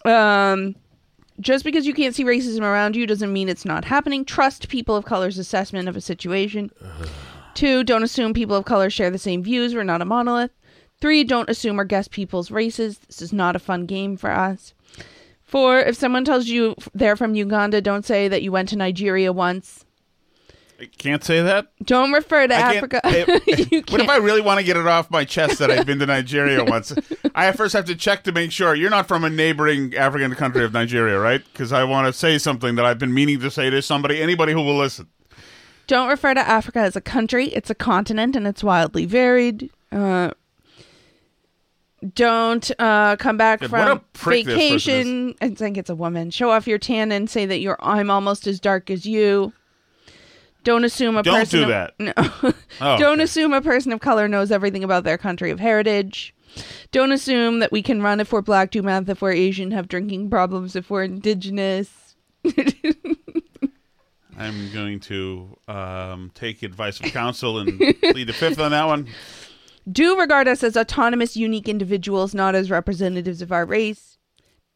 Um, 0.07 0.74
just 1.41 1.64
because 1.64 1.87
you 1.87 1.95
can't 1.95 2.14
see 2.14 2.24
racism 2.24 2.61
around 2.61 2.97
you 2.97 3.07
doesn't 3.07 3.32
mean 3.32 3.49
it's 3.49 3.64
not 3.64 3.85
happening. 3.85 4.24
Trust 4.24 4.68
people 4.68 4.97
of 4.97 5.05
color's 5.05 5.39
assessment 5.39 5.89
of 5.89 5.97
a 5.97 6.01
situation. 6.01 6.70
Two, 7.55 7.85
don't 7.85 8.03
assume 8.03 8.35
people 8.35 8.57
of 8.57 8.64
color 8.64 8.91
share 8.91 9.11
the 9.11 9.18
same 9.18 9.43
views. 9.43 9.74
We're 9.74 9.85
not 9.85 10.03
a 10.03 10.05
monolith. 10.05 10.51
Three, 11.01 11.24
don't 11.24 11.51
assume 11.51 11.80
or 11.80 11.85
guess 11.85 12.09
people's 12.09 12.51
races. 12.51 12.99
This 12.99 13.20
is 13.20 13.32
not 13.32 13.57
a 13.57 13.61
fun 13.61 13.87
game 13.87 14.16
for 14.16 14.30
us. 14.30 14.74
Four, 15.43 15.78
if 15.80 15.97
someone 15.97 16.24
tells 16.24 16.47
you 16.47 16.74
they're 16.95 17.16
from 17.16 17.35
Uganda, 17.35 17.80
don't 17.80 18.05
say 18.05 18.26
that 18.28 18.43
you 18.43 18.51
went 18.51 18.68
to 18.70 18.76
Nigeria 18.76 19.32
once. 19.32 19.85
Can't 20.98 21.22
say 21.22 21.40
that. 21.40 21.68
Don't 21.84 22.12
refer 22.12 22.46
to 22.46 22.54
I 22.54 22.74
Africa. 22.74 23.00
eh, 23.04 23.24
what 23.88 24.00
if 24.00 24.08
I 24.08 24.16
really 24.16 24.40
want 24.40 24.58
to 24.58 24.64
get 24.64 24.76
it 24.76 24.86
off 24.86 25.10
my 25.10 25.24
chest 25.24 25.58
that 25.60 25.70
I've 25.70 25.86
been 25.86 25.98
to 26.00 26.06
Nigeria 26.06 26.64
once? 26.64 26.92
I 27.34 27.52
first 27.52 27.74
have 27.74 27.84
to 27.86 27.94
check 27.94 28.24
to 28.24 28.32
make 28.32 28.50
sure 28.50 28.74
you're 28.74 28.90
not 28.90 29.06
from 29.06 29.24
a 29.24 29.30
neighboring 29.30 29.94
African 29.96 30.34
country 30.34 30.64
of 30.64 30.72
Nigeria, 30.72 31.18
right? 31.18 31.42
Because 31.52 31.72
I 31.72 31.84
want 31.84 32.06
to 32.08 32.12
say 32.12 32.38
something 32.38 32.74
that 32.74 32.84
I've 32.84 32.98
been 32.98 33.14
meaning 33.14 33.40
to 33.40 33.50
say 33.50 33.70
to 33.70 33.80
somebody, 33.82 34.20
anybody 34.20 34.52
who 34.52 34.62
will 34.62 34.76
listen. 34.76 35.08
Don't 35.86 36.08
refer 36.08 36.34
to 36.34 36.40
Africa 36.40 36.80
as 36.80 36.96
a 36.96 37.00
country. 37.00 37.46
It's 37.48 37.70
a 37.70 37.74
continent 37.74 38.36
and 38.36 38.46
it's 38.46 38.64
wildly 38.64 39.06
varied. 39.06 39.70
Uh, 39.92 40.30
don't 42.14 42.70
uh, 42.78 43.16
come 43.16 43.36
back 43.36 43.62
from 43.62 44.00
prick 44.12 44.44
this 44.44 44.54
person 44.54 44.68
vacation. 44.68 45.34
I 45.40 45.50
think 45.54 45.76
it's 45.78 45.90
a 45.90 45.94
woman. 45.94 46.30
Show 46.30 46.50
off 46.50 46.66
your 46.66 46.78
tan 46.78 47.12
and 47.12 47.28
say 47.30 47.46
that 47.46 47.60
you're. 47.60 47.78
I'm 47.80 48.10
almost 48.10 48.46
as 48.46 48.60
dark 48.60 48.90
as 48.90 49.06
you. 49.06 49.52
Don't 50.64 50.84
assume 50.84 51.16
a 51.16 51.22
Don't 51.22 51.38
person. 51.40 51.58
do 51.60 51.62
of- 51.64 51.68
that. 51.68 51.94
No. 51.98 52.12
Oh, 52.80 52.98
Don't 52.98 53.20
assume 53.20 53.52
a 53.52 53.60
person 53.62 53.92
of 53.92 54.00
color 54.00 54.26
knows 54.28 54.50
everything 54.50 54.82
about 54.82 55.04
their 55.04 55.18
country 55.18 55.50
of 55.50 55.60
heritage. 55.60 56.34
Don't 56.92 57.12
assume 57.12 57.58
that 57.60 57.70
we 57.72 57.82
can 57.82 58.00
run 58.02 58.20
if 58.20 58.32
we're 58.32 58.40
black, 58.42 58.70
do 58.70 58.82
math 58.82 59.08
if 59.08 59.20
we're 59.22 59.32
Asian, 59.32 59.70
have 59.72 59.88
drinking 59.88 60.30
problems 60.30 60.74
if 60.76 60.88
we're 60.90 61.02
indigenous. 61.04 62.14
I'm 64.36 64.72
going 64.72 65.00
to 65.00 65.56
um, 65.68 66.30
take 66.34 66.62
advice 66.62 66.98
of 67.00 67.06
counsel 67.06 67.58
and 67.58 67.78
plead 67.78 68.26
the 68.26 68.32
fifth 68.32 68.58
on 68.58 68.72
that 68.72 68.86
one. 68.86 69.06
Do 69.90 70.18
regard 70.18 70.48
us 70.48 70.62
as 70.64 70.76
autonomous, 70.76 71.36
unique 71.36 71.68
individuals, 71.68 72.34
not 72.34 72.54
as 72.54 72.70
representatives 72.70 73.42
of 73.42 73.52
our 73.52 73.64
race. 73.66 74.13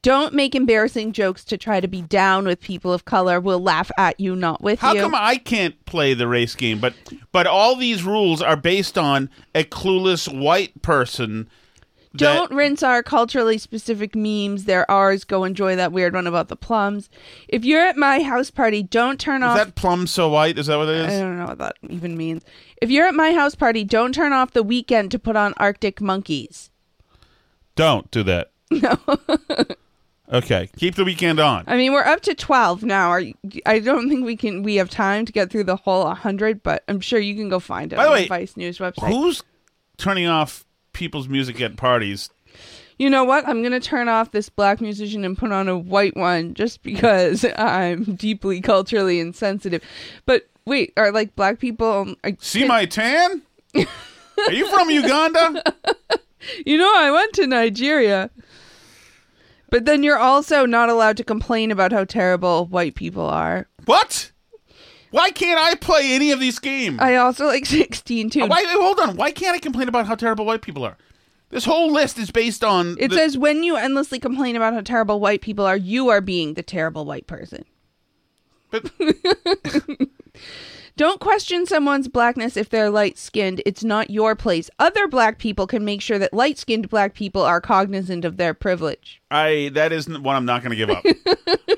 Don't 0.02 0.32
make 0.32 0.54
embarrassing 0.54 1.12
jokes 1.12 1.44
to 1.46 1.58
try 1.58 1.80
to 1.80 1.88
be 1.88 2.02
down 2.02 2.44
with 2.46 2.60
people 2.60 2.92
of 2.92 3.04
color. 3.04 3.40
We'll 3.40 3.60
laugh 3.62 3.90
at 3.98 4.18
you, 4.20 4.36
not 4.36 4.62
with 4.62 4.80
you. 4.80 4.86
How 4.88 4.94
you. 4.94 5.00
come 5.02 5.14
I 5.14 5.36
can't 5.36 5.84
play 5.86 6.14
the 6.14 6.28
race 6.28 6.54
game? 6.54 6.78
But 6.78 6.94
but 7.32 7.46
all 7.48 7.74
these 7.74 8.04
rules 8.04 8.40
are 8.40 8.56
based 8.56 8.96
on 8.96 9.28
a 9.56 9.64
clueless 9.64 10.28
white 10.32 10.82
person. 10.82 11.48
that- 12.12 12.18
Don't 12.18 12.52
rinse 12.52 12.84
our 12.84 13.02
culturally 13.02 13.58
specific 13.58 14.14
memes. 14.14 14.64
They're 14.66 14.88
ours. 14.88 15.24
Go 15.24 15.42
enjoy 15.42 15.74
that 15.74 15.90
weird 15.90 16.14
one 16.14 16.28
about 16.28 16.46
the 16.48 16.56
plums. 16.56 17.10
If 17.48 17.64
you're 17.64 17.84
at 17.84 17.96
my 17.96 18.22
house 18.22 18.50
party, 18.52 18.84
don't 18.84 19.18
turn 19.18 19.42
off 19.42 19.56
Is 19.56 19.60
off. 19.62 19.66
that 19.66 19.74
plum 19.74 20.06
so 20.06 20.28
white? 20.28 20.58
Is 20.58 20.68
that 20.68 20.76
what 20.78 20.88
it 20.88 21.04
I 21.06 21.12
is? 21.12 21.18
don't 21.20 21.38
know 21.38 21.46
what 21.46 21.58
that 21.58 21.76
even 21.90 22.16
means. 22.16 22.44
If 22.80 22.88
you're 22.90 23.06
at 23.08 23.14
my 23.16 23.32
house 23.32 23.56
party, 23.56 23.82
don't 23.82 24.14
turn 24.14 24.32
off 24.32 24.52
the 24.52 24.64
Weeknd 24.64 25.10
to 25.10 25.18
put 25.18 25.34
on 25.34 25.54
Arctic 25.56 26.00
Monkeys. 26.00 26.70
Don't 27.74 28.08
do 28.12 28.22
that. 28.22 28.52
No. 28.70 28.98
Okay, 30.30 30.68
keep 30.76 30.94
the 30.94 31.04
Weeknd 31.04 31.44
on. 31.44 31.64
I 31.66 31.76
mean, 31.76 31.92
we're 31.92 32.04
up 32.04 32.20
to 32.22 32.34
12 32.34 32.82
now. 32.82 33.08
Are 33.08 33.20
you, 33.20 33.34
I 33.64 33.78
don't 33.78 34.08
think 34.10 34.26
we 34.26 34.36
can 34.36 34.62
we 34.62 34.76
have 34.76 34.90
time 34.90 35.24
to 35.24 35.32
get 35.32 35.50
through 35.50 35.64
the 35.64 35.76
whole 35.76 36.04
100, 36.04 36.62
but 36.62 36.84
I'm 36.86 37.00
sure 37.00 37.18
you 37.18 37.34
can 37.34 37.48
go 37.48 37.58
find 37.58 37.92
it 37.92 37.96
By 37.96 38.04
the 38.04 38.08
on 38.10 38.14
way, 38.14 38.22
the 38.24 38.28
Vice 38.28 38.56
News 38.56 38.78
website. 38.78 39.08
Who's 39.08 39.42
turning 39.96 40.26
off 40.26 40.66
people's 40.92 41.28
music 41.28 41.60
at 41.60 41.76
parties? 41.76 42.28
You 42.98 43.08
know 43.08 43.24
what? 43.24 43.46
I'm 43.48 43.62
going 43.62 43.72
to 43.72 43.80
turn 43.80 44.08
off 44.08 44.32
this 44.32 44.48
black 44.48 44.80
musician 44.80 45.24
and 45.24 45.38
put 45.38 45.52
on 45.52 45.68
a 45.68 45.78
white 45.78 46.16
one 46.16 46.54
just 46.54 46.82
because 46.82 47.44
I'm 47.56 48.02
deeply 48.16 48.60
culturally 48.60 49.20
insensitive. 49.20 49.82
But 50.26 50.48
wait, 50.64 50.92
are 50.96 51.12
like 51.12 51.34
black 51.36 51.58
people 51.58 51.90
um, 51.90 52.16
I 52.24 52.36
See 52.40 52.66
my 52.66 52.84
tan? 52.86 53.42
Are 53.74 54.52
you 54.52 54.68
from 54.70 54.90
Uganda? 54.90 55.62
You 56.64 56.78
know, 56.78 56.90
I 56.96 57.10
went 57.10 57.32
to 57.34 57.46
Nigeria. 57.48 58.30
But 59.70 59.84
then 59.84 60.02
you're 60.02 60.18
also 60.18 60.64
not 60.66 60.88
allowed 60.88 61.16
to 61.18 61.24
complain 61.24 61.70
about 61.70 61.92
how 61.92 62.04
terrible 62.04 62.66
white 62.66 62.94
people 62.94 63.26
are. 63.26 63.68
What? 63.84 64.32
Why 65.10 65.30
can't 65.30 65.58
I 65.60 65.74
play 65.74 66.12
any 66.14 66.30
of 66.30 66.40
these 66.40 66.58
games? 66.58 66.98
I 67.00 67.16
also 67.16 67.46
like 67.46 67.66
16 67.66 68.30
too. 68.30 68.46
Why, 68.46 68.64
hold 68.66 68.98
on. 69.00 69.16
Why 69.16 69.30
can't 69.30 69.54
I 69.54 69.58
complain 69.58 69.88
about 69.88 70.06
how 70.06 70.14
terrible 70.14 70.44
white 70.44 70.62
people 70.62 70.84
are? 70.84 70.96
This 71.50 71.64
whole 71.64 71.90
list 71.90 72.18
is 72.18 72.30
based 72.30 72.62
on. 72.62 72.96
It 72.98 73.08
the- 73.08 73.16
says 73.16 73.38
when 73.38 73.62
you 73.62 73.76
endlessly 73.76 74.18
complain 74.18 74.54
about 74.56 74.74
how 74.74 74.80
terrible 74.82 75.18
white 75.20 75.40
people 75.40 75.64
are, 75.64 75.76
you 75.76 76.08
are 76.10 76.20
being 76.20 76.54
the 76.54 76.62
terrible 76.62 77.04
white 77.06 77.26
person. 77.26 77.64
But 78.70 78.90
Don't 80.98 81.20
question 81.20 81.64
someone's 81.64 82.08
blackness 82.08 82.56
if 82.56 82.70
they're 82.70 82.90
light 82.90 83.18
skinned. 83.18 83.62
It's 83.64 83.84
not 83.84 84.10
your 84.10 84.34
place. 84.34 84.68
Other 84.80 85.06
black 85.06 85.38
people 85.38 85.68
can 85.68 85.84
make 85.84 86.02
sure 86.02 86.18
that 86.18 86.34
light 86.34 86.58
skinned 86.58 86.88
black 86.88 87.14
people 87.14 87.42
are 87.42 87.60
cognizant 87.60 88.24
of 88.24 88.36
their 88.36 88.52
privilege. 88.52 89.22
I 89.30 89.70
that 89.74 89.92
isn't 89.92 90.24
one 90.24 90.34
I'm 90.34 90.44
not 90.44 90.64
going 90.64 90.76
to 90.76 90.76
give 90.76 90.90
up. 90.90 91.04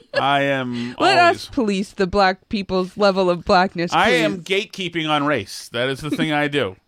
I 0.14 0.40
am 0.44 0.96
Let 0.98 1.18
always. 1.18 1.36
us 1.36 1.48
police 1.50 1.92
the 1.92 2.06
black 2.06 2.48
people's 2.48 2.96
level 2.96 3.28
of 3.28 3.44
blackness. 3.44 3.92
I 3.92 4.08
am 4.08 4.42
gatekeeping 4.42 5.06
on 5.06 5.26
race. 5.26 5.68
That 5.68 5.90
is 5.90 6.00
the 6.00 6.10
thing 6.10 6.32
I 6.32 6.48
do. 6.48 6.76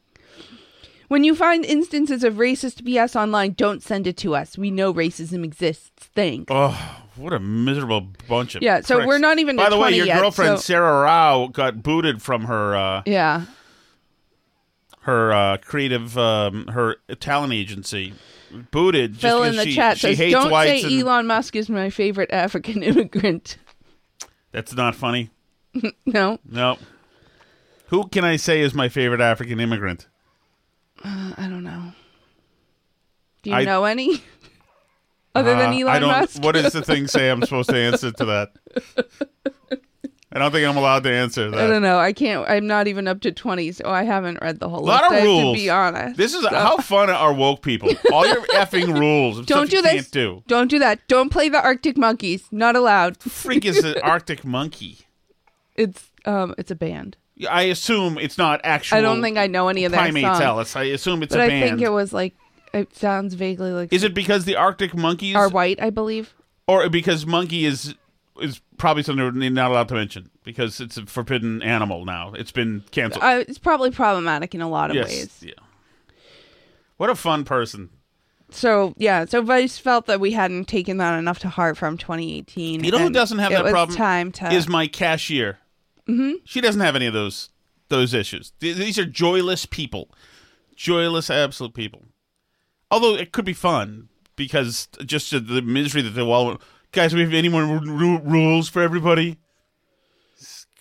When 1.09 1.25
you 1.25 1.35
find 1.35 1.63
instances 1.67 2.25
of 2.25 2.37
racist 2.37 2.81
BS 2.81 3.15
online, 3.15 3.53
don't 3.53 3.83
send 3.83 4.07
it 4.07 4.17
to 4.17 4.35
us. 4.35 4.57
We 4.57 4.71
know 4.71 4.95
racism 4.95 5.45
exists. 5.45 5.91
Thanks. 6.15 6.47
Oh, 6.49 7.02
what 7.17 7.33
a 7.33 7.41
miserable 7.41 8.09
bunch 8.29 8.55
of 8.55 8.63
Yeah, 8.63 8.81
so 8.81 8.97
pricks. 8.97 9.07
we're 9.09 9.19
not 9.19 9.39
even 9.39 9.57
By 9.57 9.69
the 9.71 9.79
way, 9.79 9.93
your 9.93 10.07
yet, 10.07 10.21
girlfriend 10.21 10.59
so- 10.59 10.63
Sarah 10.63 11.03
Rao 11.03 11.47
got 11.49 11.83
booted 11.83 12.23
from 12.23 12.45
her 12.45 12.75
uh, 12.77 13.03
Yeah. 13.07 13.45
her 15.03 15.33
uh, 15.33 15.57
creative 15.59 16.17
um, 16.19 16.67
her 16.69 16.97
talent 17.21 17.53
agency. 17.53 18.15
Booted. 18.71 19.13
just 19.15 19.23
Phil 19.23 19.43
in 19.45 19.57
the 19.57 19.65
she, 19.65 19.75
chat 19.75 19.97
she 19.99 20.15
says, 20.15 20.31
"Don't 20.31 20.51
say 20.51 20.83
and- 20.83 20.93
Elon 21.03 21.27
Musk 21.27 21.57
is 21.57 21.71
my 21.71 21.89
favorite 21.91 22.31
African 22.33 22.83
immigrant." 22.83 23.57
That's 24.53 24.75
not 24.75 24.95
funny. 24.95 25.31
no. 26.07 26.39
No. 26.45 26.77
Who 27.87 28.09
can 28.09 28.25
I 28.25 28.37
say 28.37 28.61
is 28.61 28.75
my 28.75 28.91
favorite 28.91 29.23
African 29.23 29.59
immigrant? 29.59 30.07
Uh, 31.03 31.33
I 31.39 31.49
don't 31.49 31.65
know. 31.65 31.93
Do 33.43 33.51
you 33.51 33.57
I- 33.57 33.65
know 33.65 33.85
any? 33.85 34.23
Other 35.35 35.55
than 35.57 35.71
Uh, 35.71 35.77
Elon 35.79 35.89
I 35.89 35.99
don't. 35.99 36.09
Musk. 36.11 36.43
What 36.43 36.53
does 36.53 36.73
the 36.73 36.83
thing 36.83 37.07
say? 37.07 37.31
I'm 37.31 37.41
supposed 37.43 37.71
to 37.71 37.77
answer 37.77 38.11
to 38.13 38.25
that. 38.27 38.53
I 40.35 40.39
don't 40.39 40.51
think 40.51 40.67
I'm 40.67 40.79
allowed 40.79 41.03
to 41.03 41.13
answer 41.13 41.51
that. 41.51 41.61
I 41.61 41.67
don't 41.67 41.83
know. 41.83 41.99
I 41.99 42.15
can't. 42.15 42.49
I'm 42.49 42.67
not 42.67 42.87
even 42.89 43.07
up 43.07 43.21
to 43.21 43.33
20, 43.33 43.71
so 43.73 43.91
I 43.91 44.03
haven't 44.05 44.39
read 44.41 44.61
the 44.61 44.69
whole 44.71 44.81
A 44.81 44.87
lot 44.87 45.11
list. 45.11 45.15
of 45.21 45.25
rules. 45.25 45.57
To 45.59 45.63
be 45.63 45.69
honest, 45.69 46.17
This 46.17 46.33
is 46.35 46.41
So- 46.43 46.49
how 46.49 46.79
fun 46.79 47.11
are 47.11 47.35
woke 47.35 47.61
people? 47.63 47.91
All 48.11 48.27
your 48.27 48.41
effing 48.55 48.99
rules. 48.99 49.45
Don't 49.45 49.69
do 49.71 49.83
this. 49.83 49.93
Can't 49.93 50.11
do. 50.11 50.43
Don't 50.47 50.69
do 50.69 50.79
that. 50.79 51.07
Don't 51.07 51.29
play 51.29 51.51
the 51.51 51.63
Arctic 51.63 51.99
Monkeys. 51.99 52.45
Not 52.51 52.77
allowed. 52.77 53.19
Freak 53.23 53.67
is 53.67 53.85
an 53.85 53.97
Arctic 54.03 54.43
monkey. 54.43 55.01
It's 55.77 56.11
um, 56.25 56.55
it's 56.57 56.71
a 56.71 56.77
band. 56.77 57.19
I 57.51 57.63
assume 57.65 58.17
it's 58.19 58.39
not 58.39 58.61
actual. 58.65 58.99
I 58.99 59.01
don't 59.03 59.21
think 59.21 59.37
I 59.37 59.49
know 59.49 59.69
any 59.69 59.85
of 59.85 59.93
their 59.93 60.01
primates, 60.01 60.27
songs. 60.29 60.41
Alice. 60.41 60.77
I 60.77 60.85
assume 60.85 61.23
it's 61.23 61.35
but 61.35 61.41
a 61.41 61.45
I 61.45 61.49
band. 61.49 61.71
think 61.71 61.83
it 61.83 61.91
was 61.91 62.13
like 62.13 62.35
it 62.73 62.95
sounds 62.97 63.35
vaguely 63.35 63.73
like 63.73 63.93
Is 63.93 64.03
it 64.03 64.15
because 64.15 64.45
the 64.45 64.57
Arctic 64.57 64.95
monkeys 64.95 65.37
are 65.37 65.49
white? 65.49 65.81
I 65.83 65.91
believe. 65.91 66.35
or 66.67 66.89
because 66.89 67.27
monkey 67.27 67.65
is 67.65 67.95
is 68.41 68.61
probably 68.79 69.03
something 69.03 69.23
we're 69.25 69.51
not 69.51 69.71
allowed 69.71 69.89
to 69.89 69.95
mention 69.95 70.31
because 70.43 70.81
it's 70.81 70.97
a 70.97 71.07
forbidden 71.07 71.63
animal 71.63 72.05
now. 72.05 72.33
It's 72.33 72.51
been 72.53 72.83
canceled. 72.91 73.23
Uh, 73.23 73.45
it's 73.47 73.59
probably 73.59 73.91
problematic 73.91 74.55
in 74.55 74.61
a 74.63 74.69
lot 74.69 74.91
of 74.91 74.97
yes. 74.97 75.09
ways. 75.09 75.39
Yeah. 75.43 75.53
What 76.97 77.11
a 77.11 77.15
fun 77.15 77.45
person. 77.45 77.91
So 78.51 78.95
yeah, 78.97 79.25
so 79.25 79.43
Vice 79.43 79.79
felt 79.79 80.07
that 80.07 80.21
we 80.21 80.33
hadn't 80.33 80.67
taken 80.67 80.99
that 80.99 81.19
enough 81.19 81.39
to 81.41 81.49
heart 81.49 81.77
from 81.77 81.97
2018. 81.97 82.85
You 82.85 82.91
know 82.91 82.99
who 82.99 83.07
and 83.07 83.15
doesn't 83.15 83.39
have 83.39 83.51
it 83.53 83.55
that 83.57 83.65
was 83.65 83.73
problem? 83.73 83.97
Time 83.97 84.33
to 84.33 84.51
is 84.53 84.69
my 84.69 84.87
cashier. 84.87 85.59
Mhm. 86.09 86.35
She 86.45 86.61
doesn't 86.61 86.81
have 86.81 86.95
any 86.97 87.07
of 87.07 87.15
those 87.15 87.49
those 87.89 88.13
issues. 88.15 88.53
Th- 88.61 88.77
These 88.77 88.99
are 88.99 89.05
joyless 89.07 89.67
people, 89.67 90.11
joyless, 90.77 91.31
absolute 91.31 91.75
people. 91.75 92.05
Although 92.93 93.15
it 93.17 93.33
could 93.33 93.45
be 93.45 93.55
fun 93.55 94.09
because 94.37 94.87
just 95.05 95.31
the 95.33 95.63
misery 95.63 96.03
that 96.03 96.11
they 96.11 96.23
all 96.23 96.61
guys. 96.93 97.15
We 97.15 97.23
have 97.23 97.33
any 97.33 97.49
more 97.49 97.65
ru- 97.65 97.81
ru- 97.91 98.21
rules 98.21 98.69
for 98.69 98.83
everybody? 98.83 99.39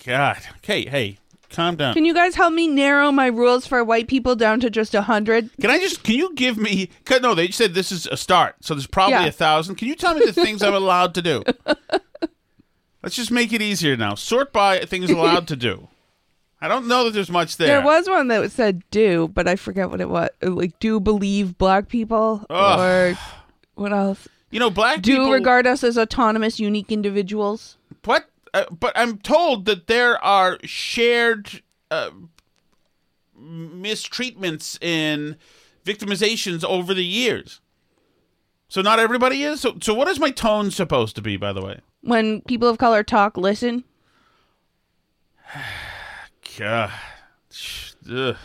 God. 0.06 0.38
Okay. 0.58 0.86
Hey, 0.86 1.20
calm 1.50 1.76
down. 1.78 1.94
Can 1.94 2.06
you 2.06 2.14
guys 2.14 2.36
help 2.36 2.54
me 2.54 2.68
narrow 2.68 3.12
my 3.12 3.28
rules 3.28 3.66
for 3.68 3.84
white 3.84 4.08
people 4.08 4.36
down 4.36 4.60
to 4.60 4.70
just 4.70 4.94
a 4.94 5.04
hundred? 5.04 5.50
Can 5.62 5.70
I 5.72 5.80
just? 5.80 6.04
Can 6.04 6.16
you 6.16 6.34
give 6.36 6.58
me? 6.58 6.90
'cause 7.06 7.22
no, 7.22 7.34
they 7.34 7.50
said 7.50 7.74
this 7.74 7.92
is 7.92 8.08
a 8.08 8.18
start, 8.18 8.56
so 8.62 8.74
there's 8.74 8.88
probably 8.88 9.14
Yeah. 9.14 9.26
a 9.28 9.32
thousand. 9.32 9.76
Can 9.76 9.88
you 9.88 9.96
tell 9.96 10.14
me 10.16 10.26
the 10.26 10.34
things 10.34 10.62
I'm 10.62 10.74
allowed 10.74 11.14
to 11.16 11.22
do? 11.22 11.44
Let's 13.04 13.16
just 13.16 13.32
make 13.32 13.52
it 13.54 13.62
easier 13.62 13.96
now. 13.98 14.14
Sort 14.16 14.52
by 14.54 14.80
things 14.82 15.10
allowed 15.10 15.48
to 15.48 15.56
do. 15.56 15.88
I 16.62 16.68
don't 16.68 16.88
know 16.88 17.06
that 17.06 17.14
there's 17.14 17.32
much 17.32 17.58
there. 17.58 17.68
There 17.68 17.82
was 17.82 18.08
one 18.08 18.28
that 18.28 18.52
said 18.52 18.84
do, 18.92 19.28
but 19.30 19.48
I 19.48 19.56
forget 19.56 19.90
what 19.90 20.00
it 20.00 20.10
was. 20.10 20.30
Like 20.42 20.78
do 20.80 21.00
believe 21.00 21.58
black 21.58 21.88
people 21.88 22.46
Ugh. 22.50 22.80
or 22.80 23.20
what 23.76 23.92
else? 23.92 24.28
You 24.52 24.60
know, 24.60 24.70
black 24.70 24.98
people 24.98 25.02
do 25.02 25.16
people 25.18 25.32
regard 25.32 25.66
us 25.66 25.84
as 25.84 25.98
autonomous, 25.98 26.60
unique 26.60 26.92
individuals. 26.92 27.78
What? 28.06 28.30
Uh, 28.54 28.66
but 28.70 28.92
I'm 28.96 29.18
told 29.18 29.66
that 29.66 29.88
there 29.88 30.24
are 30.24 30.60
shared 30.64 31.64
uh, 31.90 32.12
mistreatments 33.40 34.78
and 34.82 35.38
victimizations 35.86 36.64
over 36.64 36.94
the 36.94 37.06
years. 37.06 37.62
So 38.68 38.82
not 38.82 39.00
everybody 39.00 39.44
is. 39.44 39.62
So, 39.62 39.78
so 39.82 39.94
what 39.94 40.08
is 40.08 40.20
my 40.20 40.32
tone 40.32 40.70
supposed 40.70 41.16
to 41.16 41.22
be? 41.22 41.38
By 41.38 41.54
the 41.54 41.62
way, 41.62 41.80
When 42.02 42.42
people 42.42 42.70
of 42.70 42.78
color 42.78 43.04
talk, 43.04 43.36
listen. 43.36 43.84
God. 46.58 46.92
Ugh. 48.12 48.36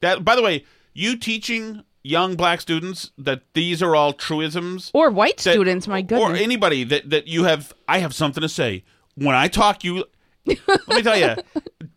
That. 0.00 0.24
By 0.24 0.36
the 0.36 0.42
way, 0.42 0.64
you 0.92 1.16
teaching 1.16 1.84
young 2.02 2.36
black 2.36 2.60
students 2.60 3.10
that 3.18 3.42
these 3.54 3.82
are 3.82 3.96
all 3.96 4.12
truisms, 4.12 4.90
Or 4.94 5.10
white 5.10 5.38
that- 5.38 5.52
students, 5.52 5.88
my 5.88 6.02
goodness. 6.02 6.20
or 6.20 6.34
anybody 6.34 6.84
that 6.84 7.10
that 7.10 7.26
you 7.28 7.44
have. 7.44 7.72
I 7.88 7.98
have 7.98 8.14
something 8.14 8.42
to 8.42 8.48
say 8.48 8.84
when 9.14 9.34
I 9.34 9.48
talk. 9.48 9.84
You. 9.84 10.04
let 10.46 10.88
me 10.88 11.02
tell 11.02 11.16
you. 11.18 11.36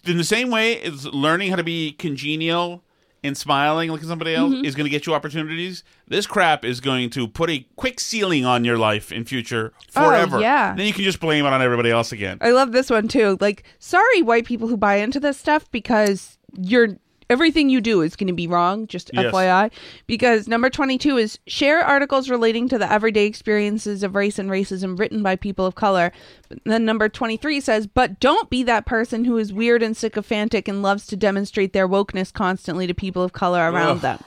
In 0.05 0.17
the 0.17 0.23
same 0.23 0.49
way 0.49 0.81
as 0.81 1.05
learning 1.05 1.49
how 1.49 1.57
to 1.57 1.63
be 1.65 1.91
congenial 1.91 2.83
and 3.23 3.35
smiling 3.37 3.89
like 3.89 4.01
somebody 4.03 4.33
else 4.35 4.53
Mhm. 4.53 4.63
is 4.65 4.75
going 4.75 4.85
to 4.85 4.89
get 4.89 5.05
you 5.07 5.13
opportunities, 5.13 5.83
this 6.07 6.25
crap 6.27 6.63
is 6.63 6.79
going 6.79 7.09
to 7.11 7.27
put 7.27 7.49
a 7.49 7.65
quick 7.75 7.99
ceiling 7.99 8.45
on 8.45 8.63
your 8.63 8.77
life 8.77 9.11
in 9.11 9.25
future 9.25 9.73
Oh, 9.95 10.03
forever. 10.09 10.39
yeah. 10.39 10.73
Then 10.75 10.85
you 10.85 10.93
can 10.93 11.03
just 11.03 11.19
blame 11.19 11.45
it 11.45 11.49
on 11.53 11.61
everybody 11.61 11.89
else 11.91 12.11
again. 12.11 12.37
I 12.41 12.51
love 12.51 12.71
this 12.71 12.89
one 12.89 13.07
too. 13.07 13.37
Like, 13.41 13.63
sorry, 13.79 14.21
white 14.21 14.45
people 14.45 14.67
who 14.67 14.77
buy 14.77 14.95
into 14.97 15.19
this 15.19 15.37
stuff 15.37 15.69
because 15.71 16.37
you're 16.57 16.89
everything 17.29 17.69
you 17.69 17.81
do 17.81 18.01
is 18.01 18.15
going 18.15 18.27
to 18.27 18.33
be 18.33 18.47
wrong. 18.47 18.87
Just 18.87 19.09
Yes. 19.13 19.33
FYI, 19.33 19.71
because 20.05 20.47
number 20.47 20.69
twenty-two 20.69 21.17
is 21.17 21.39
share 21.47 21.83
articles 21.83 22.29
relating 22.29 22.67
to 22.69 22.77
the 22.77 22.91
everyday 22.91 23.25
experiences 23.25 24.03
of 24.03 24.15
race 24.15 24.37
and 24.39 24.49
racism 24.49 24.97
written 24.99 25.23
by 25.23 25.35
people 25.35 25.65
of 25.65 25.75
color. 25.75 26.11
But 26.49 26.59
then 26.65 26.85
number 26.85 27.09
twenty-three 27.09 27.59
says, 27.61 27.87
but 27.87 28.19
don't 28.19 28.49
be 28.49 28.63
that 28.63 28.85
person 28.85 29.25
who 29.25 29.37
is 29.37 29.51
weird 29.53 29.81
and 29.83 29.95
sycophantic 29.95 30.67
and 30.67 30.81
loves 30.81 31.05
to 31.07 31.15
demonstrate 31.15 31.73
their 31.73 31.87
wokeness 31.87 32.31
constantly 32.33 32.87
to 32.87 32.93
people 32.93 33.23
of 33.23 33.33
color 33.33 33.71
around 33.71 33.97
Ugh. 33.97 34.01
them. 34.01 34.23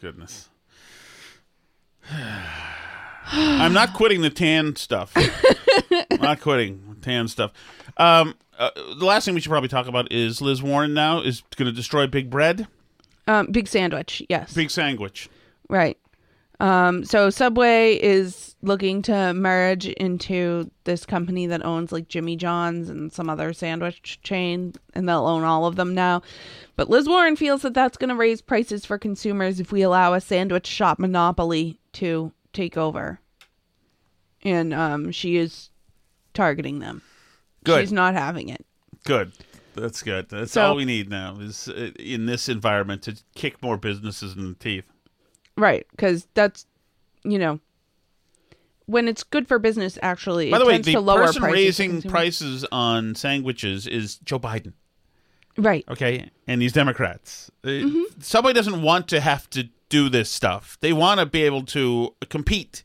Goodness. 0.00 0.48
I'm 3.30 3.72
not 3.74 3.92
quitting 3.92 4.22
the 4.22 4.30
tan 4.30 4.76
stuff. 4.76 5.12
not 6.20 6.40
quitting 6.40 6.96
tan 7.02 7.28
stuff. 7.28 7.52
Um, 7.98 8.34
uh, 8.58 8.70
the 8.74 9.04
last 9.04 9.24
thing 9.24 9.34
we 9.34 9.40
should 9.40 9.50
probably 9.50 9.68
talk 9.68 9.86
about 9.86 10.12
is 10.12 10.40
Liz 10.40 10.62
Warren 10.62 10.92
now 10.92 11.20
is 11.20 11.42
going 11.56 11.70
to 11.70 11.76
destroy 11.76 12.06
Big 12.06 12.28
Bread, 12.28 12.66
Um, 13.26 13.46
big 13.46 13.68
sandwich, 13.68 14.22
yes. 14.28 14.52
Big 14.52 14.70
Sandwich. 14.70 15.28
Right. 15.68 15.98
Um, 16.60 17.04
so 17.04 17.30
Subway 17.30 17.94
is 17.94 18.56
looking 18.62 19.00
to 19.02 19.32
merge 19.32 19.86
into 19.86 20.68
this 20.84 21.06
company 21.06 21.46
that 21.46 21.64
owns 21.64 21.92
like 21.92 22.08
Jimmy 22.08 22.34
John's 22.34 22.88
and 22.88 23.12
some 23.12 23.30
other 23.30 23.52
sandwich 23.52 24.18
chain, 24.22 24.74
and 24.94 25.08
they'll 25.08 25.26
own 25.26 25.44
all 25.44 25.66
of 25.66 25.76
them 25.76 25.94
now. 25.94 26.22
But 26.74 26.90
Liz 26.90 27.06
Warren 27.08 27.36
feels 27.36 27.62
that 27.62 27.74
that's 27.74 27.96
going 27.96 28.08
to 28.08 28.16
raise 28.16 28.42
prices 28.42 28.84
for 28.84 28.98
consumers 28.98 29.60
if 29.60 29.70
we 29.70 29.82
allow 29.82 30.14
a 30.14 30.20
sandwich 30.20 30.66
shop 30.66 30.98
monopoly 30.98 31.78
to 31.92 32.32
take 32.52 32.76
over. 32.76 33.20
And 34.42 34.74
um, 34.74 35.12
she 35.12 35.36
is 35.36 35.70
targeting 36.34 36.80
them. 36.80 37.02
Good. 37.68 37.80
She's 37.82 37.92
not 37.92 38.14
having 38.14 38.48
it. 38.48 38.64
Good. 39.04 39.32
That's 39.74 40.02
good. 40.02 40.28
That's 40.28 40.52
So- 40.52 40.62
all 40.66 40.76
we 40.76 40.84
need 40.84 41.08
now 41.08 41.36
is 41.38 41.68
uh, 41.68 41.90
in 41.98 42.26
this 42.26 42.48
environment 42.48 43.02
to 43.02 43.16
kick 43.34 43.62
more 43.62 43.76
businesses 43.76 44.36
in 44.36 44.48
the 44.48 44.54
teeth. 44.54 44.90
Right. 45.56 45.86
Because 45.92 46.26
that's, 46.34 46.66
you 47.24 47.38
know, 47.38 47.60
when 48.86 49.06
it's 49.06 49.22
good 49.22 49.46
for 49.46 49.58
business, 49.58 49.98
actually, 50.02 50.50
By 50.50 50.56
it 50.56 50.60
the 50.60 50.66
way, 50.66 50.72
tends 50.72 50.86
the 50.86 50.92
to 50.94 51.00
lower 51.00 51.26
person 51.26 51.42
prices 51.42 51.54
raising 51.54 52.02
prices 52.02 52.64
on 52.72 53.14
sandwiches 53.14 53.86
is 53.86 54.16
Joe 54.18 54.38
Biden. 54.38 54.72
Right. 55.58 55.84
Okay, 55.88 56.30
and 56.46 56.62
these 56.62 56.72
Democrats. 56.72 57.50
Uh, 57.64 57.68
Mm-hmm. 57.68 58.20
Subway 58.20 58.52
doesn't 58.52 58.80
want 58.80 59.08
to 59.08 59.20
have 59.20 59.50
to 59.50 59.68
do 59.88 60.08
this 60.08 60.30
stuff. 60.30 60.78
They 60.80 60.92
want 60.92 61.18
to 61.20 61.26
be 61.26 61.42
able 61.42 61.64
to 61.66 62.14
compete. 62.28 62.84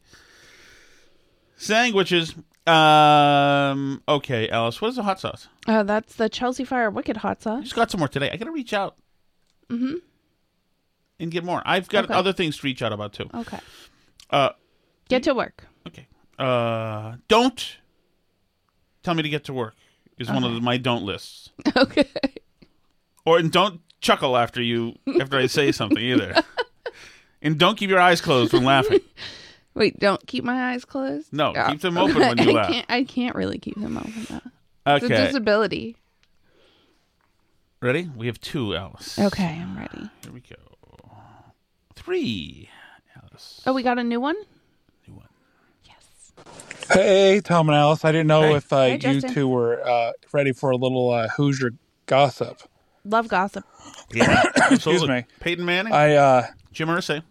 Sandwiches. 1.57 2.35
Um. 2.65 4.01
Okay, 4.07 4.47
Alice. 4.49 4.79
What 4.81 4.89
is 4.89 4.95
the 4.95 5.03
hot 5.03 5.19
sauce? 5.19 5.47
Uh, 5.67 5.83
that's 5.83 6.15
the 6.15 6.29
Chelsea 6.29 6.63
Fire 6.63 6.89
Wicked 6.89 7.17
Hot 7.17 7.37
I 7.41 7.43
Sauce. 7.43 7.63
just 7.63 7.75
got 7.75 7.91
some 7.91 7.99
more 7.99 8.07
today. 8.07 8.29
I 8.31 8.37
got 8.37 8.45
to 8.45 8.51
reach 8.51 8.73
out 8.73 8.95
Mm-hmm. 9.69 9.95
and 11.19 11.31
get 11.31 11.43
more. 11.43 11.61
I've 11.65 11.89
got 11.89 12.05
Okay. 12.05 12.13
other 12.13 12.31
things 12.33 12.57
to 12.57 12.65
reach 12.67 12.81
out 12.81 12.93
about 12.93 13.13
too. 13.13 13.29
Okay. 13.33 13.59
Uh. 14.29 14.49
Get 15.09 15.23
to 15.23 15.33
work. 15.33 15.65
Okay. 15.87 16.07
Uh. 16.39 17.15
Don't 17.27 17.77
tell 19.03 19.13
me 19.13 19.23
to 19.23 19.29
get 19.29 19.43
to 19.45 19.53
work. 19.53 19.75
Is 20.17 20.29
one 20.29 20.43
of 20.43 20.61
my 20.61 20.77
don't 20.77 21.03
lists. 21.03 21.49
Okay. 21.75 22.07
Or 23.25 23.39
and 23.39 23.51
don't 23.51 23.81
chuckle 23.99 24.37
after 24.37 24.61
you 24.61 24.95
after 25.19 25.37
I 25.37 25.47
say 25.47 25.71
something 25.73 25.97
either. 25.97 26.35
and 27.41 27.57
don't 27.57 27.77
keep 27.77 27.89
your 27.89 27.99
eyes 27.99 28.21
closed 28.21 28.53
when 28.53 28.63
laughing. 28.63 28.99
Wait, 29.75 29.99
don't 29.99 30.25
keep 30.27 30.43
my 30.43 30.71
eyes 30.71 30.85
closed. 30.85 31.31
No, 31.33 31.53
Yeah. 31.53 31.69
keep 31.71 31.81
them 31.81 31.97
open 31.99 32.15
when 32.19 32.37
you 32.37 32.51
I 32.51 32.53
laugh. 32.53 32.71
Can't, 32.71 32.85
I 32.89 33.03
can't 33.03 33.35
really 33.35 33.57
keep 33.57 33.75
them 33.79 33.97
open. 33.97 34.27
Though. 34.29 34.95
It's 34.95 35.05
a 35.05 35.09
disability. 35.09 35.97
Ready? 37.81 38.09
We 38.15 38.27
have 38.27 38.39
two, 38.39 38.75
Alice. 38.75 39.19
Okay, 39.19 39.59
I'm 39.61 39.77
ready. 39.77 40.09
Here 40.23 40.31
we 40.31 40.39
go. 40.41 40.55
Three. 41.95 42.69
Alice. 43.21 43.61
Oh, 43.65 43.73
we 43.73 43.83
got 43.83 43.97
a 43.99 44.03
new 44.03 44.21
one. 44.21 44.35
New 45.07 45.15
one. 45.15 45.27
Yes. 45.85 46.33
Hey, 46.91 47.41
Tom 47.41 47.67
and 47.69 47.75
Alice. 47.77 48.05
I 48.05 48.11
didn't 48.11 48.27
know 48.27 48.41
Hey. 48.41 48.55
if 48.55 48.71
uh, 48.73 48.81
Hey, 48.85 48.99
you 49.13 49.21
two 49.21 49.47
were 49.47 49.85
uh, 49.85 50.11
ready 50.31 50.53
for 50.53 50.69
a 50.71 50.77
little 50.77 51.09
uh, 51.11 51.27
Hoosier 51.29 51.71
gossip. 52.05 52.61
Love 53.05 53.27
gossip. 53.27 53.65
Yeah. 54.13 54.43
Excuse 54.71 55.05
me. 55.07 55.25
Peyton 55.41 55.65
Manning. 55.65 55.91
I 55.93 56.15
uh, 56.15 56.47
Jim 56.71 56.87
Irsay. 56.87 57.21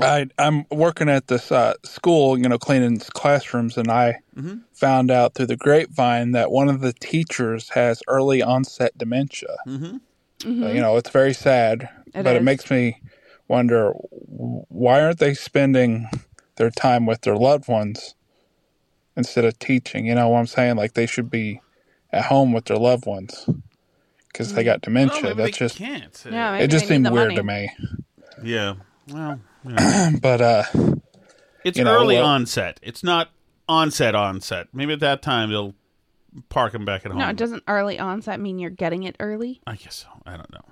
I 0.00 0.26
I'm 0.38 0.64
working 0.70 1.08
at 1.08 1.26
this 1.28 1.50
uh, 1.52 1.74
school, 1.84 2.38
you 2.38 2.48
know, 2.48 2.58
cleaning 2.58 2.98
classrooms, 2.98 3.76
and 3.76 3.90
I 3.90 4.20
Mhm. 4.36 4.62
found 4.72 5.10
out 5.10 5.34
through 5.34 5.46
the 5.46 5.56
grapevine 5.56 6.32
that 6.32 6.50
one 6.50 6.68
of 6.68 6.80
the 6.80 6.92
teachers 6.92 7.70
has 7.70 8.02
early 8.06 8.42
onset 8.42 8.96
dementia. 8.96 9.56
Mm-hmm. 9.66 9.96
Mhm. 10.44 10.74
you 10.74 10.80
know, 10.80 10.96
it's 10.96 11.10
very 11.10 11.34
sad, 11.34 11.88
It 12.14 12.22
but 12.22 12.36
it 12.36 12.42
makes 12.44 12.70
me 12.70 13.00
wonder 13.48 13.90
why 13.90 15.00
aren't 15.02 15.18
they 15.18 15.34
spending 15.34 16.08
their 16.56 16.70
time 16.70 17.06
with 17.06 17.22
their 17.22 17.34
loved 17.36 17.66
ones 17.66 18.14
instead 19.16 19.44
of 19.44 19.58
teaching? 19.58 20.06
You 20.06 20.14
know 20.14 20.28
what 20.28 20.38
I'm 20.38 20.46
saying? 20.46 20.76
Like 20.76 20.94
they 20.94 21.06
should 21.06 21.28
be 21.30 21.60
at 22.12 22.26
home 22.26 22.52
with 22.52 22.66
their 22.66 22.76
loved 22.76 23.04
ones 23.06 23.46
because 24.28 24.52
they 24.54 24.62
got 24.62 24.80
dementia. 24.82 25.22
maybe 25.22 25.34
That's 25.34 25.58
they 25.58 25.64
just 25.64 25.76
can't. 25.76 26.22
Yeah, 26.30 26.52
maybe 26.52 26.64
it 26.64 26.68
just 26.70 26.86
seemed 26.86 27.10
weird 27.10 27.28
money. 27.28 27.36
to 27.36 27.42
me. 27.42 27.70
Yeah. 28.44 28.74
Well, 29.08 29.40
yeah. 29.68 30.10
but 30.22 30.40
uh, 30.40 30.62
it's 31.64 31.78
you 31.78 31.84
know, 31.84 31.94
early 31.94 32.16
well- 32.16 32.26
onset. 32.26 32.78
It's 32.82 33.02
not 33.02 33.30
onset 33.68 34.14
onset. 34.14 34.68
Maybe 34.72 34.92
at 34.92 35.00
that 35.00 35.22
time 35.22 35.50
they'll 35.50 35.74
park 36.48 36.74
him 36.74 36.84
back 36.84 37.04
at 37.04 37.12
home. 37.12 37.20
No, 37.20 37.32
doesn't 37.32 37.62
early 37.68 37.98
onset 37.98 38.40
mean 38.40 38.58
you're 38.58 38.70
getting 38.70 39.02
it 39.04 39.16
early? 39.20 39.60
I 39.66 39.76
guess 39.76 39.96
so. 39.96 40.08
I 40.26 40.36
don't 40.36 40.50
know. 40.52 40.64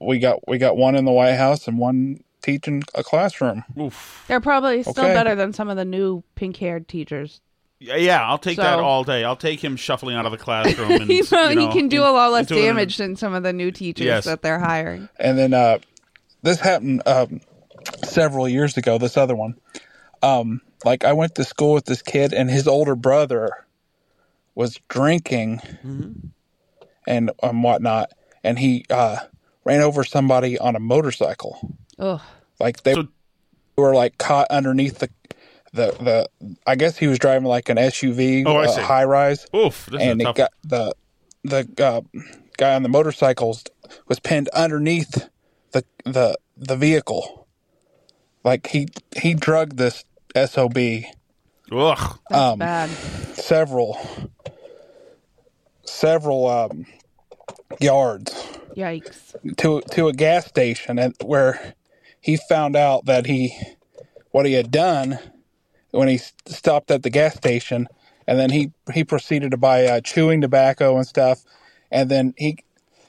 we 0.00 0.18
got 0.18 0.46
we 0.48 0.58
got 0.58 0.76
one 0.76 0.94
in 0.96 1.04
the 1.04 1.12
White 1.12 1.34
House 1.36 1.68
and 1.68 1.78
one 1.78 2.22
teaching 2.42 2.82
a 2.94 3.04
classroom. 3.04 3.62
Oof. 3.80 4.24
They're 4.28 4.40
probably 4.40 4.82
still 4.82 5.04
Okay. 5.04 5.14
better 5.14 5.34
than 5.36 5.52
some 5.52 5.68
of 5.68 5.76
the 5.76 5.84
new 5.84 6.24
pink-haired 6.34 6.88
teachers. 6.88 7.40
Yeah, 7.78 7.96
yeah, 7.96 8.24
I'll 8.26 8.38
take 8.38 8.56
that 8.58 8.78
all 8.80 9.02
day. 9.04 9.22
I'll 9.24 9.36
take 9.36 9.62
him 9.62 9.76
shuffling 9.76 10.16
out 10.16 10.24
of 10.26 10.32
the 10.32 10.38
classroom. 10.38 10.90
And, 11.02 11.02
he, 11.10 11.16
you 11.18 11.24
know, 11.30 11.48
he 11.48 11.68
can 11.72 11.88
do 11.88 12.02
in- 12.02 12.08
a 12.08 12.12
lot 12.12 12.32
less 12.32 12.50
into 12.50 12.60
an- 12.62 12.66
damage 12.68 12.96
than 12.96 13.16
some 13.16 13.32
of 13.34 13.42
the 13.44 13.52
new 13.52 13.70
teachers 13.72 14.04
Yes. 14.06 14.24
that 14.24 14.42
they're 14.42 14.58
hiring. 14.60 15.08
And 15.18 15.36
then 15.38 15.52
uh, 15.54 15.78
this 16.42 16.58
happened 16.60 17.02
um, 17.06 17.40
several 18.04 18.48
years 18.48 18.76
ago. 18.76 18.98
This 18.98 19.16
other 19.16 19.34
one, 19.34 19.54
um, 20.22 20.60
like 20.84 21.04
I 21.04 21.12
went 21.12 21.34
to 21.36 21.44
school 21.44 21.74
with 21.74 21.84
this 21.86 22.02
kid, 22.02 22.32
and 22.32 22.50
his 22.50 22.66
older 22.68 22.94
brother 22.96 23.50
was 24.54 24.78
drinking 24.88 25.60
and 27.06 27.30
and 27.42 27.62
whatnot, 27.62 28.12
and 28.44 28.58
he 28.58 28.84
uh, 28.90 29.18
ran 29.64 29.80
over 29.80 30.04
somebody 30.04 30.58
on 30.58 30.76
a 30.76 30.80
motorcycle. 30.80 31.76
Ugh. 31.98 32.20
Like 32.60 32.82
they 32.82 32.94
were 33.76 33.94
like 33.94 34.18
caught 34.18 34.48
underneath 34.50 34.98
the 34.98 35.08
the 35.72 35.86
the. 36.00 36.28
I 36.66 36.76
guess 36.76 36.96
he 36.98 37.06
was 37.06 37.18
driving 37.18 37.48
like 37.48 37.68
an 37.68 37.76
SUV, 37.78 38.44
Oh, 38.46 38.56
uh, 38.58 38.82
high 38.82 39.04
rise. 39.04 39.46
Oof, 39.54 39.86
this 39.86 40.00
and 40.02 40.20
a 40.20 40.22
it 40.22 40.26
tough- 40.26 40.36
got 40.36 40.50
the 40.64 40.94
the 41.44 41.68
uh, 41.84 42.00
guy 42.56 42.74
on 42.74 42.82
the 42.82 42.88
motorcycles 42.88 43.64
was 44.06 44.20
pinned 44.20 44.48
underneath 44.50 45.28
the 45.72 45.84
the 46.04 46.36
the 46.56 46.76
vehicle. 46.76 47.41
Like 48.44 48.68
he 48.68 48.88
he 49.16 49.34
drugged 49.34 49.76
this 49.76 50.04
sob. 50.46 50.76
Ugh, 50.76 52.18
That's 52.30 52.58
bad. 52.58 52.90
Several 53.34 53.98
several 55.84 56.46
um, 56.48 56.86
yards 57.80 58.48
Yikes. 58.76 59.34
to 59.56 59.80
to 59.92 60.08
a 60.08 60.12
gas 60.12 60.46
station 60.46 60.98
and 60.98 61.14
where 61.24 61.74
he 62.20 62.36
found 62.36 62.76
out 62.76 63.06
that 63.06 63.26
he 63.26 63.56
what 64.30 64.46
he 64.46 64.52
had 64.54 64.70
done 64.70 65.18
when 65.90 66.08
he 66.08 66.18
stopped 66.46 66.90
at 66.90 67.02
the 67.02 67.10
gas 67.10 67.36
station 67.36 67.88
and 68.26 68.38
then 68.38 68.50
he 68.50 68.70
he 68.92 69.04
proceeded 69.04 69.50
to 69.50 69.56
buy 69.56 69.86
uh, 69.86 70.00
chewing 70.00 70.40
tobacco 70.40 70.96
and 70.96 71.06
stuff 71.06 71.42
and 71.90 72.10
then 72.10 72.34
he 72.36 72.58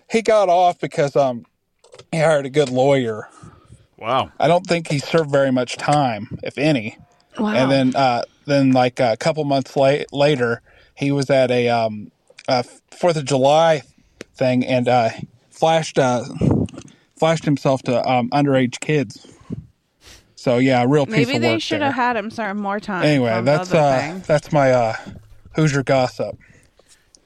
he 0.09 0.21
got 0.21 0.49
off 0.49 0.79
because 0.79 1.15
um 1.15 1.45
he 2.11 2.19
hired 2.19 2.45
a 2.45 2.49
good 2.49 2.69
lawyer 2.69 3.27
Wow. 4.03 4.31
i 4.39 4.47
don't 4.47 4.65
think 4.67 4.89
he 4.89 4.99
served 4.99 5.31
very 5.31 5.51
much 5.51 5.77
time 5.77 6.37
if 6.43 6.57
any 6.57 6.97
Wow. 7.39 7.53
and 7.55 7.71
then 7.71 7.95
uh 7.95 8.23
then 8.45 8.71
like 8.73 8.99
a 8.99 9.15
couple 9.17 9.43
months 9.45 9.75
late, 9.77 10.11
later 10.13 10.61
he 10.95 11.11
was 11.11 11.29
at 11.29 11.49
a 11.49 11.69
um 11.69 12.11
uh 12.47 12.63
fourth 12.91 13.15
of 13.17 13.25
july 13.25 13.81
thing 14.35 14.65
and 14.65 14.87
uh 14.87 15.09
flashed 15.49 15.97
uh 15.97 16.23
flashed 17.17 17.45
himself 17.45 17.81
to 17.83 18.07
um 18.09 18.29
underage 18.31 18.79
kids 18.81 19.25
so 20.35 20.57
yeah 20.57 20.85
real 20.87 21.05
piece 21.05 21.15
Maybe 21.27 21.35
of 21.37 21.41
they 21.41 21.59
should 21.59 21.79
there. 21.81 21.87
have 21.91 21.95
had 21.95 22.15
him 22.17 22.29
serve 22.29 22.57
more 22.57 22.79
time. 22.79 23.03
anyway 23.05 23.41
that's 23.43 23.73
uh 23.73 24.19
that's 24.27 24.51
my 24.51 24.71
uh 24.71 24.95
hoosier 25.55 25.83
gossip 25.83 26.37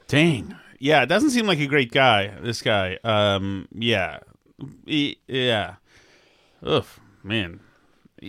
Dang. 0.06 0.54
Yeah, 0.78 1.02
it 1.02 1.06
doesn't 1.06 1.30
seem 1.30 1.46
like 1.46 1.58
a 1.60 1.66
great 1.66 1.90
guy. 1.90 2.28
This 2.40 2.62
guy. 2.62 2.98
Um. 3.04 3.68
Yeah. 3.74 4.20
He- 4.86 5.18
yeah. 5.26 5.74
Ugh. 6.62 6.86
Man. 7.22 7.60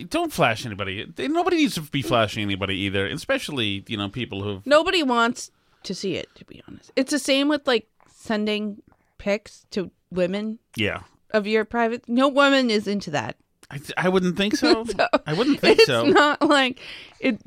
Don't 0.08 0.32
flash 0.32 0.64
anybody. 0.64 1.12
Nobody 1.18 1.56
needs 1.56 1.74
to 1.74 1.80
be 1.82 2.00
flashing 2.02 2.42
anybody 2.44 2.76
either, 2.76 3.06
especially 3.08 3.84
you 3.88 3.96
know 3.96 4.08
people 4.08 4.42
who. 4.42 4.62
Nobody 4.64 5.02
wants 5.02 5.50
to 5.82 5.94
see 5.94 6.14
it, 6.14 6.28
to 6.36 6.44
be 6.44 6.62
honest. 6.68 6.92
It's 6.94 7.10
the 7.10 7.18
same 7.18 7.48
with 7.48 7.66
like 7.66 7.88
sending 8.12 8.82
pics 9.18 9.66
to 9.72 9.90
women 10.12 10.58
Yeah. 10.76 11.00
of 11.32 11.46
your 11.46 11.64
private. 11.64 12.08
No 12.08 12.28
woman 12.28 12.70
is 12.70 12.86
into 12.86 13.10
that. 13.10 13.36
I, 13.70 13.80
I 13.96 14.08
wouldn't 14.08 14.36
think 14.36 14.54
so. 14.64 14.84
I 15.26 15.32
wouldn't 15.32 15.58
think 15.60 15.78
it's 15.80 15.86
so. 15.86 16.04
not 16.04 16.40
like 16.42 16.78
it. 17.18 17.40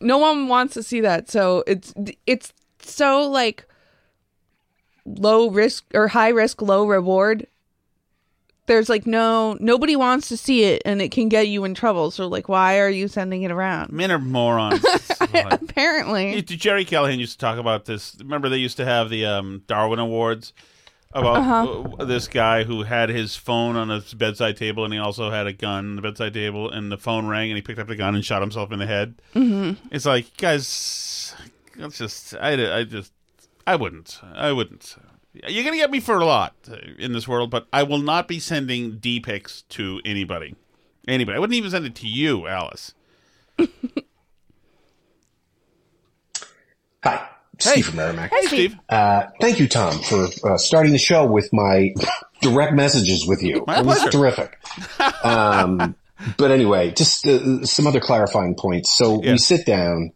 No 0.00 0.16
one 0.16 0.48
wants 0.48 0.72
to 0.74 0.82
see 0.82 1.02
that. 1.02 1.28
So 1.30 1.64
it's 1.66 1.92
it's 2.26 2.54
so 2.80 3.28
like 3.28 3.66
low 5.04 5.50
risk 5.50 5.84
or 5.92 6.08
high 6.08 6.28
risk, 6.30 6.62
low 6.62 6.86
reward. 6.86 7.46
There's 8.66 8.88
like 8.88 9.06
no 9.06 9.56
nobody 9.58 9.96
wants 9.96 10.28
to 10.28 10.36
see 10.36 10.64
it, 10.64 10.82
and 10.84 11.02
it 11.02 11.10
can 11.10 11.28
get 11.28 11.48
you 11.48 11.64
in 11.64 11.74
trouble. 11.74 12.10
So 12.10 12.28
like, 12.28 12.48
why 12.48 12.78
are 12.78 12.90
you 12.90 13.08
sending 13.08 13.42
it 13.42 13.50
around? 13.50 13.92
Men 13.92 14.10
are 14.12 14.18
morons. 14.18 14.84
Apparently, 15.20 16.40
Gerry 16.42 16.84
Callahan 16.84 17.18
used 17.18 17.32
to 17.32 17.38
talk 17.38 17.58
about 17.58 17.84
this. 17.86 18.16
Remember, 18.20 18.48
they 18.48 18.56
used 18.58 18.76
to 18.76 18.84
have 18.84 19.10
the 19.10 19.26
um, 19.26 19.62
Darwin 19.66 19.98
Awards 19.98 20.52
about 21.12 21.36
Uh-huh. 21.38 21.82
uh, 21.98 22.04
this 22.04 22.28
guy 22.28 22.62
who 22.62 22.84
had 22.84 23.08
his 23.08 23.34
phone 23.34 23.74
on 23.76 23.88
his 23.88 24.14
bedside 24.14 24.56
table, 24.56 24.84
and 24.84 24.92
he 24.94 25.00
also 25.00 25.30
had 25.30 25.46
a 25.48 25.52
gun 25.52 25.86
on 25.90 25.96
the 25.96 26.02
bedside 26.02 26.32
table, 26.34 26.70
and 26.70 26.92
the 26.92 26.98
phone 26.98 27.26
rang, 27.26 27.50
and 27.50 27.56
he 27.56 27.62
picked 27.62 27.80
up 27.80 27.88
the 27.88 27.96
gun 27.96 28.14
and 28.14 28.24
shot 28.24 28.40
himself 28.42 28.70
in 28.70 28.78
the 28.78 28.86
head. 28.86 29.14
Mhm. 29.34 29.76
It's 29.90 30.06
like, 30.06 30.36
guys, 30.36 31.34
that's 31.76 31.98
just, 31.98 32.34
I, 32.36 32.78
I 32.78 32.84
just, 32.84 33.12
I 33.66 33.74
wouldn't, 33.74 34.20
I 34.34 34.52
wouldn't. 34.52 34.94
You're 35.32 35.64
gonna 35.64 35.76
get 35.76 35.90
me 35.90 36.00
for 36.00 36.18
a 36.18 36.24
lot 36.24 36.54
in 36.98 37.12
this 37.12 37.28
world, 37.28 37.50
but 37.50 37.68
I 37.72 37.84
will 37.84 37.98
not 37.98 38.26
be 38.26 38.40
sending 38.40 38.98
D 38.98 39.20
pics 39.20 39.62
to 39.70 40.00
anybody. 40.04 40.56
Anybody, 41.06 41.36
I 41.36 41.38
wouldn't 41.38 41.56
even 41.56 41.70
send 41.70 41.86
it 41.86 41.94
to 41.96 42.08
you, 42.08 42.46
Alice. 42.48 42.94
Hi. 47.04 47.28
Steve 47.58 47.86
from 47.86 47.96
Merrimack. 47.96 48.30
Hey, 48.32 48.46
Steve. 48.46 48.76
Uh, 48.88 49.24
thank 49.40 49.58
you, 49.60 49.68
Tom, 49.68 49.98
for 50.00 50.28
uh, 50.44 50.56
starting 50.56 50.92
the 50.92 50.98
show 50.98 51.26
with 51.26 51.50
my 51.52 51.94
direct 52.40 52.72
messages 52.74 53.26
with 53.26 53.42
you. 53.42 53.64
My 53.66 53.80
it 53.80 53.86
was 53.86 53.98
pleasure. 53.98 54.10
terrific. 54.10 54.58
Um, 55.22 55.94
but 56.38 56.50
anyway, 56.50 56.90
just 56.92 57.26
uh, 57.26 57.64
some 57.64 57.86
other 57.86 58.00
clarifying 58.00 58.54
points. 58.54 58.96
So 58.96 59.18
we 59.18 59.36
sit 59.38 59.66
down. 59.66 60.12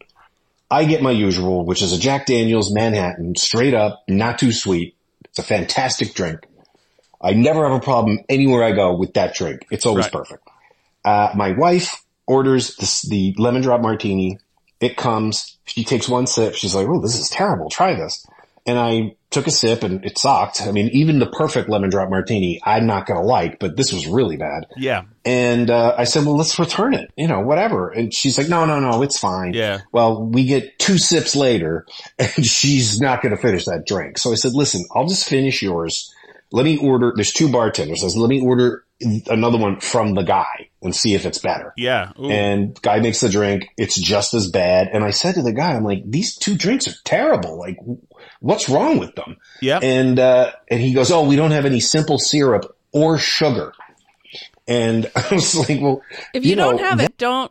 I 0.70 0.86
get 0.86 1.02
my 1.02 1.10
usual, 1.10 1.66
which 1.66 1.82
is 1.82 1.92
a 1.92 1.98
Jack 1.98 2.26
Daniels 2.26 2.72
Manhattan, 2.72 3.36
straight 3.36 3.74
up, 3.74 4.02
not 4.08 4.38
too 4.38 4.50
sweet. 4.50 4.96
It's 5.34 5.40
a 5.40 5.42
fantastic 5.42 6.14
drink. 6.14 6.46
I 7.20 7.32
never 7.32 7.68
have 7.68 7.76
a 7.76 7.80
problem 7.84 8.20
anywhere 8.28 8.62
I 8.62 8.70
go 8.70 8.94
with 8.94 9.14
that 9.14 9.34
drink. 9.34 9.66
It's 9.68 9.84
always 9.84 10.04
Right. 10.04 10.12
perfect. 10.12 10.48
Uh, 11.04 11.30
my 11.34 11.50
wife 11.50 12.04
orders 12.28 12.76
this, 12.76 13.02
the 13.02 13.34
lemon 13.36 13.60
drop 13.62 13.80
martini. 13.80 14.38
It 14.80 14.96
comes. 14.96 15.56
She 15.64 15.82
takes 15.82 16.08
one 16.08 16.28
sip. 16.28 16.54
She's 16.54 16.72
like, 16.76 16.86
"Oh, 16.88 17.00
this 17.00 17.18
is 17.18 17.28
terrible. 17.30 17.68
Try 17.68 17.94
this." 17.94 18.24
And 18.64 18.78
I 18.78 19.16
took 19.34 19.46
a 19.46 19.50
sip, 19.50 19.82
and 19.82 20.04
it 20.04 20.18
sucked. 20.18 20.62
I 20.62 20.72
mean, 20.72 20.88
even 20.92 21.18
the 21.18 21.26
perfect 21.26 21.68
lemon 21.68 21.90
drop 21.90 22.08
martini, 22.08 22.60
I'm 22.64 22.86
not 22.86 23.06
gonna 23.06 23.22
like, 23.22 23.58
but 23.58 23.76
this 23.76 23.92
was 23.92 24.06
really 24.06 24.36
bad. 24.36 24.66
Yeah. 24.76 25.02
And 25.24 25.70
uh, 25.70 25.94
I 25.98 26.04
said, 26.04 26.24
"Well, 26.24 26.36
let's 26.36 26.58
return 26.58 26.94
it. 26.94 27.10
You 27.16 27.28
know, 27.28 27.40
whatever." 27.40 27.90
And 27.90 28.14
she's 28.14 28.38
like, 28.38 28.48
"No, 28.48 28.64
no, 28.64 28.80
no, 28.80 29.02
it's 29.02 29.18
fine." 29.18 29.52
Yeah. 29.52 29.80
Well, 29.92 30.24
we 30.24 30.44
get 30.46 30.78
two 30.78 30.98
sips 30.98 31.36
later, 31.36 31.86
and 32.18 32.46
she's 32.46 33.00
not 33.00 33.22
going 33.22 33.34
to 33.34 33.40
finish 33.40 33.66
that 33.66 33.86
drink. 33.86 34.18
So 34.18 34.32
I 34.32 34.36
said, 34.36 34.52
"Listen, 34.52 34.84
I'll 34.94 35.08
just 35.08 35.28
finish 35.28 35.62
yours. 35.62 36.14
Let 36.52 36.64
me 36.64 36.78
order." 36.78 37.12
There's 37.14 37.32
two 37.32 37.50
bartenders. 37.50 38.04
I 38.04 38.08
said, 38.08 38.20
"Let 38.20 38.30
me 38.30 38.40
order 38.40 38.84
another 39.26 39.58
one 39.58 39.80
from 39.80 40.14
the 40.14 40.22
guy 40.22 40.70
and 40.82 40.94
see 40.94 41.14
if 41.14 41.26
it's 41.26 41.38
better." 41.38 41.72
Yeah. 41.76 42.12
Ooh. 42.20 42.30
And 42.30 42.80
guy 42.82 43.00
makes 43.00 43.20
the 43.20 43.28
drink. 43.28 43.68
It's 43.76 44.00
just 44.00 44.34
as 44.34 44.50
bad. 44.50 44.88
And 44.92 45.02
I 45.02 45.10
said 45.10 45.34
to 45.34 45.42
the 45.42 45.52
guy, 45.52 45.72
"I'm 45.72 45.84
like, 45.84 46.02
these 46.06 46.36
two 46.36 46.54
drinks 46.54 46.86
are 46.86 46.94
terrible. 47.04 47.58
Like, 47.58 47.78
what's 48.44 48.68
wrong 48.68 48.98
with 48.98 49.14
them?" 49.14 49.36
Yeah. 49.60 49.80
And 49.82 50.18
uh, 50.18 50.52
and 50.70 50.80
he 50.80 50.92
goes, 50.92 51.10
"Oh, 51.10 51.24
we 51.24 51.36
don't 51.36 51.52
have 51.52 51.64
any 51.64 51.80
simple 51.80 52.18
syrup 52.18 52.76
or 52.92 53.18
sugar." 53.18 53.72
And 54.68 55.10
I 55.16 55.34
was 55.34 55.54
like, 55.54 55.80
"Well, 55.80 56.02
if 56.32 56.44
you, 56.44 56.56
know, 56.56 56.70
don't 56.70 56.80
have 56.80 57.00
it, 57.00 57.16
don't 57.18 57.50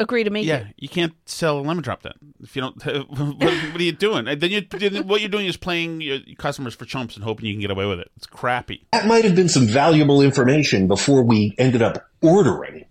agree 0.00 0.24
to 0.24 0.30
make 0.30 0.46
yeah, 0.46 0.56
it. 0.56 0.74
you 0.78 0.88
can't 0.88 1.12
sell 1.26 1.58
a 1.58 1.60
lemon 1.60 1.82
drop 1.82 2.02
then. 2.02 2.14
If 2.42 2.56
you 2.56 2.62
don't, 2.62 2.84
what, 3.10 3.38
what 3.38 3.76
are 3.76 3.82
you 3.82 3.92
doing? 3.92 4.26
And 4.26 4.40
then 4.40 4.50
you, 4.50 4.62
then 4.62 5.06
what 5.06 5.20
you're 5.20 5.30
doing 5.30 5.46
is 5.46 5.56
playing 5.56 6.00
your 6.00 6.18
customers 6.38 6.74
for 6.74 6.86
chumps 6.86 7.14
and 7.14 7.22
hoping 7.22 7.46
you 7.46 7.52
can 7.52 7.60
get 7.60 7.70
away 7.70 7.86
with 7.86 8.00
it. 8.00 8.10
It's 8.16 8.26
crappy. 8.26 8.84
that 8.92 9.06
might 9.06 9.24
have 9.24 9.36
been 9.36 9.48
some 9.48 9.66
valuable 9.66 10.22
information 10.22 10.88
before 10.88 11.22
we 11.22 11.54
ended 11.58 11.82
up 11.82 12.10
ordering. 12.22 12.86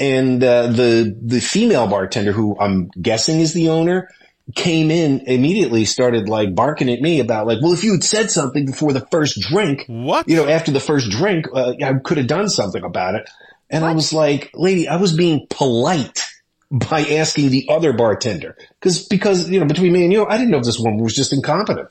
And 0.00 0.44
uh, 0.44 0.68
the 0.68 1.16
the 1.20 1.40
female 1.40 1.88
bartender, 1.88 2.30
who 2.30 2.56
I'm 2.60 2.88
guessing 3.00 3.40
is 3.40 3.52
the 3.52 3.70
owner, 3.70 4.08
came 4.54 4.90
in 4.90 5.20
immediately 5.26 5.84
started 5.84 6.28
like 6.28 6.54
barking 6.54 6.88
at 6.90 7.00
me 7.00 7.20
about 7.20 7.46
like 7.46 7.60
well 7.60 7.72
if 7.72 7.84
you 7.84 7.92
had 7.92 8.04
said 8.04 8.30
something 8.30 8.64
before 8.64 8.92
the 8.92 9.06
first 9.10 9.38
drink 9.40 9.84
what? 9.88 10.26
you 10.28 10.36
know 10.36 10.48
after 10.48 10.70
the 10.70 10.80
first 10.80 11.10
drink 11.10 11.46
uh, 11.54 11.74
i 11.82 11.92
could 12.02 12.16
have 12.16 12.26
done 12.26 12.48
something 12.48 12.82
about 12.82 13.14
it. 13.14 13.28
And 13.70 13.84
i 13.84 13.92
was 13.92 14.12
like 14.12 14.50
lady 14.54 14.88
i 14.88 14.96
was 14.96 15.14
being 15.14 15.46
polite 15.50 16.24
by 16.70 17.00
asking 17.00 17.48
the 17.48 17.66
other 17.70 17.94
bartender. 17.94 18.56
Because 18.80 19.06
because 19.06 19.50
you 19.50 19.60
know 19.60 19.66
between 19.66 19.92
me 19.92 20.04
and 20.04 20.12
you 20.12 20.26
i 20.26 20.38
didn't 20.38 20.50
know 20.50 20.58
if 20.58 20.64
this 20.64 20.78
woman 20.78 21.02
was 21.02 21.14
just 21.14 21.32
incompetent. 21.32 21.88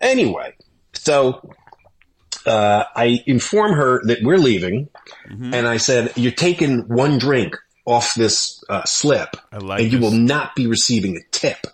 Anyway 0.00 0.54
so 0.92 1.52
uh, 2.46 2.84
i 2.94 3.22
inform 3.26 3.72
her 3.72 4.00
that 4.04 4.18
we're 4.22 4.38
leaving 4.38 4.88
and 5.28 5.66
i 5.66 5.76
said 5.76 6.12
you're 6.16 6.32
taking 6.32 6.80
one 6.88 7.18
drink 7.18 7.56
off 7.86 8.14
this 8.14 8.62
uh, 8.68 8.84
slip 8.84 9.36
like 9.60 9.80
and 9.82 9.92
you 9.92 9.98
this. 9.98 10.10
will 10.10 10.18
not 10.18 10.54
be 10.54 10.66
receiving 10.66 11.16
a 11.16 11.20
tip 11.30 11.66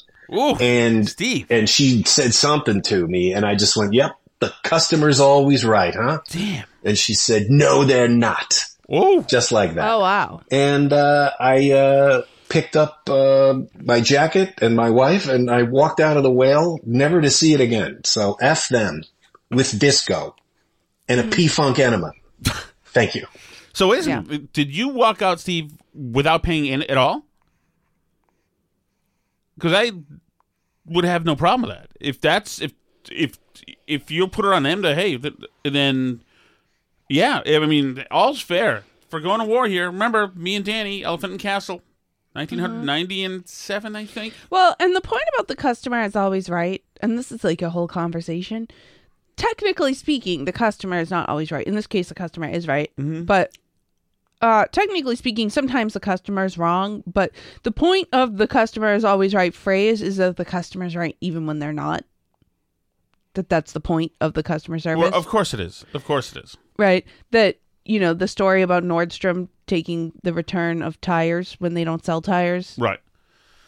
and 0.61 1.09
Steve. 1.09 1.47
and 1.51 1.69
she 1.69 2.03
said 2.05 2.35
something 2.35 2.83
to 2.83 3.07
me, 3.07 3.33
and 3.33 3.45
I 3.45 3.55
just 3.55 3.77
went, 3.77 3.95
"Yep, 3.95 4.13
the 4.41 4.53
customer's 4.63 5.21
always 5.21 5.65
right, 5.65 5.95
huh?" 5.95 6.21
Damn. 6.31 6.65
And 6.85 6.99
she 6.99 7.15
said, 7.15 7.47
"No, 7.49 7.85
they're 7.85 8.09
not." 8.09 8.65
Oh, 8.89 9.23
just 9.23 9.53
like 9.53 9.75
that. 9.75 9.91
Oh 9.91 10.01
wow. 10.01 10.43
And 10.51 10.93
uh, 10.93 11.31
I 11.41 11.71
uh, 11.73 12.23
picked 12.49 12.77
up 12.77 13.09
uh, 13.09 13.55
my 13.83 14.01
jacket 14.01 14.55
and 14.61 14.77
my 14.77 14.91
wife, 14.91 15.29
and 15.29 15.51
I 15.51 15.63
walked 15.63 16.01
out 16.01 16.17
of 16.17 16.23
the 16.23 16.31
whale, 16.31 16.79
never 16.85 17.21
to 17.21 17.31
see 17.31 17.55
it 17.55 17.61
again. 17.61 18.01
So 18.05 18.37
f 18.41 18.69
them 18.69 19.03
with 19.51 19.79
disco 19.79 20.37
and 21.09 21.21
a 21.21 21.25
P 21.25 21.49
Funk 21.49 21.79
enema. 21.79 22.13
Thank 22.87 23.15
you. 23.15 23.27
So 23.73 23.93
isn't 23.93 24.53
did 24.53 24.75
you 24.75 24.89
walk 24.89 25.23
out, 25.23 25.41
Steve, 25.41 25.73
without 25.95 26.43
paying 26.43 26.67
in 26.67 26.83
at 26.83 26.97
all? 26.97 27.25
Because 29.57 29.73
I 29.73 29.93
would 30.87 31.05
have 31.05 31.25
no 31.25 31.37
problem 31.37 31.69
with 31.69 31.79
that. 31.79 31.91
If 32.01 32.21
that's 32.21 32.61
if 32.61 32.73
if 33.11 33.39
if 33.87 34.11
you 34.11 34.27
put 34.29 34.45
it 34.45 34.53
on 34.53 34.65
them 34.65 34.83
to 34.83 34.95
hey, 34.95 35.19
then 35.65 36.23
yeah, 37.09 37.43
I 37.47 37.67
mean 37.67 38.05
all's 38.11 38.41
fair 38.41 38.85
for 39.09 39.21
going 39.21 39.41
to 39.41 39.47
war 39.47 39.67
here. 39.67 39.87
Remember 39.87 40.33
me 40.35 40.57
and 40.57 40.65
Danny, 40.65 41.05
Elephant 41.05 41.33
and 41.33 41.41
Castle, 41.41 41.83
nineteen 42.35 42.59
hundred 42.59 42.79
mm-hmm. 42.79 42.87
ninety 42.87 43.25
and 43.25 43.49
seven, 43.49 43.97
I 43.97 44.07
think. 44.07 44.35
Well, 44.51 44.75
and 44.81 44.95
the 44.95 45.01
point 45.01 45.25
about 45.35 45.49
the 45.49 45.57
customer 45.57 46.03
is 46.03 46.17
always 46.17 46.51
right, 46.51 46.83
and 47.01 47.19
this 47.19 47.31
is 47.31 47.45
like 47.45 47.63
a 47.63 47.71
whole 47.71 47.89
conversation. 47.89 48.69
Technically 49.37 49.95
speaking, 49.95 50.45
the 50.45 50.53
customer 50.53 50.99
is 51.01 51.11
not 51.11 51.29
always 51.29 51.51
right. 51.51 51.67
In 51.67 51.75
this 51.75 51.89
case, 51.89 52.09
the 52.09 52.15
customer 52.15 52.49
is 52.49 52.69
right, 52.69 52.91
mm-hmm. 52.97 53.25
but 53.25 53.57
uh, 54.45 54.67
technically 54.73 55.17
speaking, 55.17 55.49
sometimes 55.49 55.95
the 55.95 56.01
customer 56.01 56.45
is 56.45 56.59
wrong. 56.59 57.03
But 57.07 57.31
the 57.63 57.73
point 57.73 58.09
of 58.13 58.37
the 58.37 58.47
customer 58.47 58.95
is 58.95 59.05
always 59.05 59.35
right 59.35 59.55
phrase 59.55 60.03
is 60.03 60.19
that 60.19 60.37
the 60.37 60.45
customer 60.45 60.85
is 60.85 60.95
right 60.95 61.17
even 61.21 61.47
when 61.47 61.59
they're 61.61 61.73
not. 61.73 62.05
That 63.35 63.49
that's 63.49 63.73
the 63.73 63.81
point 63.81 64.13
of 64.21 64.35
the 64.35 64.43
customer 64.43 64.79
service. 64.79 65.03
Well, 65.03 65.15
of 65.15 65.27
course 65.27 65.55
it 65.55 65.61
is. 65.61 65.85
Of 65.95 66.05
course 66.05 66.37
it 66.37 66.45
is. 66.45 66.57
right 66.79 67.05
that 67.31 67.57
you 67.85 67.99
know 68.01 68.13
the 68.15 68.29
story 68.29 68.63
about 68.63 68.83
nordstrom 68.83 69.49
taking 69.67 70.13
the 70.23 70.33
return 70.33 70.83
of 70.83 71.01
tires 71.01 71.55
when 71.59 71.75
they 71.75 71.85
don't 71.85 72.05
sell 72.05 72.21
tires 72.21 72.75
Right. 72.79 72.99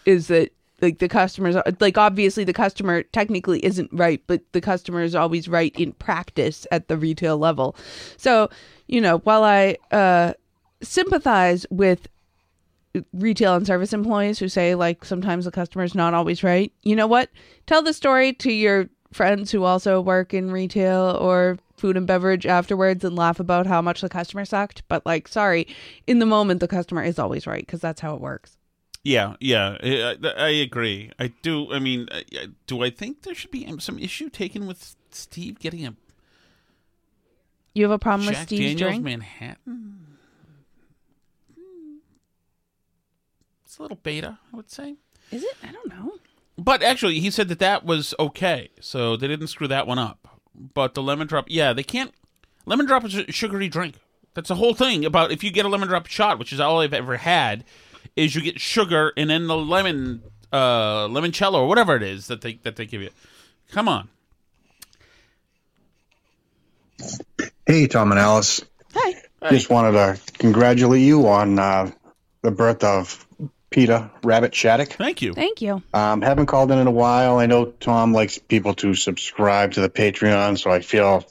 is 0.05 0.27
that 0.29 0.53
like 0.83 0.99
the 0.99 1.09
customers 1.09 1.57
like 1.81 1.97
obviously 1.99 2.45
the 2.45 2.53
customer 2.53 3.03
technically 3.03 3.65
isn't 3.65 3.91
right 3.93 4.23
but 4.27 4.41
the 4.53 4.61
customer 4.61 5.03
is 5.03 5.15
always 5.15 5.49
right 5.49 5.75
in 5.79 5.93
practice 5.93 6.67
at 6.71 6.89
the 6.89 6.97
retail 6.97 7.39
level 7.39 7.77
so 8.17 8.49
you 8.89 9.01
know 9.01 9.19
while 9.19 9.43
i 9.45 9.77
uh 9.91 10.33
sympathize 10.83 11.67
with 11.71 12.09
retail 13.13 13.55
and 13.55 13.67
service 13.67 13.93
employees 13.93 14.39
who 14.39 14.49
say 14.49 14.75
like 14.75 15.05
sometimes 15.05 15.45
the 15.45 15.51
customer 15.51 15.85
is 15.85 15.95
not 15.95 16.15
always 16.15 16.43
right 16.43 16.73
you 16.83 16.97
know 16.97 17.07
what 17.07 17.29
tell 17.67 17.83
the 17.83 17.93
story 17.93 18.33
to 18.33 18.51
your 18.51 18.89
friends 19.13 19.51
who 19.51 19.65
also 19.65 20.01
work 20.01 20.33
in 20.33 20.51
retail 20.51 21.17
or 21.21 21.59
food 21.77 21.95
and 21.97 22.07
beverage 22.07 22.47
afterwards 22.47 23.05
and 23.05 23.15
laugh 23.15 23.39
about 23.39 23.67
how 23.67 23.83
much 23.83 24.01
the 24.01 24.09
customer 24.09 24.47
sucked 24.47 24.83
but 24.89 25.05
like 25.05 25.29
sorry 25.29 25.67
in 26.07 26.21
the 26.21 26.27
moment 26.27 26.61
the 26.61 26.69
customer 26.69 27.03
is 27.03 27.19
always 27.19 27.47
right 27.47 27.67
because 27.67 27.81
that's 27.83 28.01
how 28.01 28.15
it 28.15 28.21
works 28.21 28.57
Yeah, 29.05 29.37
yeah, 29.41 29.77
I, 29.83 30.17
I- 30.37 30.49
agree. 30.67 31.13
I 31.21 31.31
do. 31.43 31.73
I 31.73 31.79
mean, 31.79 32.09
do 32.67 32.83
I 32.83 32.91
think 32.91 33.23
there 33.23 33.37
should 33.37 33.53
be 33.53 33.63
some 33.79 34.01
issue 34.01 34.29
taken 34.31 34.67
with 34.67 34.97
Steve 35.13 35.61
getting 35.61 35.87
a 35.87 35.95
you 37.75 37.85
have 37.85 37.93
a 37.93 37.99
problem 38.01 38.27
with 38.27 38.35
Jack 38.35 38.49
steve's 38.49 38.73
Daniels 38.73 38.81
drink 38.81 39.05
Manhattan? 39.05 40.06
It's 43.77 43.79
a 43.81 43.83
little 43.83 43.99
beta, 44.03 44.39
I 44.51 44.57
would 44.57 44.71
say. 44.71 44.95
is 45.31 45.43
it 45.43 45.55
i 45.63 45.71
don't 45.71 45.91
know 45.91 46.15
But 46.57 46.83
actually, 46.83 47.21
he 47.21 47.31
said 47.31 47.49
that 47.49 47.59
that 47.59 47.85
was 47.85 48.15
okay, 48.19 48.71
so 48.81 49.19
they 49.19 49.29
didn't 49.29 49.49
screw 49.49 49.69
that 49.69 49.87
one 49.87 49.99
up. 49.99 50.41
But 50.55 50.95
the 50.95 51.03
lemon 51.03 51.27
drop, 51.27 51.45
yeah, 51.49 51.75
they 51.75 51.83
can't. 51.83 52.15
Lemon 52.65 52.87
drop 52.87 53.05
is 53.05 53.15
a 53.15 53.31
sugary 53.31 53.69
drink. 53.69 53.97
That's 54.33 54.49
the 54.49 54.55
whole 54.55 54.73
thing 54.73 55.05
about 55.05 55.31
if 55.31 55.45
you 55.45 55.51
get 55.51 55.67
a 55.67 55.69
lemon 55.69 55.89
drop 55.89 56.07
shot, 56.07 56.39
which 56.39 56.55
is 56.55 56.59
all 56.59 56.81
I've 56.81 56.95
ever 56.95 57.19
had, 57.19 57.65
is 58.17 58.35
you 58.35 58.41
get 58.41 58.59
sugar 58.59 59.13
and 59.15 59.29
then 59.29 59.47
the 59.47 59.59
lemon, 59.59 60.23
uh, 60.51 61.07
limoncello 61.09 61.57
or 61.57 61.69
whatever 61.69 61.97
it 61.97 62.03
is 62.03 62.29
that 62.29 62.41
they 62.41 62.55
that 62.63 62.77
they 62.77 62.87
give 62.87 63.03
you. 63.03 63.11
Come 63.73 63.89
on, 63.91 64.09
Hey, 67.67 67.87
Tom 67.89 68.11
and 68.11 68.19
Alice. 68.19 68.65
Hi. 68.95 69.21
Just 69.51 69.69
wanted 69.69 69.93
to 69.93 70.19
congratulate 70.39 71.03
you 71.03 71.29
on 71.29 71.59
uh, 71.59 71.91
the 72.41 72.51
birth 72.51 72.83
of 72.83 73.26
Peter 73.77 74.11
Rabbit 74.23 74.55
Shattuck. 74.55 74.89
Thank 74.89 75.21
you. 75.21 75.35
Thank 75.35 75.61
you. 75.61 75.83
Um, 75.93 76.23
haven't 76.23 76.47
called 76.47 76.71
in 76.73 76.79
in 76.79 76.87
a 76.87 76.91
while. 76.91 77.37
I 77.39 77.45
know 77.45 77.67
Tom 77.67 78.15
likes 78.15 78.39
people 78.39 78.73
to 78.77 78.95
subscribe 78.95 79.73
to 79.73 79.83
the 79.83 79.91
Patreon, 79.91 80.59
so 80.59 80.71
I 80.71 80.81
feel 80.81 81.27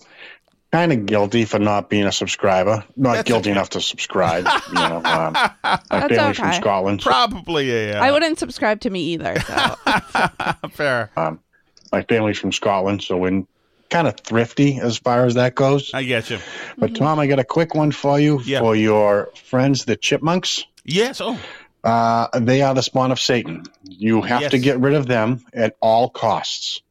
kind 0.72 0.94
of 0.94 1.08
guilty 1.08 1.46
for 1.46 1.58
not 1.58 1.90
being 1.90 2.06
a 2.06 2.12
subscriber. 2.12 2.86
Not 2.96 3.26
guilty 3.26 3.50
enough 3.50 3.72
to 3.72 3.82
subscribe. 3.82 4.46
you 4.68 4.76
know, 4.76 4.98
um, 5.04 5.34
my 5.34 5.80
That's 5.90 6.16
family's 6.16 6.38
from 6.38 6.50
okay. 6.50 6.58
Scotland. 6.58 7.02
so- 7.02 7.10
Probably, 7.10 7.88
yeah. 7.90 8.00
I 8.00 8.12
wouldn't 8.12 8.38
subscribe 8.38 8.80
to 8.82 8.92
me 8.92 9.14
either. 9.14 9.40
So. 9.40 9.76
Fair. 10.70 11.10
Um, 11.18 11.40
my 11.92 12.04
family's 12.04 12.38
from 12.38 12.52
Scotland, 12.52 13.02
so 13.02 13.18
we're 13.18 13.44
kind 13.90 14.08
of 14.08 14.18
thrifty 14.18 14.78
as 14.80 15.00
far 15.00 15.26
as 15.26 15.34
that 15.34 15.56
goes. 15.56 15.96
I 15.96 16.04
get 16.04 16.30
you. 16.30 16.38
But 16.78 16.94
Tom, 16.96 17.18
I 17.18 17.26
got 17.26 17.40
a 17.40 17.44
quick 17.44 17.74
one 17.74 17.92
for 17.92 18.20
you 18.20 18.38
for 18.38 18.76
your 18.76 19.32
friends, 19.46 19.86
the 19.86 19.96
chipmunks. 19.96 20.64
Yes. 20.84 21.22
Oh. 21.22 21.40
Uh, 21.86 22.28
they 22.40 22.62
are 22.64 22.74
the 22.74 22.82
spawn 22.82 23.12
of 23.12 23.20
Satan. 23.20 23.64
You 23.84 24.22
have 24.24 24.42
Yes. 24.42 24.52
to 24.52 24.58
get 24.60 24.80
rid 24.80 24.96
of 24.96 25.06
them 25.06 25.46
at 25.54 25.78
all 25.80 26.10
costs. 26.10 26.82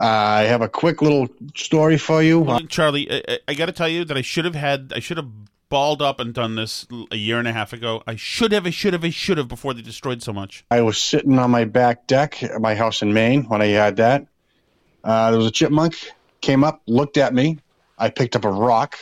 Uh, 0.00 0.06
I 0.06 0.42
have 0.44 0.62
a 0.62 0.68
quick 0.68 1.02
little 1.02 1.28
story 1.54 1.98
for 1.98 2.22
you. 2.22 2.40
Well, 2.40 2.60
Charlie, 2.60 3.08
I, 3.28 3.38
I- 3.46 3.54
got 3.54 3.66
to 3.66 3.72
tell 3.72 3.88
you 3.88 4.04
that 4.06 4.16
I 4.16 4.22
should 4.22 4.44
have 4.46 4.54
had, 4.54 4.92
I 4.96 5.00
should 5.00 5.18
have 5.18 5.28
balled 5.68 6.00
up 6.02 6.18
and 6.18 6.32
done 6.32 6.56
this 6.56 6.86
a 7.10 7.16
year 7.16 7.38
and 7.38 7.46
a 7.46 7.52
half 7.52 7.72
ago. 7.72 8.02
I 8.06 8.16
should 8.16 8.52
have, 8.52 8.66
I 8.66 8.70
should 8.70 8.92
have, 8.94 9.04
I 9.04 9.10
should 9.10 9.38
have 9.38 9.48
before 9.48 9.74
they 9.74 9.82
destroyed 9.82 10.22
so 10.22 10.32
much. 10.32 10.64
I 10.70 10.80
was 10.80 10.98
sitting 10.98 11.38
on 11.38 11.50
my 11.50 11.64
back 11.64 12.06
deck 12.06 12.42
at 12.42 12.60
my 12.60 12.74
house 12.74 13.02
in 13.02 13.12
Maine 13.12 13.44
when 13.44 13.60
I 13.60 13.66
had 13.66 13.96
that. 13.96 14.26
Uh, 15.04 15.30
there 15.30 15.38
was 15.38 15.46
a 15.46 15.50
chipmunk 15.52 15.96
came 16.40 16.64
up, 16.64 16.80
looked 16.86 17.16
at 17.18 17.34
me. 17.34 17.58
I 17.98 18.08
picked 18.10 18.34
up 18.34 18.44
a 18.44 18.50
rock. 18.50 18.98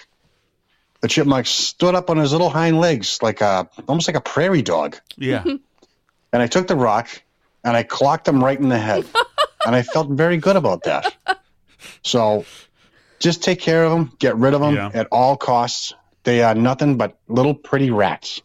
The 1.03 1.09
chipmunk 1.09 1.47
stood 1.47 1.95
up 1.95 2.09
on 2.11 2.17
his 2.17 2.33
little 2.33 2.49
hind 2.49 2.81
legs, 2.81 3.19
like 3.23 3.41
a 3.41 3.69
almost 3.87 4.09
like 4.09 4.17
a 4.17 4.21
prairie 4.21 4.63
dog. 4.63 4.97
Yeah. 5.17 5.43
And 5.45 5.61
I 6.43 6.47
took 6.47 6.67
the 6.69 6.77
rock 6.77 7.09
and 7.65 7.77
I 7.77 7.83
clocked 7.83 8.27
him 8.27 8.43
right 8.43 8.59
in 8.59 8.69
the 8.69 8.79
head, 8.79 9.05
and 9.67 9.75
I 9.77 9.83
felt 9.83 10.09
very 10.09 10.37
good 10.39 10.57
about 10.57 10.85
that. 10.85 11.15
So, 12.03 12.45
just 13.19 13.43
take 13.43 13.61
care 13.61 13.85
of 13.85 13.91
them, 13.93 14.13
get 14.19 14.37
rid 14.37 14.55
of 14.55 14.61
them 14.61 14.75
Yeah. 14.75 14.91
at 14.95 15.09
all 15.13 15.37
costs. 15.37 15.95
They 16.25 16.43
are 16.43 16.55
nothing 16.55 16.97
but 16.97 17.19
little 17.29 17.55
pretty 17.55 17.91
rats. 17.91 18.41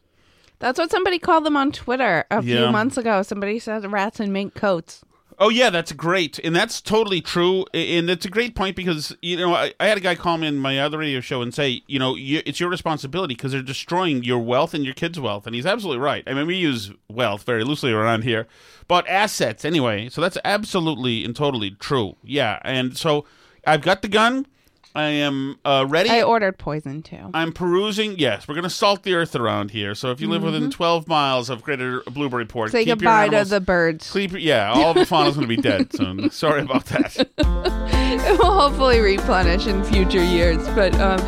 That's 0.60 0.80
what 0.80 0.90
somebody 0.90 1.20
called 1.20 1.46
them 1.46 1.56
on 1.56 1.72
Twitter 1.72 2.26
a 2.32 2.42
few 2.42 2.70
months 2.72 2.98
ago. 2.98 3.22
Somebody 3.22 3.60
said 3.60 3.90
rats 3.92 4.20
in 4.20 4.32
mink 4.34 4.56
coats. 4.56 5.04
Oh 5.40 5.50
yeah, 5.50 5.70
that's 5.70 5.92
great, 5.92 6.40
and 6.40 6.56
that's 6.56 6.82
totally 6.82 7.22
true, 7.22 7.64
and 7.72 8.10
it's 8.10 8.26
a 8.26 8.30
great 8.30 8.56
point 8.56 8.76
because 8.76 9.16
you 9.22 9.38
know 9.38 9.54
I, 9.54 9.72
I 9.80 9.86
had 9.86 9.98
a 9.98 10.02
guy 10.02 10.16
call 10.16 10.40
me 10.40 10.48
in 10.48 10.58
my 10.58 10.80
other 10.80 10.98
radio 10.98 11.20
show 11.20 11.44
and 11.44 11.54
say, 11.54 11.84
you 11.86 12.00
know, 12.00 12.16
you, 12.16 12.42
it's 12.48 12.60
your 12.60 12.70
responsibility 12.70 13.36
because 13.36 13.52
they're 13.52 13.62
destroying 13.62 14.24
your 14.24 14.40
wealth 14.40 14.74
and 14.74 14.84
your 14.84 14.96
kids' 14.96 15.20
wealth, 15.20 15.46
and 15.46 15.54
he's 15.54 15.68
absolutely 15.68 16.04
right. 16.04 16.24
I 16.26 16.34
mean, 16.34 16.48
we 16.48 16.56
use 16.56 16.92
wealth 17.08 17.44
very 17.44 17.64
loosely 17.64 17.92
around 17.92 18.24
here, 18.24 18.48
but 18.88 19.08
assets 19.08 19.64
anyway. 19.64 20.10
So 20.10 20.22
that's 20.22 20.40
absolutely 20.44 21.24
and 21.24 21.36
totally 21.36 21.70
true. 21.70 22.16
Yeah, 22.24 22.60
and 22.64 22.98
so 22.98 23.26
I've 23.66 23.82
got 23.82 24.02
the 24.02 24.08
gun. 24.08 24.48
I 24.98 25.10
am 25.10 25.60
uh, 25.64 25.86
ready. 25.88 26.10
I 26.10 26.24
ordered 26.24 26.58
poison 26.58 27.04
too. 27.04 27.30
I'm 27.32 27.52
perusing. 27.54 28.18
Yes, 28.18 28.48
we're 28.48 28.56
going 28.56 28.64
to 28.64 28.70
salt 28.70 29.04
the 29.04 29.14
earth 29.14 29.36
around 29.36 29.70
here. 29.70 29.94
So 29.94 30.10
if 30.10 30.20
you 30.20 30.28
live 30.28 30.42
within 30.42 30.72
12 30.72 31.08
miles 31.08 31.52
of 31.52 31.62
Greater 31.62 32.02
Blueberryport, 32.02 32.48
Mm-hmm. 32.68 32.72
Say 32.72 32.80
keep 32.80 32.88
your 32.88 32.96
goodbye 32.96 33.30
to 33.30 33.46
the 33.46 33.62
birds. 33.62 34.12
Keep, 34.12 34.34
yeah, 34.40 34.72
all 34.74 34.96
the 34.96 35.06
fauna's 35.06 35.36
going 35.36 35.48
to 35.48 35.56
be 35.56 35.62
dead. 35.62 35.94
So 35.94 36.28
sorry 36.32 36.62
about 36.62 36.86
that. 36.88 37.16
it 37.38 38.40
will 38.40 38.60
hopefully 38.60 39.00
replenish 39.00 39.68
in 39.68 39.84
future 39.84 40.24
years. 40.24 40.68
But 40.70 40.96
um, 40.96 41.20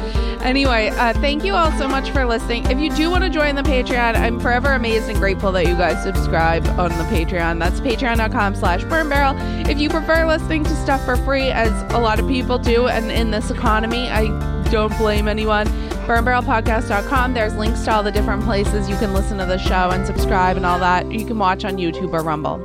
Anyway, 0.42 0.90
uh, 0.90 1.14
thank 1.14 1.44
you 1.44 1.54
all 1.54 1.72
so 1.74 1.88
much 1.88 2.12
for 2.12 2.26
listening. 2.26 2.66
If 2.72 2.80
you 2.80 2.90
do 2.90 3.10
want 3.10 3.24
to 3.24 3.30
join 3.30 3.56
the 3.56 3.62
Patreon, 3.62 4.16
I'm 4.16 4.40
forever 4.40 4.72
amazed 4.72 5.10
and 5.10 5.18
grateful 5.18 5.52
that 5.52 5.68
you 5.68 5.76
guys 5.76 6.02
subscribe 6.02 6.66
on 6.80 6.90
the 6.90 7.04
Patreon. 7.06 7.60
That's 7.60 7.80
patreon.com 7.82 8.56
slash 8.56 8.84
burn 8.86 9.10
barrel. 9.10 9.36
If 9.70 9.80
you 9.80 9.90
prefer 9.90 10.26
listening 10.26 10.64
to 10.64 10.76
stuff 10.78 11.04
for 11.04 11.18
free, 11.18 11.50
as 11.50 11.72
a 11.94 12.00
lot 12.00 12.20
of 12.20 12.28
people 12.28 12.58
do, 12.58 12.88
and 12.88 13.12
in 13.12 13.32
this 13.32 13.52
economy, 13.52 14.10
I 14.10 14.28
don't 14.72 14.96
blame 14.98 15.28
anyone. 15.28 15.68
Burnbarrelpodcast.com. 16.08 17.34
There's 17.34 17.56
links 17.56 17.84
to 17.86 17.94
all 17.94 18.04
the 18.04 18.12
different 18.12 18.44
places 18.44 18.90
you 18.90 18.98
can 18.98 19.14
listen 19.14 19.38
to 19.40 19.46
the 19.46 19.60
show 19.60 19.92
and 19.92 20.08
subscribe 20.08 20.58
and 20.58 20.66
all 20.66 20.80
that. 20.80 21.12
You 21.12 21.26
can 21.26 21.38
watch 21.38 21.66
on 21.66 21.78
YouTube 21.78 22.14
or 22.14 22.24
Rumble. 22.24 22.60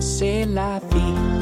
C'est 0.00 0.44
la 0.46 0.80
vie. 0.80 1.41